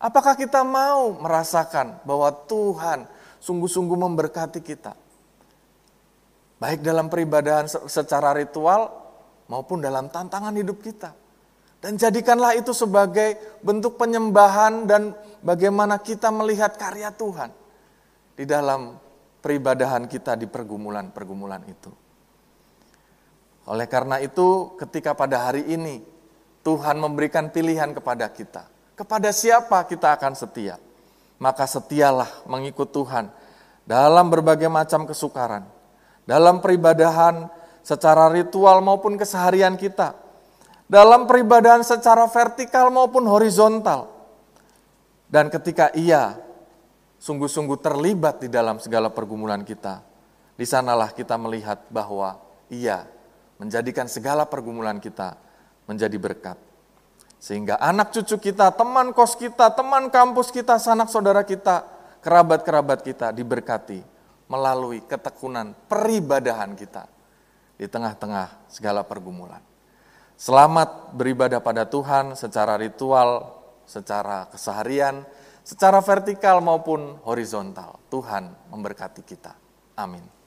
Apakah 0.00 0.40
kita 0.40 0.64
mau 0.64 1.12
merasakan 1.20 2.00
bahwa 2.08 2.32
Tuhan 2.48 3.17
sungguh-sungguh 3.38 3.98
memberkati 3.98 4.60
kita? 4.62 4.92
Baik 6.58 6.82
dalam 6.82 7.06
peribadahan 7.06 7.70
secara 7.70 8.34
ritual 8.34 8.90
maupun 9.46 9.78
dalam 9.78 10.10
tantangan 10.10 10.54
hidup 10.54 10.82
kita. 10.82 11.14
Dan 11.78 11.94
jadikanlah 11.94 12.58
itu 12.58 12.74
sebagai 12.74 13.38
bentuk 13.62 13.94
penyembahan 13.94 14.90
dan 14.90 15.14
bagaimana 15.46 16.02
kita 16.02 16.34
melihat 16.34 16.74
karya 16.74 17.14
Tuhan 17.14 17.54
di 18.34 18.42
dalam 18.42 18.98
peribadahan 19.38 20.10
kita 20.10 20.34
di 20.34 20.50
pergumulan-pergumulan 20.50 21.62
itu. 21.70 21.90
Oleh 23.70 23.86
karena 23.86 24.18
itu, 24.18 24.74
ketika 24.80 25.14
pada 25.14 25.46
hari 25.46 25.70
ini 25.70 26.02
Tuhan 26.66 26.98
memberikan 26.98 27.52
pilihan 27.52 27.94
kepada 27.94 28.26
kita, 28.32 28.66
kepada 28.98 29.30
siapa 29.30 29.86
kita 29.86 30.18
akan 30.18 30.34
setia, 30.34 30.80
maka 31.38 31.64
setialah 31.64 32.46
mengikut 32.50 32.90
Tuhan 32.90 33.30
dalam 33.88 34.28
berbagai 34.28 34.68
macam 34.68 35.06
kesukaran, 35.08 35.64
dalam 36.28 36.60
peribadahan 36.60 37.48
secara 37.80 38.28
ritual 38.28 38.84
maupun 38.84 39.16
keseharian 39.16 39.78
kita, 39.80 40.12
dalam 40.90 41.24
peribadahan 41.24 41.80
secara 41.80 42.28
vertikal 42.28 42.92
maupun 42.92 43.24
horizontal. 43.24 44.12
Dan 45.28 45.48
ketika 45.48 45.92
ia 45.96 46.36
sungguh-sungguh 47.20 47.78
terlibat 47.80 48.44
di 48.44 48.48
dalam 48.52 48.80
segala 48.80 49.08
pergumulan 49.08 49.64
kita, 49.64 50.04
di 50.58 50.64
sanalah 50.68 51.12
kita 51.12 51.36
melihat 51.36 51.84
bahwa 51.88 52.40
ia 52.68 53.08
menjadikan 53.56 54.08
segala 54.08 54.44
pergumulan 54.44 55.00
kita 55.00 55.36
menjadi 55.88 56.16
berkat. 56.20 56.67
Sehingga 57.38 57.78
anak 57.78 58.10
cucu 58.10 58.50
kita, 58.50 58.74
teman 58.74 59.14
kos 59.14 59.38
kita, 59.38 59.70
teman 59.70 60.10
kampus 60.10 60.50
kita, 60.50 60.78
sanak 60.82 61.06
saudara 61.06 61.46
kita, 61.46 61.86
kerabat-kerabat 62.18 63.06
kita 63.06 63.30
diberkati 63.30 64.02
melalui 64.50 65.04
ketekunan 65.06 65.76
peribadahan 65.86 66.74
kita 66.74 67.06
di 67.78 67.86
tengah-tengah 67.86 68.66
segala 68.66 69.06
pergumulan. 69.06 69.62
Selamat 70.38 71.14
beribadah 71.14 71.62
pada 71.62 71.86
Tuhan 71.86 72.34
secara 72.34 72.74
ritual, 72.78 73.54
secara 73.86 74.50
keseharian, 74.50 75.22
secara 75.62 76.02
vertikal 76.02 76.58
maupun 76.58 77.22
horizontal. 77.22 78.02
Tuhan 78.10 78.50
memberkati 78.70 79.22
kita. 79.22 79.54
Amin. 79.98 80.37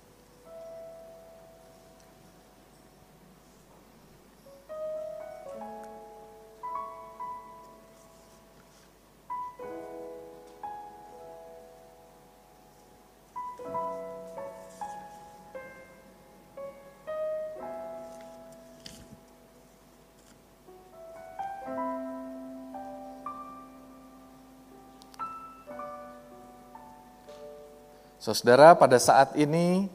Saudara, 28.22 28.78
pada 28.78 29.02
saat 29.02 29.34
ini 29.34 29.90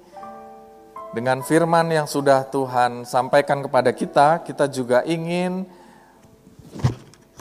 dengan 1.15 1.47
firman 1.47 1.87
yang 1.95 2.11
sudah 2.11 2.43
Tuhan 2.51 3.07
sampaikan 3.07 3.63
kepada 3.63 3.95
kita, 3.95 4.43
kita 4.43 4.67
juga 4.67 5.07
ingin 5.07 5.63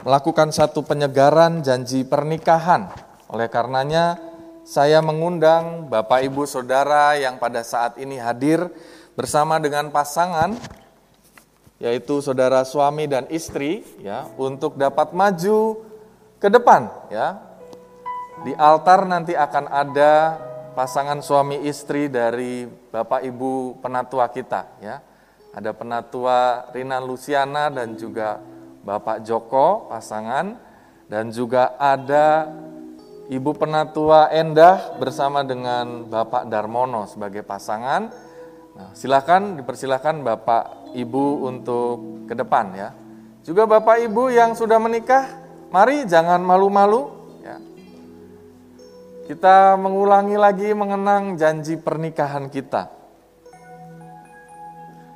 melakukan 0.05 0.53
satu 0.53 0.85
penyegaran 0.85 1.65
janji 1.65 2.05
pernikahan. 2.05 2.93
Oleh 3.33 3.49
karenanya, 3.49 4.21
saya 4.61 5.01
mengundang 5.01 5.89
Bapak 5.89 6.21
Ibu 6.21 6.45
Saudara 6.45 7.17
yang 7.17 7.41
pada 7.41 7.65
saat 7.65 7.97
ini 7.97 8.21
hadir 8.21 8.69
bersama 9.17 9.57
dengan 9.57 9.89
pasangan 9.89 10.53
yaitu 11.81 12.21
saudara 12.21 12.61
suami 12.61 13.09
dan 13.09 13.25
istri 13.33 13.81
ya 14.05 14.29
untuk 14.37 14.77
dapat 14.77 15.17
maju 15.17 15.81
ke 16.37 16.45
depan 16.45 16.93
ya. 17.09 17.41
Di 18.45 18.53
altar 18.53 19.09
nanti 19.09 19.33
akan 19.33 19.65
ada 19.65 20.13
pasangan 20.75 21.23
suami 21.23 21.63
istri 21.63 22.11
dari 22.11 22.67
Bapak 22.67 23.23
Ibu 23.23 23.79
penatua 23.79 24.27
kita 24.29 24.77
ya. 24.83 24.99
Ada 25.55 25.71
penatua 25.71 26.67
Rina 26.75 26.99
Luciana 26.99 27.71
dan 27.71 27.95
juga 27.95 28.43
Bapak 28.83 29.23
Joko 29.23 29.87
pasangan 29.87 30.59
dan 31.07 31.31
juga 31.31 31.79
ada 31.79 32.51
Ibu 33.25 33.57
penatua 33.57 34.29
Endah 34.29 34.99
bersama 34.99 35.41
dengan 35.41 36.05
Bapak 36.05 36.45
Darmono 36.45 37.07
sebagai 37.07 37.41
pasangan 37.41 38.11
Nah, 38.75 38.91
silakan 38.91 39.55
dipersilakan 39.55 40.19
Bapak 40.19 40.91
Ibu 40.91 41.47
untuk 41.47 42.27
ke 42.27 42.35
depan 42.35 42.75
ya. 42.75 42.91
Juga 43.47 43.63
Bapak 43.63 44.03
Ibu 44.03 44.35
yang 44.35 44.51
sudah 44.51 44.75
menikah, 44.83 45.31
mari 45.71 46.03
jangan 46.03 46.43
malu-malu. 46.43 47.14
Kita 49.25 49.73
mengulangi 49.73 50.37
lagi 50.37 50.69
mengenang 50.77 51.33
janji 51.33 51.81
pernikahan 51.81 52.45
kita. 52.45 52.93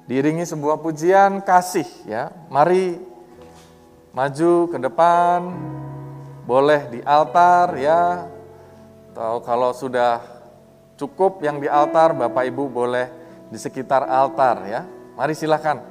Diiringi 0.09 0.49
sebuah 0.49 0.81
pujian 0.81 1.45
kasih 1.45 1.85
ya. 2.09 2.33
Mari 2.49 2.97
maju 4.09 4.65
ke 4.65 4.77
depan, 4.81 5.53
boleh 6.49 6.89
di 6.89 6.99
altar 7.05 7.77
ya. 7.77 8.25
Atau 9.13 9.45
kalau 9.45 9.77
sudah 9.77 10.25
cukup 10.97 11.45
yang 11.45 11.61
di 11.61 11.69
altar, 11.69 12.17
Bapak 12.17 12.49
Ibu 12.49 12.65
boleh 12.65 13.13
di 13.53 13.61
sekitar 13.61 14.09
altar 14.09 14.65
ya. 14.65 14.81
Mari 15.13 15.37
silakan. 15.37 15.85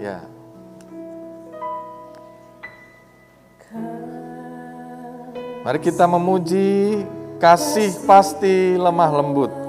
Ya. 0.00 0.31
Mari 5.62 5.78
kita 5.78 6.10
memuji 6.10 7.06
kasih 7.38 8.02
pasti 8.02 8.74
lemah 8.74 9.10
lembut. 9.14 9.61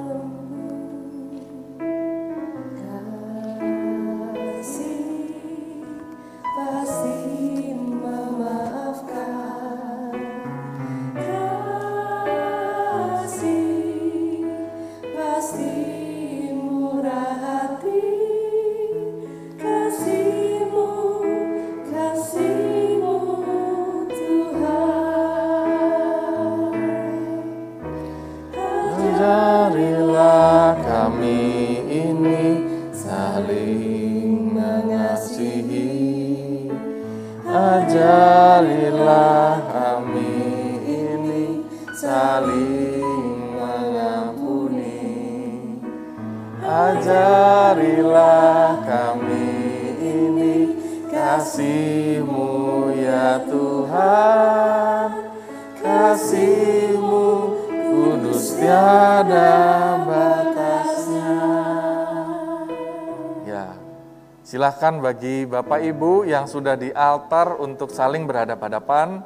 Silahkan 64.84 64.99
bagi 64.99 65.47
Bapak 65.47 65.80
Ibu 65.80 66.27
yang 66.27 66.43
sudah 66.43 66.76
di 66.76 66.91
altar 66.91 67.55
untuk 67.55 67.88
saling 67.88 68.27
berhadapan-hadapan, 68.27 69.23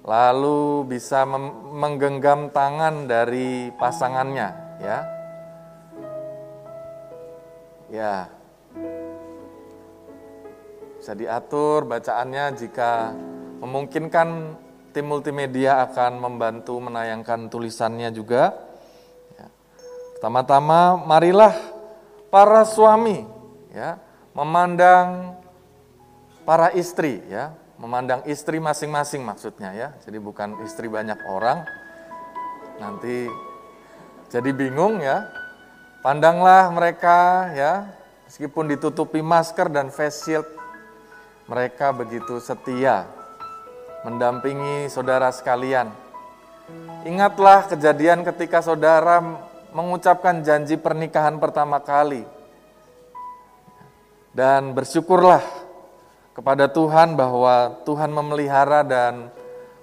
lalu 0.00 0.88
bisa 0.88 1.28
menggenggam 1.76 2.48
tangan 2.48 3.04
dari 3.04 3.68
pasangannya, 3.76 4.48
ya. 4.80 4.98
Ya, 7.92 8.32
bisa 10.96 11.12
diatur 11.20 11.84
bacaannya 11.84 12.56
jika 12.56 13.12
memungkinkan 13.60 14.56
tim 14.96 15.04
multimedia 15.04 15.84
akan 15.84 16.16
membantu 16.16 16.80
menayangkan 16.80 17.52
tulisannya 17.52 18.08
juga. 18.08 18.56
Ya. 19.36 19.52
Pertama-tama 20.16 20.96
marilah 20.96 21.52
para 22.32 22.64
suami 22.64 23.28
ya 23.68 24.00
memandang 24.32 25.36
para 26.42 26.72
istri 26.72 27.22
ya, 27.28 27.52
memandang 27.76 28.24
istri 28.28 28.58
masing-masing 28.58 29.22
maksudnya 29.24 29.70
ya. 29.72 29.88
Jadi 30.04 30.18
bukan 30.20 30.60
istri 30.64 30.88
banyak 30.88 31.18
orang. 31.28 31.64
Nanti 32.80 33.28
jadi 34.32 34.50
bingung 34.50 35.00
ya. 35.00 35.28
Pandanglah 36.02 36.66
mereka 36.74 37.46
ya, 37.54 37.94
meskipun 38.26 38.66
ditutupi 38.74 39.22
masker 39.22 39.70
dan 39.70 39.86
face 39.94 40.26
shield, 40.26 40.48
mereka 41.46 41.94
begitu 41.94 42.42
setia 42.42 43.06
mendampingi 44.02 44.90
saudara 44.90 45.30
sekalian. 45.30 45.94
Ingatlah 47.06 47.70
kejadian 47.70 48.26
ketika 48.26 48.58
saudara 48.62 49.22
mengucapkan 49.70 50.42
janji 50.42 50.74
pernikahan 50.74 51.38
pertama 51.38 51.78
kali. 51.78 52.26
Dan 54.32 54.72
bersyukurlah 54.72 55.44
kepada 56.32 56.68
Tuhan 56.68 57.12
bahwa 57.16 57.84
Tuhan 57.84 58.08
memelihara 58.08 58.80
dan 58.80 59.28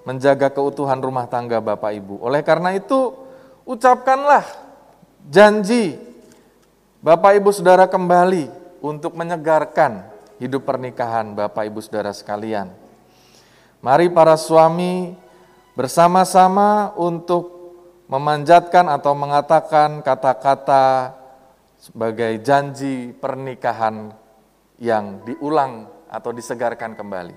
menjaga 0.10 0.50
keutuhan 0.50 0.98
rumah 0.98 1.30
tangga 1.30 1.62
Bapak 1.62 1.94
Ibu. 1.94 2.18
Oleh 2.26 2.42
karena 2.42 2.74
itu, 2.74 3.14
ucapkanlah 3.70 4.42
janji 5.30 6.02
Bapak 7.00 7.38
Ibu 7.38 7.54
Saudara 7.54 7.86
kembali 7.86 8.50
untuk 8.82 9.14
menyegarkan 9.14 10.10
hidup 10.42 10.66
pernikahan 10.66 11.38
Bapak 11.38 11.70
Ibu 11.70 11.80
Saudara 11.86 12.10
sekalian. 12.10 12.74
Mari 13.80 14.10
para 14.12 14.36
suami 14.36 15.14
bersama-sama 15.78 16.92
untuk 16.98 17.56
memanjatkan 18.10 18.90
atau 18.90 19.14
mengatakan 19.14 20.02
kata-kata 20.02 21.14
sebagai 21.80 22.42
janji 22.44 23.14
pernikahan 23.16 24.12
yang 24.80 25.22
diulang 25.28 25.92
atau 26.08 26.32
disegarkan 26.32 26.96
kembali. 26.96 27.36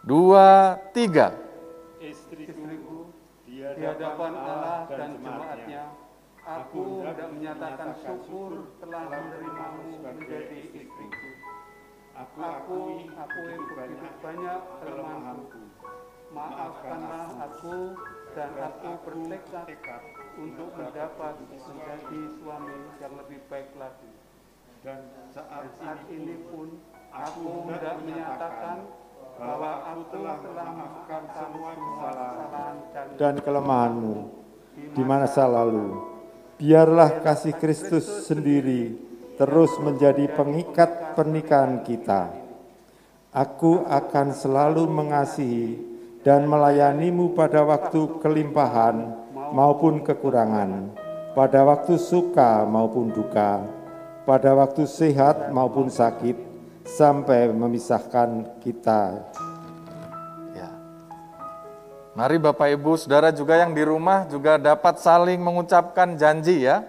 Dua, 0.00 0.80
tiga. 0.96 1.36
Istriku, 2.00 3.12
di 3.44 3.60
hadapan 3.84 4.32
Allah 4.32 4.88
dan 4.88 5.20
jemaatnya, 5.20 5.92
aku 6.48 7.04
hendak 7.04 7.28
menyatakan 7.36 7.92
syukur 8.00 8.72
telah 8.80 9.04
menerimamu 9.12 10.00
menjadi 10.00 10.58
istriku. 10.72 11.30
Aku 12.18 12.38
akui 12.42 12.98
aku 13.14 13.40
yang 13.46 13.62
begitu 13.68 14.08
banyak 14.18 14.60
kelemahanku. 14.82 15.62
Maafkanlah 16.28 17.28
aku 17.46 17.94
dan 18.34 18.50
aku 18.58 18.90
bertekad 19.06 20.02
untuk 20.38 20.70
mendapat 20.74 21.34
menjadi 21.46 22.20
suami 22.42 22.78
yang 22.98 23.12
lebih 23.22 23.40
baik 23.46 23.70
lagi. 23.78 24.07
Dan 24.78 25.10
saat, 25.34 25.66
saat 25.82 26.00
ini 26.06 26.38
pun 26.46 26.78
aku 27.10 27.66
hendak 27.66 27.98
menyatakan 27.98 28.86
bahwa 29.34 29.70
aku 29.90 30.02
telah 30.14 30.36
melakukan 30.38 31.22
semua 31.34 31.70
kesalahan 31.74 32.74
dan 33.18 33.34
kelemahanmu 33.42 34.16
di 34.94 35.02
masa 35.02 35.50
lalu. 35.50 35.98
Biarlah 36.58 37.22
kasih 37.22 37.58
Kristus 37.58 38.06
sendiri 38.30 38.94
terus 39.34 39.74
menjadi 39.82 40.30
pengikat 40.30 41.14
pernikahan 41.18 41.82
kita. 41.82 42.30
Aku 43.34 43.82
akan 43.82 44.30
selalu 44.30 44.86
mengasihi 44.86 45.78
dan 46.22 46.46
melayanimu 46.46 47.34
pada 47.34 47.66
waktu 47.66 48.18
kelimpahan 48.22 49.14
maupun 49.54 50.06
kekurangan, 50.06 50.94
pada 51.34 51.66
waktu 51.66 51.94
suka 51.98 52.66
maupun 52.66 53.14
duka, 53.14 53.77
pada 54.28 54.52
waktu 54.52 54.84
sehat 54.84 55.48
maupun 55.56 55.88
sakit, 55.88 56.36
sampai 56.84 57.48
memisahkan 57.48 58.60
kita. 58.60 59.24
Ya. 60.52 60.68
Mari 62.12 62.36
Bapak 62.36 62.68
Ibu, 62.76 63.00
Saudara 63.00 63.32
juga 63.32 63.56
yang 63.56 63.72
di 63.72 63.80
rumah 63.80 64.28
juga 64.28 64.60
dapat 64.60 65.00
saling 65.00 65.40
mengucapkan 65.40 66.12
janji 66.20 66.68
ya 66.68 66.84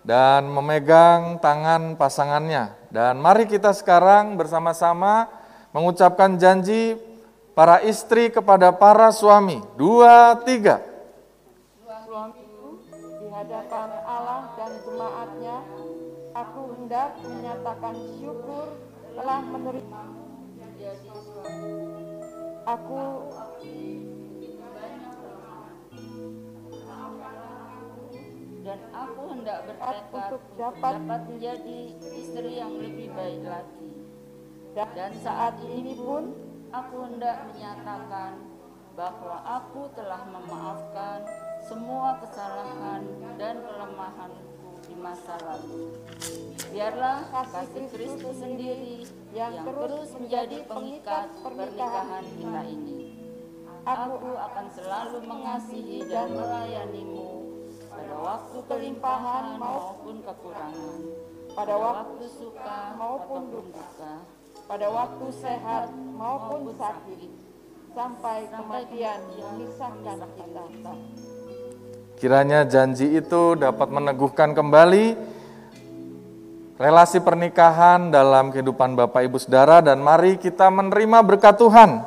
dan 0.00 0.48
memegang 0.48 1.36
tangan 1.36 2.00
pasangannya. 2.00 2.72
Dan 2.88 3.20
mari 3.20 3.44
kita 3.44 3.76
sekarang 3.76 4.40
bersama-sama 4.40 5.28
mengucapkan 5.76 6.40
janji 6.40 6.96
para 7.52 7.84
istri 7.84 8.32
kepada 8.32 8.72
para 8.72 9.12
suami. 9.12 9.60
Dua, 9.76 10.32
tiga. 10.48 10.80
Suamiku, 12.08 12.80
di 13.20 13.28
hadapan 13.28 13.88
Allah 14.00 14.56
dan 14.56 14.72
jemaatnya, 14.80 15.56
aku 16.38 16.60
hendak 16.78 17.18
menyatakan 17.26 17.94
syukur 18.18 18.66
telah 19.18 19.42
menerima 19.42 20.02
Aku 22.68 23.00
dan 28.62 28.80
aku 28.92 29.22
hendak 29.32 29.58
bertekad 29.64 30.04
untuk 30.12 30.42
dapat 30.60 30.94
menjadi 31.02 31.80
istri 31.96 32.60
yang 32.60 32.76
lebih 32.76 33.08
baik 33.16 33.42
lagi. 33.42 33.90
Dan 34.76 35.10
saat 35.24 35.58
ini 35.64 35.96
pun 35.96 36.36
aku 36.70 36.96
hendak 37.08 37.48
menyatakan 37.50 38.38
bahwa 38.92 39.40
aku 39.42 39.88
telah 39.96 40.22
memaafkan 40.28 41.24
semua 41.64 42.20
kesalahan 42.20 43.02
dan 43.40 43.64
kelemahanku 43.64 44.57
di 44.88 44.96
masa 44.96 45.36
lalu. 45.44 45.92
Biarlah 46.72 47.28
kasih 47.52 47.86
Kristus 47.92 48.40
sendiri 48.40 49.04
yang 49.36 49.60
terus 49.62 50.08
menjadi 50.16 50.64
pengikat 50.64 51.28
pernikahan 51.44 52.24
kita 52.40 52.62
ini. 52.64 52.96
Aku 53.84 54.36
akan 54.36 54.66
selalu 54.72 55.18
mengasihi 55.24 56.04
dan 56.08 56.32
melayanimu 56.32 57.48
pada 57.88 58.16
waktu 58.20 58.58
kelimpahan 58.68 59.56
maupun 59.56 60.20
kekurangan, 60.24 61.00
pada 61.56 61.74
waktu 61.76 62.24
suka 62.28 62.94
maupun 63.00 63.48
duka, 63.48 64.14
pada 64.68 64.86
waktu 64.92 65.26
sehat 65.32 65.88
maupun 66.16 66.68
sakit, 66.76 67.32
sampai 67.96 68.46
kematian 68.52 69.20
memisahkan 69.34 70.20
kita. 70.36 70.64
Kiranya 72.18 72.66
janji 72.66 73.14
itu 73.14 73.54
dapat 73.54 73.94
meneguhkan 73.94 74.50
kembali 74.50 75.14
relasi 76.74 77.22
pernikahan 77.22 78.10
dalam 78.10 78.50
kehidupan 78.50 78.98
Bapak 78.98 79.22
Ibu 79.22 79.38
Saudara 79.38 79.78
dan 79.78 80.02
mari 80.02 80.34
kita 80.34 80.66
menerima 80.66 81.22
berkat 81.22 81.62
Tuhan 81.62 82.02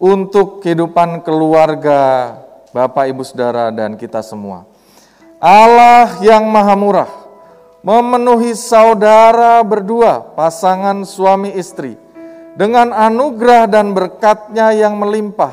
untuk 0.00 0.64
kehidupan 0.64 1.20
keluarga 1.20 2.32
Bapak 2.72 3.04
Ibu 3.12 3.20
Saudara 3.20 3.68
dan 3.68 4.00
kita 4.00 4.24
semua. 4.24 4.64
Allah 5.36 6.24
yang 6.24 6.48
maha 6.48 6.72
murah 6.72 7.12
memenuhi 7.84 8.56
saudara 8.56 9.60
berdua, 9.60 10.24
pasangan 10.32 11.04
suami 11.04 11.52
istri, 11.52 12.00
dengan 12.56 12.96
anugerah 12.96 13.68
dan 13.68 13.92
berkatnya 13.92 14.72
yang 14.72 14.96
melimpah 14.96 15.52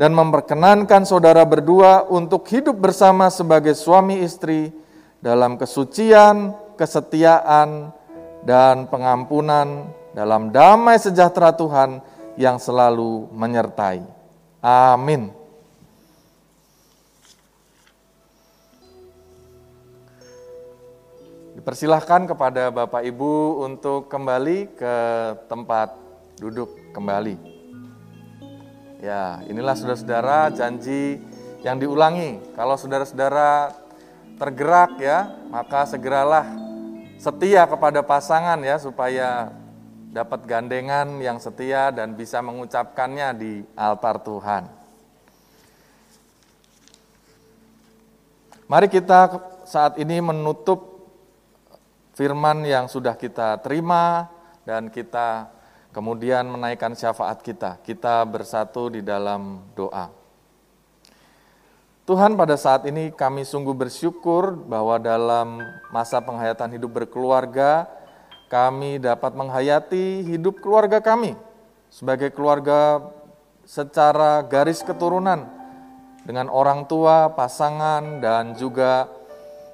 dan 0.00 0.16
memperkenankan 0.16 1.04
saudara 1.04 1.44
berdua 1.44 2.08
untuk 2.08 2.48
hidup 2.48 2.72
bersama 2.72 3.28
sebagai 3.28 3.76
suami 3.76 4.24
istri 4.24 4.72
dalam 5.20 5.60
kesucian, 5.60 6.56
kesetiaan, 6.80 7.92
dan 8.40 8.88
pengampunan 8.88 9.92
dalam 10.16 10.48
damai 10.48 10.96
sejahtera 10.96 11.52
Tuhan 11.52 12.00
yang 12.40 12.56
selalu 12.56 13.28
menyertai. 13.28 14.00
Amin. 14.64 15.36
Dipersilahkan 21.60 22.24
kepada 22.24 22.72
Bapak 22.72 23.04
Ibu 23.04 23.68
untuk 23.68 24.08
kembali 24.08 24.80
ke 24.80 24.96
tempat 25.44 25.92
duduk 26.40 26.72
kembali. 26.96 27.49
Ya, 29.00 29.40
inilah 29.48 29.72
saudara-saudara 29.72 30.52
janji 30.52 31.24
yang 31.64 31.80
diulangi. 31.80 32.36
Kalau 32.52 32.76
saudara-saudara 32.76 33.72
tergerak 34.36 35.00
ya, 35.00 35.40
maka 35.48 35.88
segeralah 35.88 36.44
setia 37.16 37.64
kepada 37.64 38.04
pasangan 38.04 38.60
ya 38.60 38.76
supaya 38.76 39.56
dapat 40.12 40.44
gandengan 40.44 41.16
yang 41.16 41.40
setia 41.40 41.88
dan 41.88 42.12
bisa 42.12 42.44
mengucapkannya 42.44 43.28
di 43.40 43.52
altar 43.72 44.20
Tuhan. 44.20 44.68
Mari 48.68 48.86
kita 48.92 49.32
saat 49.64 49.96
ini 49.96 50.20
menutup 50.20 51.08
firman 52.12 52.68
yang 52.68 52.84
sudah 52.84 53.16
kita 53.16 53.64
terima 53.64 54.28
dan 54.68 54.92
kita 54.92 55.48
kemudian 55.90 56.46
menaikkan 56.46 56.94
syafaat 56.94 57.42
kita. 57.42 57.78
Kita 57.82 58.22
bersatu 58.26 58.90
di 58.90 59.02
dalam 59.02 59.62
doa. 59.74 60.10
Tuhan 62.08 62.34
pada 62.34 62.58
saat 62.58 62.82
ini 62.90 63.14
kami 63.14 63.46
sungguh 63.46 63.70
bersyukur 63.70 64.58
bahwa 64.66 64.98
dalam 64.98 65.62
masa 65.94 66.18
penghayatan 66.18 66.74
hidup 66.74 66.90
berkeluarga, 66.90 67.86
kami 68.50 68.98
dapat 68.98 69.30
menghayati 69.38 70.26
hidup 70.26 70.58
keluarga 70.58 70.98
kami 70.98 71.38
sebagai 71.86 72.34
keluarga 72.34 72.98
secara 73.62 74.42
garis 74.42 74.82
keturunan 74.82 75.46
dengan 76.26 76.50
orang 76.50 76.82
tua, 76.90 77.30
pasangan, 77.30 78.18
dan 78.18 78.58
juga 78.58 79.06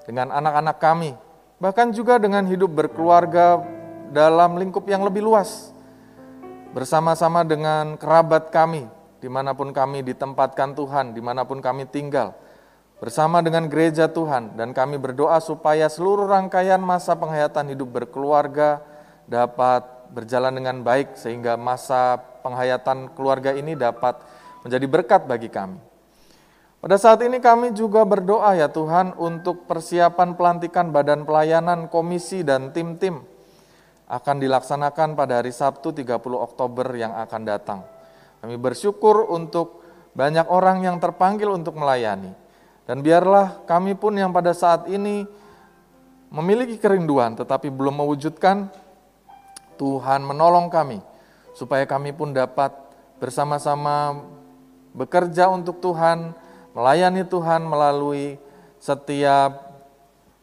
dengan 0.05 0.29
anak-anak 0.29 0.77
kami, 0.77 1.11
bahkan 1.57 1.89
juga 1.89 2.21
dengan 2.21 2.45
hidup 2.45 2.69
berkeluarga 2.69 3.65
dalam 4.13 4.61
lingkup 4.61 4.85
yang 4.87 5.03
lebih 5.09 5.25
luas, 5.25 5.73
bersama-sama 6.77 7.41
dengan 7.41 7.97
kerabat 7.97 8.53
kami, 8.53 8.85
di 9.25 9.33
mana 9.33 9.57
pun 9.57 9.73
kami 9.73 10.05
ditempatkan 10.05 10.77
Tuhan, 10.77 11.17
di 11.17 11.25
mana 11.25 11.49
pun 11.49 11.65
kami 11.65 11.89
tinggal 11.89 12.37
bersama 12.97 13.45
dengan 13.45 13.69
gereja 13.69 14.09
Tuhan 14.09 14.57
dan 14.57 14.73
kami 14.73 14.97
berdoa 14.97 15.37
supaya 15.45 15.85
seluruh 15.93 16.25
rangkaian 16.25 16.81
masa 16.81 17.13
penghayatan 17.13 17.77
hidup 17.77 17.93
berkeluarga 17.93 18.81
dapat 19.29 19.85
berjalan 20.17 20.57
dengan 20.57 20.81
baik 20.81 21.13
sehingga 21.19 21.61
masa 21.61 22.17
penghayatan 22.41 23.13
keluarga 23.13 23.53
ini 23.53 23.77
dapat 23.77 24.17
menjadi 24.65 24.87
berkat 24.89 25.23
bagi 25.29 25.53
kami. 25.53 25.77
Pada 26.81 26.97
saat 26.97 27.21
ini 27.21 27.37
kami 27.43 27.75
juga 27.77 28.07
berdoa 28.07 28.57
ya 28.57 28.71
Tuhan 28.71 29.13
untuk 29.19 29.69
persiapan 29.69 30.39
pelantikan 30.39 30.89
badan 30.89 31.27
pelayanan 31.29 31.91
komisi 31.93 32.47
dan 32.47 32.73
tim-tim 32.73 33.36
akan 34.07 34.37
dilaksanakan 34.39 35.19
pada 35.19 35.43
hari 35.43 35.51
Sabtu 35.51 35.91
30 35.91 36.23
Oktober 36.39 36.87
yang 36.95 37.15
akan 37.19 37.43
datang. 37.43 37.81
Kami 38.39 38.55
bersyukur 38.55 39.27
untuk 39.27 39.83
banyak 40.15 40.47
orang 40.47 40.87
yang 40.87 40.97
terpanggil 41.03 41.51
untuk 41.53 41.77
melayani 41.77 42.33
dan 42.87 43.03
biarlah 43.03 43.67
kami 43.67 43.99
pun 43.99 44.15
yang 44.15 44.31
pada 44.31 44.55
saat 44.55 44.87
ini 44.87 45.27
memiliki 46.31 46.79
kerinduan 46.79 47.35
tetapi 47.35 47.67
belum 47.69 48.01
mewujudkan, 48.01 48.71
Tuhan 49.77 50.23
menolong 50.25 50.71
kami 50.71 51.03
supaya 51.53 51.85
kami 51.85 52.15
pun 52.15 52.31
dapat 52.31 52.73
bersama-sama 53.19 54.23
bekerja 54.95 55.51
untuk 55.51 55.83
Tuhan, 55.83 56.33
melayani 56.73 57.27
Tuhan 57.27 57.67
melalui 57.67 58.41
setiap 58.81 59.66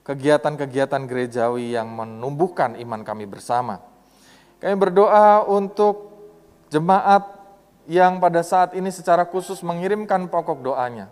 kegiatan-kegiatan 0.03 1.07
gerejawi 1.07 1.75
yang 1.75 1.88
menumbuhkan 1.88 2.75
iman 2.80 3.01
kami 3.07 3.23
bersama. 3.27 3.80
Kami 4.59 4.75
berdoa 4.75 5.43
untuk 5.47 6.11
jemaat 6.71 7.23
yang 7.88 8.19
pada 8.23 8.43
saat 8.43 8.75
ini 8.75 8.88
secara 8.91 9.27
khusus 9.27 9.59
mengirimkan 9.59 10.27
pokok 10.31 10.63
doanya. 10.63 11.11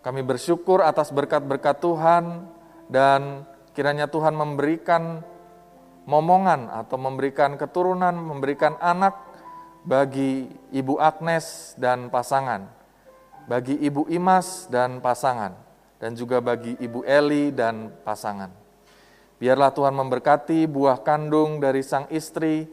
Kami 0.00 0.24
bersyukur 0.24 0.80
atas 0.80 1.12
berkat-berkat 1.12 1.76
Tuhan 1.84 2.48
dan 2.88 3.44
kiranya 3.76 4.08
Tuhan 4.08 4.32
memberikan 4.32 5.20
momongan 6.08 6.72
atau 6.72 6.96
memberikan 6.96 7.60
keturunan, 7.60 8.16
memberikan 8.16 8.80
anak 8.80 9.12
bagi 9.84 10.48
Ibu 10.72 10.96
Agnes 10.96 11.76
dan 11.76 12.08
pasangan, 12.08 12.68
bagi 13.44 13.76
Ibu 13.76 14.08
Imas 14.08 14.68
dan 14.72 15.04
pasangan, 15.04 15.52
dan 16.00 16.16
juga 16.16 16.40
bagi 16.40 16.74
Ibu 16.80 17.04
Eli 17.04 17.52
dan 17.52 17.92
pasangan. 18.02 18.48
Biarlah 19.36 19.70
Tuhan 19.70 19.92
memberkati 19.92 20.64
buah 20.64 21.04
kandung 21.04 21.60
dari 21.60 21.84
sang 21.84 22.08
istri, 22.08 22.64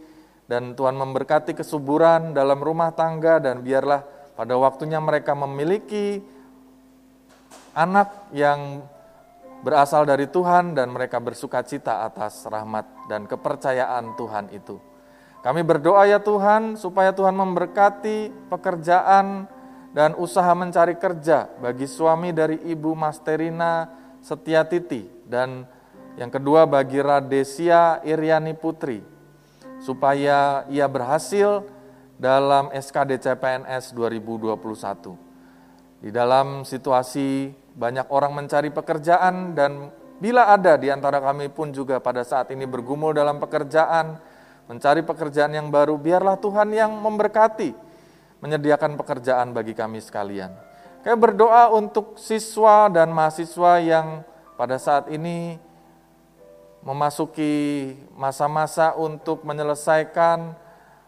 dan 0.47 0.73
Tuhan 0.79 0.95
memberkati 0.95 1.51
kesuburan 1.51 2.31
dalam 2.31 2.63
rumah 2.63 2.95
tangga, 2.95 3.43
dan 3.43 3.59
biarlah 3.59 4.03
pada 4.33 4.55
waktunya 4.55 5.03
mereka 5.03 5.35
memiliki 5.35 6.23
anak 7.75 8.31
yang 8.31 8.83
berasal 9.61 10.05
dari 10.05 10.29
Tuhan 10.29 10.77
dan 10.77 10.93
mereka 10.93 11.17
bersuka 11.17 11.65
cita 11.65 12.05
atas 12.05 12.45
rahmat 12.45 12.85
dan 13.09 13.25
kepercayaan 13.25 14.13
Tuhan 14.15 14.53
itu. 14.53 14.77
Kami 15.41 15.61
berdoa 15.63 16.05
ya 16.05 16.19
Tuhan 16.19 16.75
supaya 16.75 17.13
Tuhan 17.13 17.33
memberkati 17.37 18.49
pekerjaan 18.51 19.47
dan 19.95 20.15
usaha 20.19 20.51
mencari 20.55 20.95
kerja 20.99 21.47
bagi 21.59 21.87
suami 21.87 22.35
dari 22.35 22.59
Ibu 22.67 22.95
Masterina 22.95 23.87
Setiatiti 24.23 25.07
dan 25.27 25.63
yang 26.17 26.33
kedua 26.33 26.65
bagi 26.65 26.99
Radesia 26.99 28.01
Iriani 28.01 28.57
Putri 28.57 28.99
supaya 29.77 30.65
ia 30.67 30.89
berhasil 30.89 31.61
dalam 32.17 32.73
SKD 32.73 33.21
CPNS 33.21 33.93
2021. 33.93 36.01
Di 36.01 36.09
dalam 36.09 36.65
situasi 36.65 37.53
banyak 37.77 38.09
orang 38.09 38.33
mencari 38.33 38.73
pekerjaan 38.73 39.53
dan 39.53 39.93
bila 40.17 40.49
ada 40.49 40.81
di 40.81 40.89
antara 40.89 41.21
kami 41.21 41.53
pun 41.53 41.69
juga 41.69 42.01
pada 42.01 42.25
saat 42.25 42.49
ini 42.49 42.65
bergumul 42.65 43.13
dalam 43.13 43.37
pekerjaan, 43.37 44.17
mencari 44.65 45.05
pekerjaan 45.05 45.53
yang 45.53 45.69
baru, 45.69 45.93
biarlah 46.01 46.41
Tuhan 46.41 46.73
yang 46.73 46.89
memberkati, 46.97 47.77
menyediakan 48.41 48.95
pekerjaan 48.99 49.51
bagi 49.51 49.73
kami 49.73 50.01
sekalian. 50.01 50.53
Kayak 51.01 51.19
berdoa 51.23 51.71
untuk 51.73 52.19
siswa 52.19 52.91
dan 52.91 53.09
mahasiswa 53.15 53.79
yang 53.79 54.21
pada 54.59 54.75
saat 54.81 55.09
ini 55.13 55.61
memasuki 56.81 57.93
masa-masa 58.15 58.95
untuk 58.95 59.43
menyelesaikan 59.43 60.55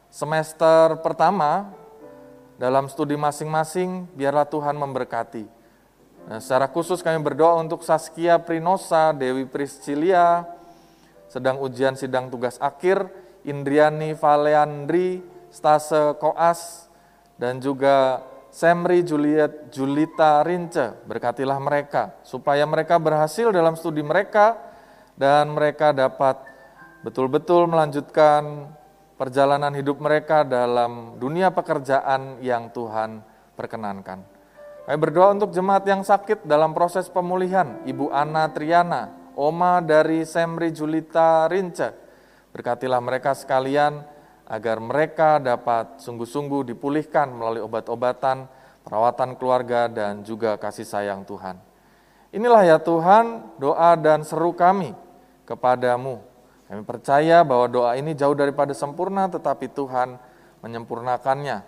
semester 0.10 0.98
pertama 1.00 1.72
dalam 2.60 2.92
studi 2.92 3.16
masing-masing, 3.16 4.10
biarlah 4.18 4.44
Tuhan 4.44 4.76
memberkati. 4.76 5.48
Nah, 6.28 6.44
secara 6.44 6.68
khusus 6.68 7.00
kami 7.00 7.24
berdoa 7.24 7.56
untuk 7.64 7.86
Saskia 7.88 8.36
Prinosa, 8.42 9.16
Dewi 9.16 9.48
Priscilia, 9.48 10.44
sedang 11.32 11.62
ujian 11.64 11.96
sidang 11.96 12.28
tugas 12.28 12.60
akhir, 12.60 13.08
Indriani 13.48 14.12
Valeandri, 14.18 15.24
Stase 15.48 16.20
Koas, 16.20 16.89
dan 17.40 17.64
juga 17.64 18.20
Semri 18.52 19.02
Juliet 19.02 19.72
Julita 19.72 20.44
Rince. 20.44 21.08
Berkatilah 21.08 21.58
mereka, 21.58 22.20
supaya 22.28 22.68
mereka 22.68 23.00
berhasil 23.00 23.50
dalam 23.56 23.80
studi 23.80 24.04
mereka, 24.04 24.60
dan 25.16 25.56
mereka 25.56 25.96
dapat 25.96 26.36
betul-betul 27.02 27.72
melanjutkan 27.72 28.76
perjalanan 29.16 29.72
hidup 29.72 30.04
mereka 30.04 30.44
dalam 30.44 31.16
dunia 31.16 31.52
pekerjaan 31.56 32.44
yang 32.44 32.72
Tuhan 32.76 33.24
perkenankan. 33.56 34.20
Kami 34.88 34.98
berdoa 34.98 35.36
untuk 35.36 35.54
jemaat 35.54 35.86
yang 35.86 36.02
sakit 36.02 36.50
dalam 36.50 36.74
proses 36.74 37.08
pemulihan, 37.08 37.84
Ibu 37.86 38.10
Ana 38.10 38.50
Triana, 38.50 39.32
Oma 39.38 39.80
dari 39.86 40.26
Semri 40.26 40.74
Julita 40.74 41.46
Rince. 41.46 41.94
Berkatilah 42.50 42.98
mereka 42.98 43.38
sekalian 43.38 44.02
agar 44.50 44.82
mereka 44.82 45.38
dapat 45.38 46.02
sungguh-sungguh 46.02 46.74
dipulihkan 46.74 47.30
melalui 47.30 47.62
obat-obatan, 47.62 48.50
perawatan 48.82 49.38
keluarga, 49.38 49.86
dan 49.86 50.26
juga 50.26 50.58
kasih 50.58 50.90
sayang 50.90 51.22
Tuhan. 51.22 51.62
Inilah 52.34 52.66
ya 52.66 52.78
Tuhan 52.82 53.58
doa 53.62 53.94
dan 53.94 54.26
seru 54.26 54.58
kami 54.58 54.98
kepadamu. 55.46 56.26
Kami 56.66 56.82
percaya 56.86 57.46
bahwa 57.46 57.70
doa 57.70 57.94
ini 57.94 58.18
jauh 58.18 58.34
daripada 58.34 58.74
sempurna, 58.74 59.30
tetapi 59.30 59.70
Tuhan 59.70 60.18
menyempurnakannya. 60.66 61.62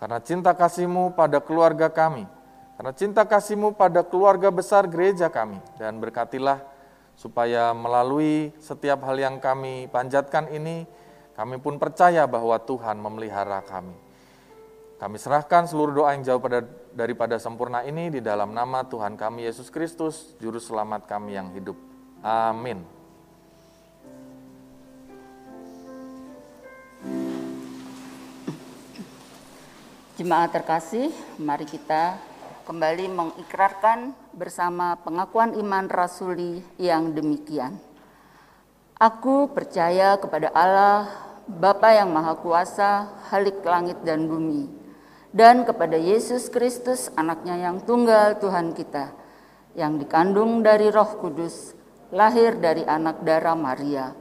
Karena 0.00 0.18
cinta 0.20 0.52
kasihmu 0.52 1.16
pada 1.16 1.40
keluarga 1.40 1.88
kami, 1.88 2.28
karena 2.76 2.92
cinta 2.92 3.24
kasihmu 3.24 3.72
pada 3.72 4.04
keluarga 4.04 4.52
besar 4.52 4.84
gereja 4.84 5.32
kami, 5.32 5.60
dan 5.80 5.96
berkatilah 5.96 6.60
supaya 7.16 7.72
melalui 7.72 8.52
setiap 8.60 9.00
hal 9.06 9.16
yang 9.16 9.40
kami 9.40 9.88
panjatkan 9.88 10.52
ini, 10.52 10.84
kami 11.34 11.58
pun 11.58 11.82
percaya 11.82 12.26
bahwa 12.30 12.54
Tuhan 12.62 12.98
memelihara 13.02 13.58
kami. 13.66 13.94
Kami 14.94 15.16
serahkan 15.18 15.66
seluruh 15.66 15.90
doa 15.90 16.14
yang 16.14 16.22
jauh 16.22 16.38
pada, 16.38 16.62
daripada 16.94 17.34
sempurna 17.42 17.82
ini 17.82 18.08
di 18.08 18.20
dalam 18.22 18.54
nama 18.54 18.86
Tuhan 18.86 19.18
kami 19.18 19.42
Yesus 19.42 19.66
Kristus, 19.68 20.38
Juru 20.38 20.62
Selamat 20.62 21.10
kami 21.10 21.34
yang 21.34 21.50
hidup. 21.50 21.74
Amin. 22.22 22.86
Jemaat 30.14 30.54
terkasih, 30.54 31.10
mari 31.42 31.66
kita 31.66 32.22
kembali 32.70 33.10
mengikrarkan 33.10 34.14
bersama 34.30 34.94
pengakuan 35.02 35.58
iman 35.58 35.90
rasuli 35.90 36.62
yang 36.78 37.10
demikian. 37.10 37.74
Aku 38.94 39.50
percaya 39.50 40.14
kepada 40.16 40.54
Allah, 40.54 41.23
Bapa 41.44 41.92
yang 41.92 42.08
Maha 42.08 42.40
Kuasa, 42.40 43.20
Halik 43.28 43.60
langit 43.68 44.00
dan 44.00 44.24
bumi, 44.32 44.64
dan 45.28 45.68
kepada 45.68 46.00
Yesus 46.00 46.48
Kristus, 46.48 47.12
anaknya 47.20 47.60
yang 47.60 47.84
tunggal 47.84 48.40
Tuhan 48.40 48.72
kita, 48.72 49.12
yang 49.76 50.00
dikandung 50.00 50.64
dari 50.64 50.88
roh 50.88 51.20
kudus, 51.20 51.76
lahir 52.16 52.56
dari 52.56 52.80
anak 52.88 53.20
darah 53.20 53.52
Maria, 53.52 54.16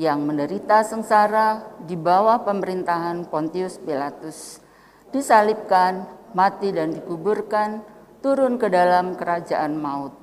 yang 0.00 0.24
menderita 0.24 0.80
sengsara 0.80 1.76
di 1.84 1.92
bawah 1.92 2.40
pemerintahan 2.40 3.28
Pontius 3.28 3.76
Pilatus, 3.76 4.64
disalibkan, 5.12 6.08
mati 6.32 6.72
dan 6.72 6.96
dikuburkan, 6.96 7.84
turun 8.24 8.56
ke 8.56 8.72
dalam 8.72 9.12
kerajaan 9.20 9.76
maut. 9.76 10.16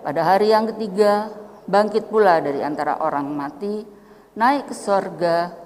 Pada 0.00 0.24
hari 0.24 0.56
yang 0.56 0.72
ketiga, 0.72 1.36
bangkit 1.68 2.08
pula 2.08 2.40
dari 2.40 2.64
antara 2.64 2.96
orang 3.04 3.28
mati, 3.28 3.84
naik 4.32 4.72
ke 4.72 4.74
sorga, 4.78 5.65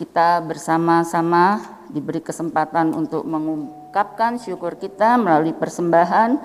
kita 0.00 0.40
bersama-sama 0.40 1.60
diberi 1.92 2.24
kesempatan 2.24 2.96
untuk 2.96 3.20
mengungkapkan 3.28 4.40
syukur 4.40 4.80
kita 4.80 5.20
melalui 5.20 5.52
persembahan 5.52 6.40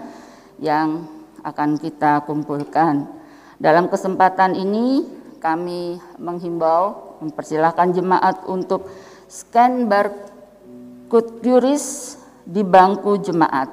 yang 0.60 1.08
akan 1.40 1.80
kita 1.80 2.28
kumpulkan. 2.28 3.08
Dalam 3.56 3.88
kesempatan 3.88 4.60
ini 4.60 5.08
kami 5.40 6.04
menghimbau 6.20 7.16
mempersilahkan 7.24 7.96
jemaat 7.96 8.44
untuk 8.44 8.92
scan 9.32 9.88
barcode 9.88 11.40
QRIS 11.40 12.20
di 12.44 12.60
bangku 12.60 13.24
jemaat. 13.24 13.72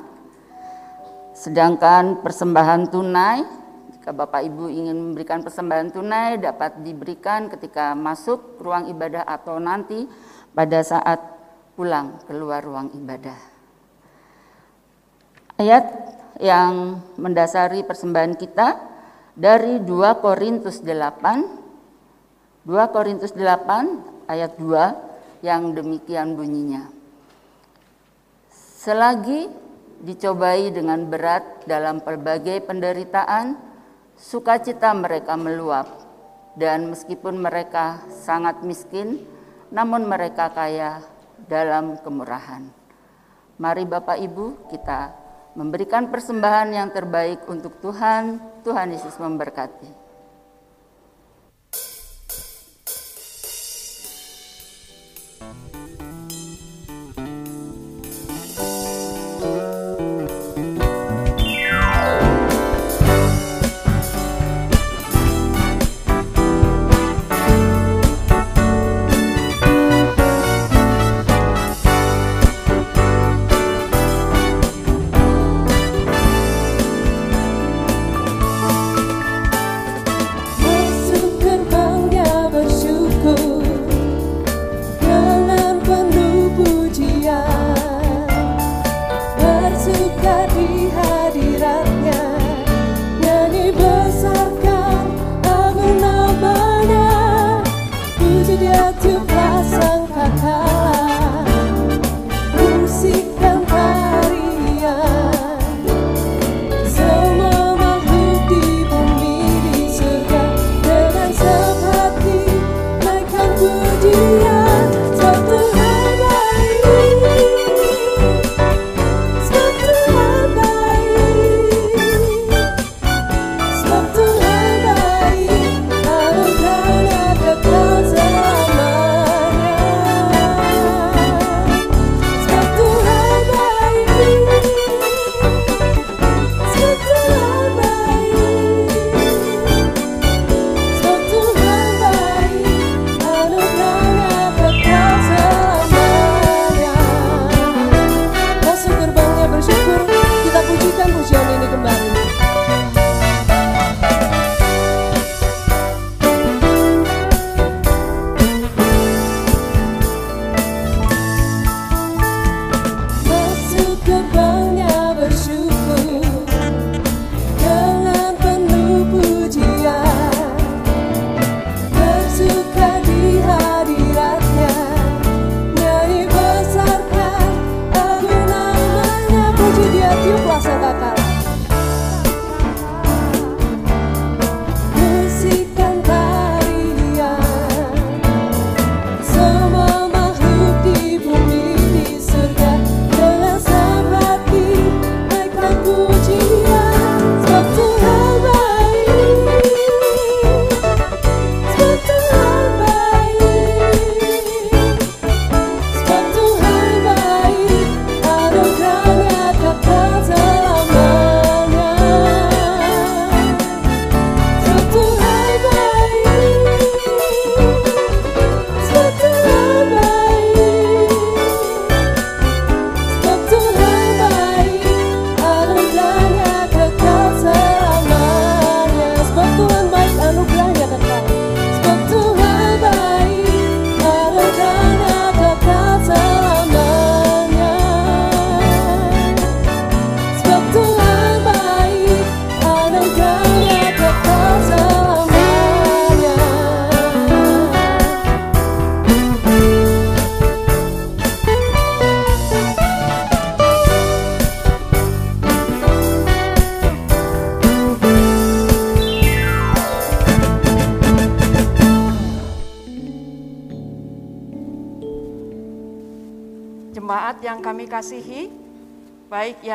Sedangkan 1.34 2.22
persembahan 2.22 2.86
tunai, 2.86 3.61
jika 4.02 4.18
Bapak 4.18 4.42
Ibu 4.42 4.66
ingin 4.66 4.98
memberikan 4.98 5.46
persembahan 5.46 5.94
tunai 5.94 6.34
dapat 6.42 6.82
diberikan 6.82 7.46
ketika 7.46 7.94
masuk 7.94 8.58
ruang 8.58 8.90
ibadah 8.90 9.22
atau 9.22 9.62
nanti 9.62 10.10
pada 10.50 10.82
saat 10.82 11.22
pulang 11.78 12.18
keluar 12.26 12.66
ruang 12.66 12.90
ibadah. 12.98 13.38
Ayat 15.54 15.86
yang 16.42 16.98
mendasari 17.14 17.86
persembahan 17.86 18.34
kita 18.34 18.74
dari 19.38 19.78
2 19.78 19.86
Korintus 20.18 20.82
8 20.82 22.66
2 22.66 22.74
Korintus 22.90 23.30
8 23.38 24.26
ayat 24.26 24.58
2 24.58 25.46
yang 25.46 25.78
demikian 25.78 26.34
bunyinya. 26.34 26.90
Selagi 28.50 29.46
dicobai 30.02 30.74
dengan 30.74 31.06
berat 31.06 31.62
dalam 31.70 32.02
berbagai 32.02 32.66
penderitaan, 32.66 33.70
sukacita 34.22 34.94
mereka 34.94 35.34
meluap. 35.34 35.90
Dan 36.52 36.92
meskipun 36.92 37.40
mereka 37.40 38.04
sangat 38.12 38.60
miskin, 38.62 39.24
namun 39.72 40.04
mereka 40.04 40.52
kaya 40.52 41.00
dalam 41.48 41.96
kemurahan. 42.04 42.68
Mari 43.56 43.88
Bapak 43.88 44.20
Ibu 44.20 44.68
kita 44.68 45.16
memberikan 45.56 46.12
persembahan 46.12 46.68
yang 46.76 46.88
terbaik 46.92 47.48
untuk 47.48 47.80
Tuhan. 47.80 48.36
Tuhan 48.62 48.92
Yesus 48.92 49.16
memberkati. 49.16 50.01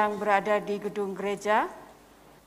Yang 0.05 0.21
berada 0.21 0.61
di 0.61 0.77
gedung 0.77 1.17
gereja 1.17 1.65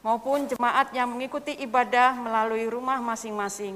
maupun 0.07 0.47
jemaat 0.47 0.95
yang 0.95 1.11
mengikuti 1.11 1.59
ibadah 1.59 2.15
melalui 2.15 2.71
rumah 2.71 3.03
masing-masing. 3.03 3.75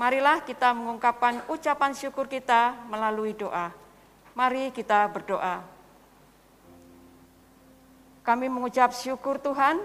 Marilah 0.00 0.40
kita 0.40 0.72
mengungkapkan 0.72 1.44
ucapan 1.52 1.92
syukur 1.92 2.24
kita 2.24 2.72
melalui 2.88 3.36
doa. 3.36 3.68
Mari 4.32 4.72
kita 4.72 5.04
berdoa. 5.12 5.60
Kami 8.24 8.48
mengucap 8.48 8.96
syukur 8.96 9.36
Tuhan, 9.36 9.80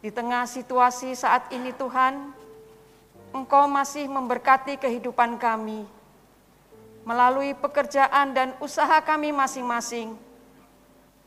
di 0.00 0.08
tengah 0.12 0.44
situasi 0.44 1.16
saat 1.16 1.48
ini 1.52 1.72
Tuhan, 1.76 2.36
Engkau 3.30 3.70
masih 3.70 4.10
memberkati 4.10 4.74
kehidupan 4.74 5.38
kami 5.38 5.86
melalui 7.06 7.56
pekerjaan 7.56 8.34
dan 8.34 8.52
usaha 8.60 9.00
kami 9.00 9.32
masing-masing. 9.32 10.29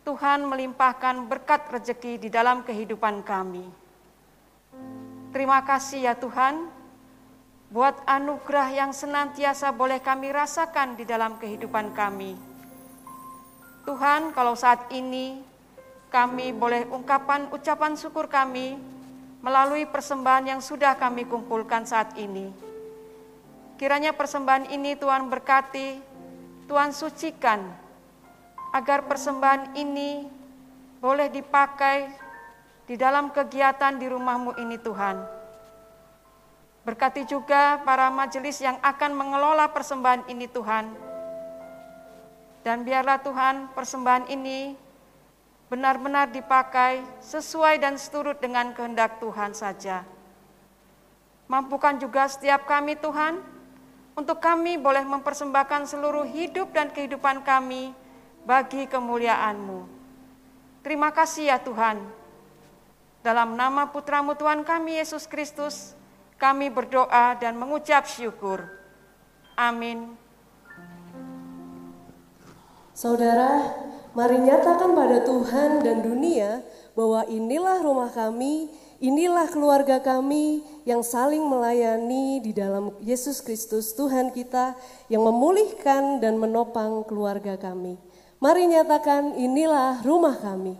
Tuhan 0.04 0.44
melimpahkan 0.44 1.32
berkat 1.32 1.72
rejeki 1.72 2.20
di 2.20 2.28
dalam 2.28 2.68
kehidupan 2.68 3.24
kami. 3.24 3.64
Terima 5.32 5.64
kasih 5.64 6.12
ya 6.12 6.14
Tuhan, 6.20 6.68
buat 7.72 8.04
anugerah 8.04 8.70
yang 8.70 8.92
senantiasa 8.92 9.72
boleh 9.72 10.04
kami 10.04 10.30
rasakan 10.36 11.00
di 11.00 11.08
dalam 11.08 11.40
kehidupan 11.40 11.96
kami. 11.96 12.36
Tuhan, 13.88 14.36
kalau 14.36 14.60
saat 14.60 14.92
ini 14.92 15.40
kami 16.12 16.52
boleh 16.52 16.84
ungkapan 16.92 17.48
ucapan 17.56 17.96
syukur 17.96 18.28
kami 18.28 18.76
melalui 19.40 19.88
persembahan 19.88 20.52
yang 20.56 20.62
sudah 20.62 21.00
kami 21.00 21.26
kumpulkan 21.26 21.88
saat 21.88 22.14
ini. 22.20 22.52
Kiranya 23.80 24.12
persembahan 24.14 24.68
ini 24.68 25.00
Tuhan 25.00 25.32
berkati, 25.32 26.00
Tuhan 26.68 26.92
sucikan, 26.92 27.83
agar 28.74 29.06
persembahan 29.06 29.78
ini 29.78 30.26
boleh 30.98 31.30
dipakai 31.30 32.10
di 32.90 32.98
dalam 32.98 33.30
kegiatan 33.30 33.95
di 34.02 34.10
rumahmu 34.10 34.58
ini 34.58 34.82
Tuhan. 34.82 35.22
Berkati 36.84 37.24
juga 37.24 37.80
para 37.86 38.12
majelis 38.12 38.60
yang 38.60 38.76
akan 38.82 39.12
mengelola 39.16 39.72
persembahan 39.72 40.28
ini 40.28 40.50
Tuhan. 40.50 40.90
Dan 42.66 42.84
biarlah 42.84 43.22
Tuhan 43.24 43.72
persembahan 43.72 44.28
ini 44.28 44.76
benar-benar 45.72 46.34
dipakai 46.34 47.06
sesuai 47.24 47.80
dan 47.80 47.95
seturut 47.95 48.41
dengan 48.41 48.76
kehendak 48.76 49.22
Tuhan 49.24 49.56
saja. 49.56 50.04
Mampukan 51.48 52.00
juga 52.02 52.28
setiap 52.28 52.68
kami 52.68 53.00
Tuhan, 53.00 53.40
untuk 54.14 54.38
kami 54.44 54.78
boleh 54.78 55.04
mempersembahkan 55.08 55.90
seluruh 55.90 56.28
hidup 56.30 56.72
dan 56.72 56.94
kehidupan 56.94 57.41
kami 57.41 58.03
bagi 58.44 58.88
kemuliaan-Mu. 58.88 59.88
Terima 60.84 61.10
kasih 61.15 61.52
ya 61.52 61.57
Tuhan. 61.60 62.03
Dalam 63.24 63.56
nama 63.56 63.88
putramu 63.88 64.36
Tuhan 64.36 64.68
kami 64.68 64.99
Yesus 64.99 65.24
Kristus, 65.28 65.95
kami 66.36 66.68
berdoa 66.68 67.40
dan 67.40 67.56
mengucap 67.56 68.03
syukur. 68.03 68.68
Amin. 69.56 70.20
Saudara, 72.91 73.64
Mari 74.14 74.45
nyatakan 74.45 74.94
pada 74.94 75.26
Tuhan 75.26 75.82
dan 75.82 76.06
dunia 76.06 76.61
bahwa 76.94 77.26
inilah 77.26 77.82
rumah 77.82 78.14
kami, 78.14 78.70
inilah 79.02 79.49
keluarga 79.49 79.98
kami 79.98 80.61
yang 80.86 81.02
saling 81.02 81.41
melayani 81.41 82.38
di 82.38 82.53
dalam 82.53 82.94
Yesus 83.02 83.41
Kristus 83.41 83.98
Tuhan 83.98 84.30
kita 84.30 84.78
yang 85.10 85.26
memulihkan 85.26 86.22
dan 86.22 86.38
menopang 86.38 87.02
keluarga 87.10 87.57
kami. 87.57 87.98
Mari 88.44 88.68
nyatakan 88.68 89.40
inilah 89.40 90.03
rumah 90.03 90.36
kami. 90.36 90.76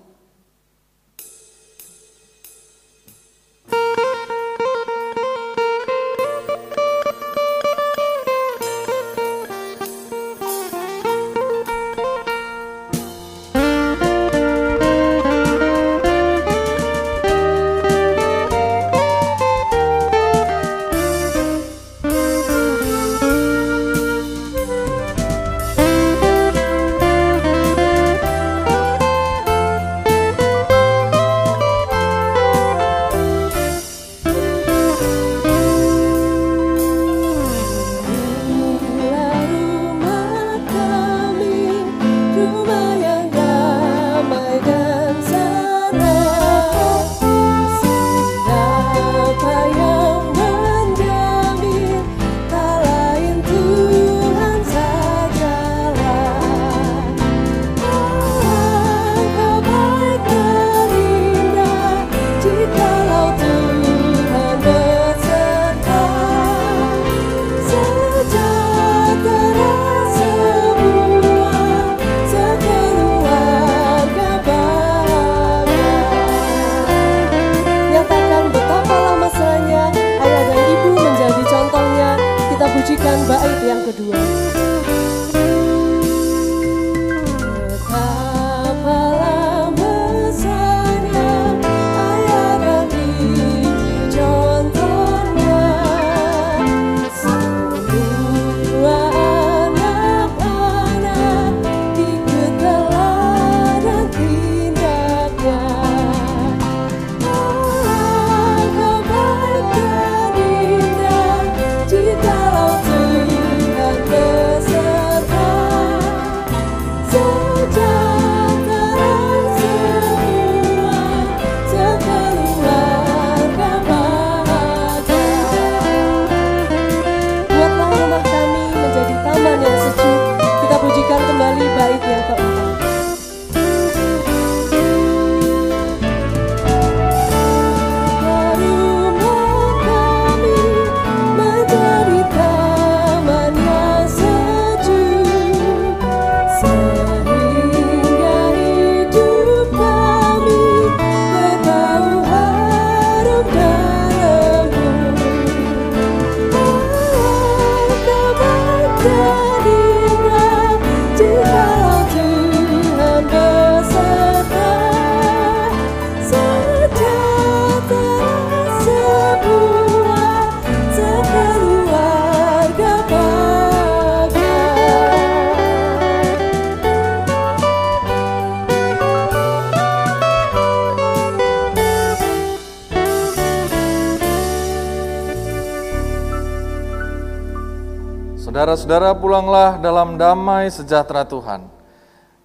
Saudara-saudara 188.84 189.16
pulanglah 189.16 189.80
dalam 189.80 190.20
damai 190.20 190.68
sejahtera 190.68 191.24
Tuhan. 191.24 191.72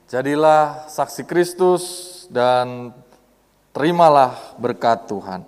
Jadilah 0.06 0.86
saksi 0.86 1.26
Kristus 1.26 1.82
dan 2.30 2.94
terimalah 3.74 4.54
berkat 4.54 5.10
Tuhan. 5.10 5.42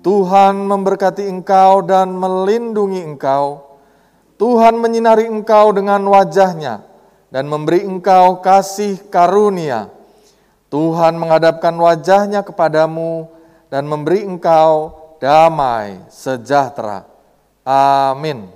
Tuhan 0.00 0.56
memberkati 0.64 1.28
engkau 1.28 1.84
dan 1.84 2.16
melindungi 2.16 3.04
engkau. 3.04 3.60
Tuhan 4.40 4.80
menyinari 4.80 5.28
engkau 5.28 5.76
dengan 5.76 6.00
wajahnya 6.08 6.89
dan 7.30 7.46
memberi 7.46 7.86
engkau 7.86 8.42
kasih 8.42 8.98
karunia. 9.08 9.88
Tuhan 10.70 11.18
menghadapkan 11.18 11.74
wajahnya 11.74 12.46
kepadamu 12.46 13.26
dan 13.70 13.86
memberi 13.86 14.22
engkau 14.22 14.94
damai 15.18 15.98
sejahtera. 16.10 17.06
Amin. 17.66 18.50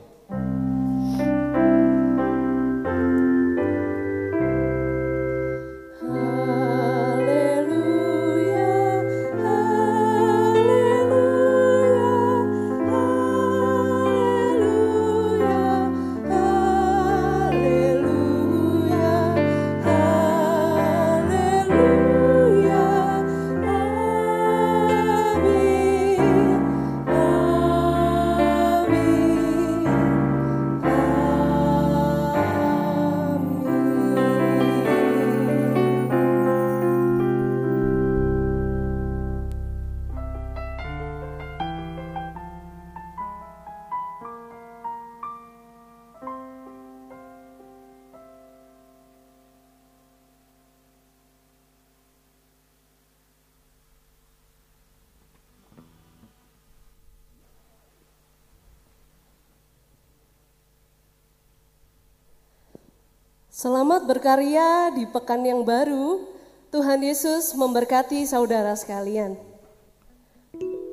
Selamat 63.65 64.05
berkarya 64.05 64.93
di 64.93 65.09
pekan 65.09 65.41
yang 65.41 65.65
baru. 65.65 66.21
Tuhan 66.69 67.01
Yesus 67.01 67.57
memberkati 67.57 68.29
saudara 68.29 68.77
sekalian. 68.77 69.41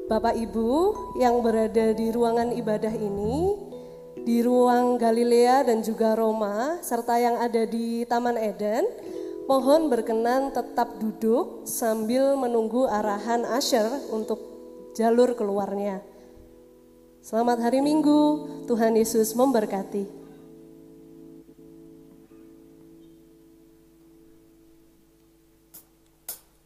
Bapak 0.08 0.40
Ibu 0.40 0.96
yang 1.20 1.44
berada 1.44 1.92
di 1.92 2.08
ruangan 2.16 2.56
ibadah 2.56 2.96
ini, 2.96 3.60
di 4.24 4.40
ruang 4.40 4.96
Galilea 4.96 5.68
dan 5.68 5.84
juga 5.84 6.16
Roma, 6.16 6.80
serta 6.80 7.20
yang 7.20 7.44
ada 7.44 7.68
di 7.68 8.08
Taman 8.08 8.40
Eden, 8.40 8.88
mohon 9.52 9.92
berkenan 9.92 10.56
tetap 10.56 10.96
duduk 10.96 11.68
sambil 11.68 12.40
menunggu 12.40 12.88
arahan 12.88 13.44
Asher 13.52 13.92
untuk 14.16 14.40
jalur 14.96 15.36
keluarnya. 15.36 16.00
Selamat 17.20 17.68
hari 17.68 17.84
Minggu, 17.84 18.48
Tuhan 18.64 18.96
Yesus 18.96 19.36
memberkati. 19.36 20.21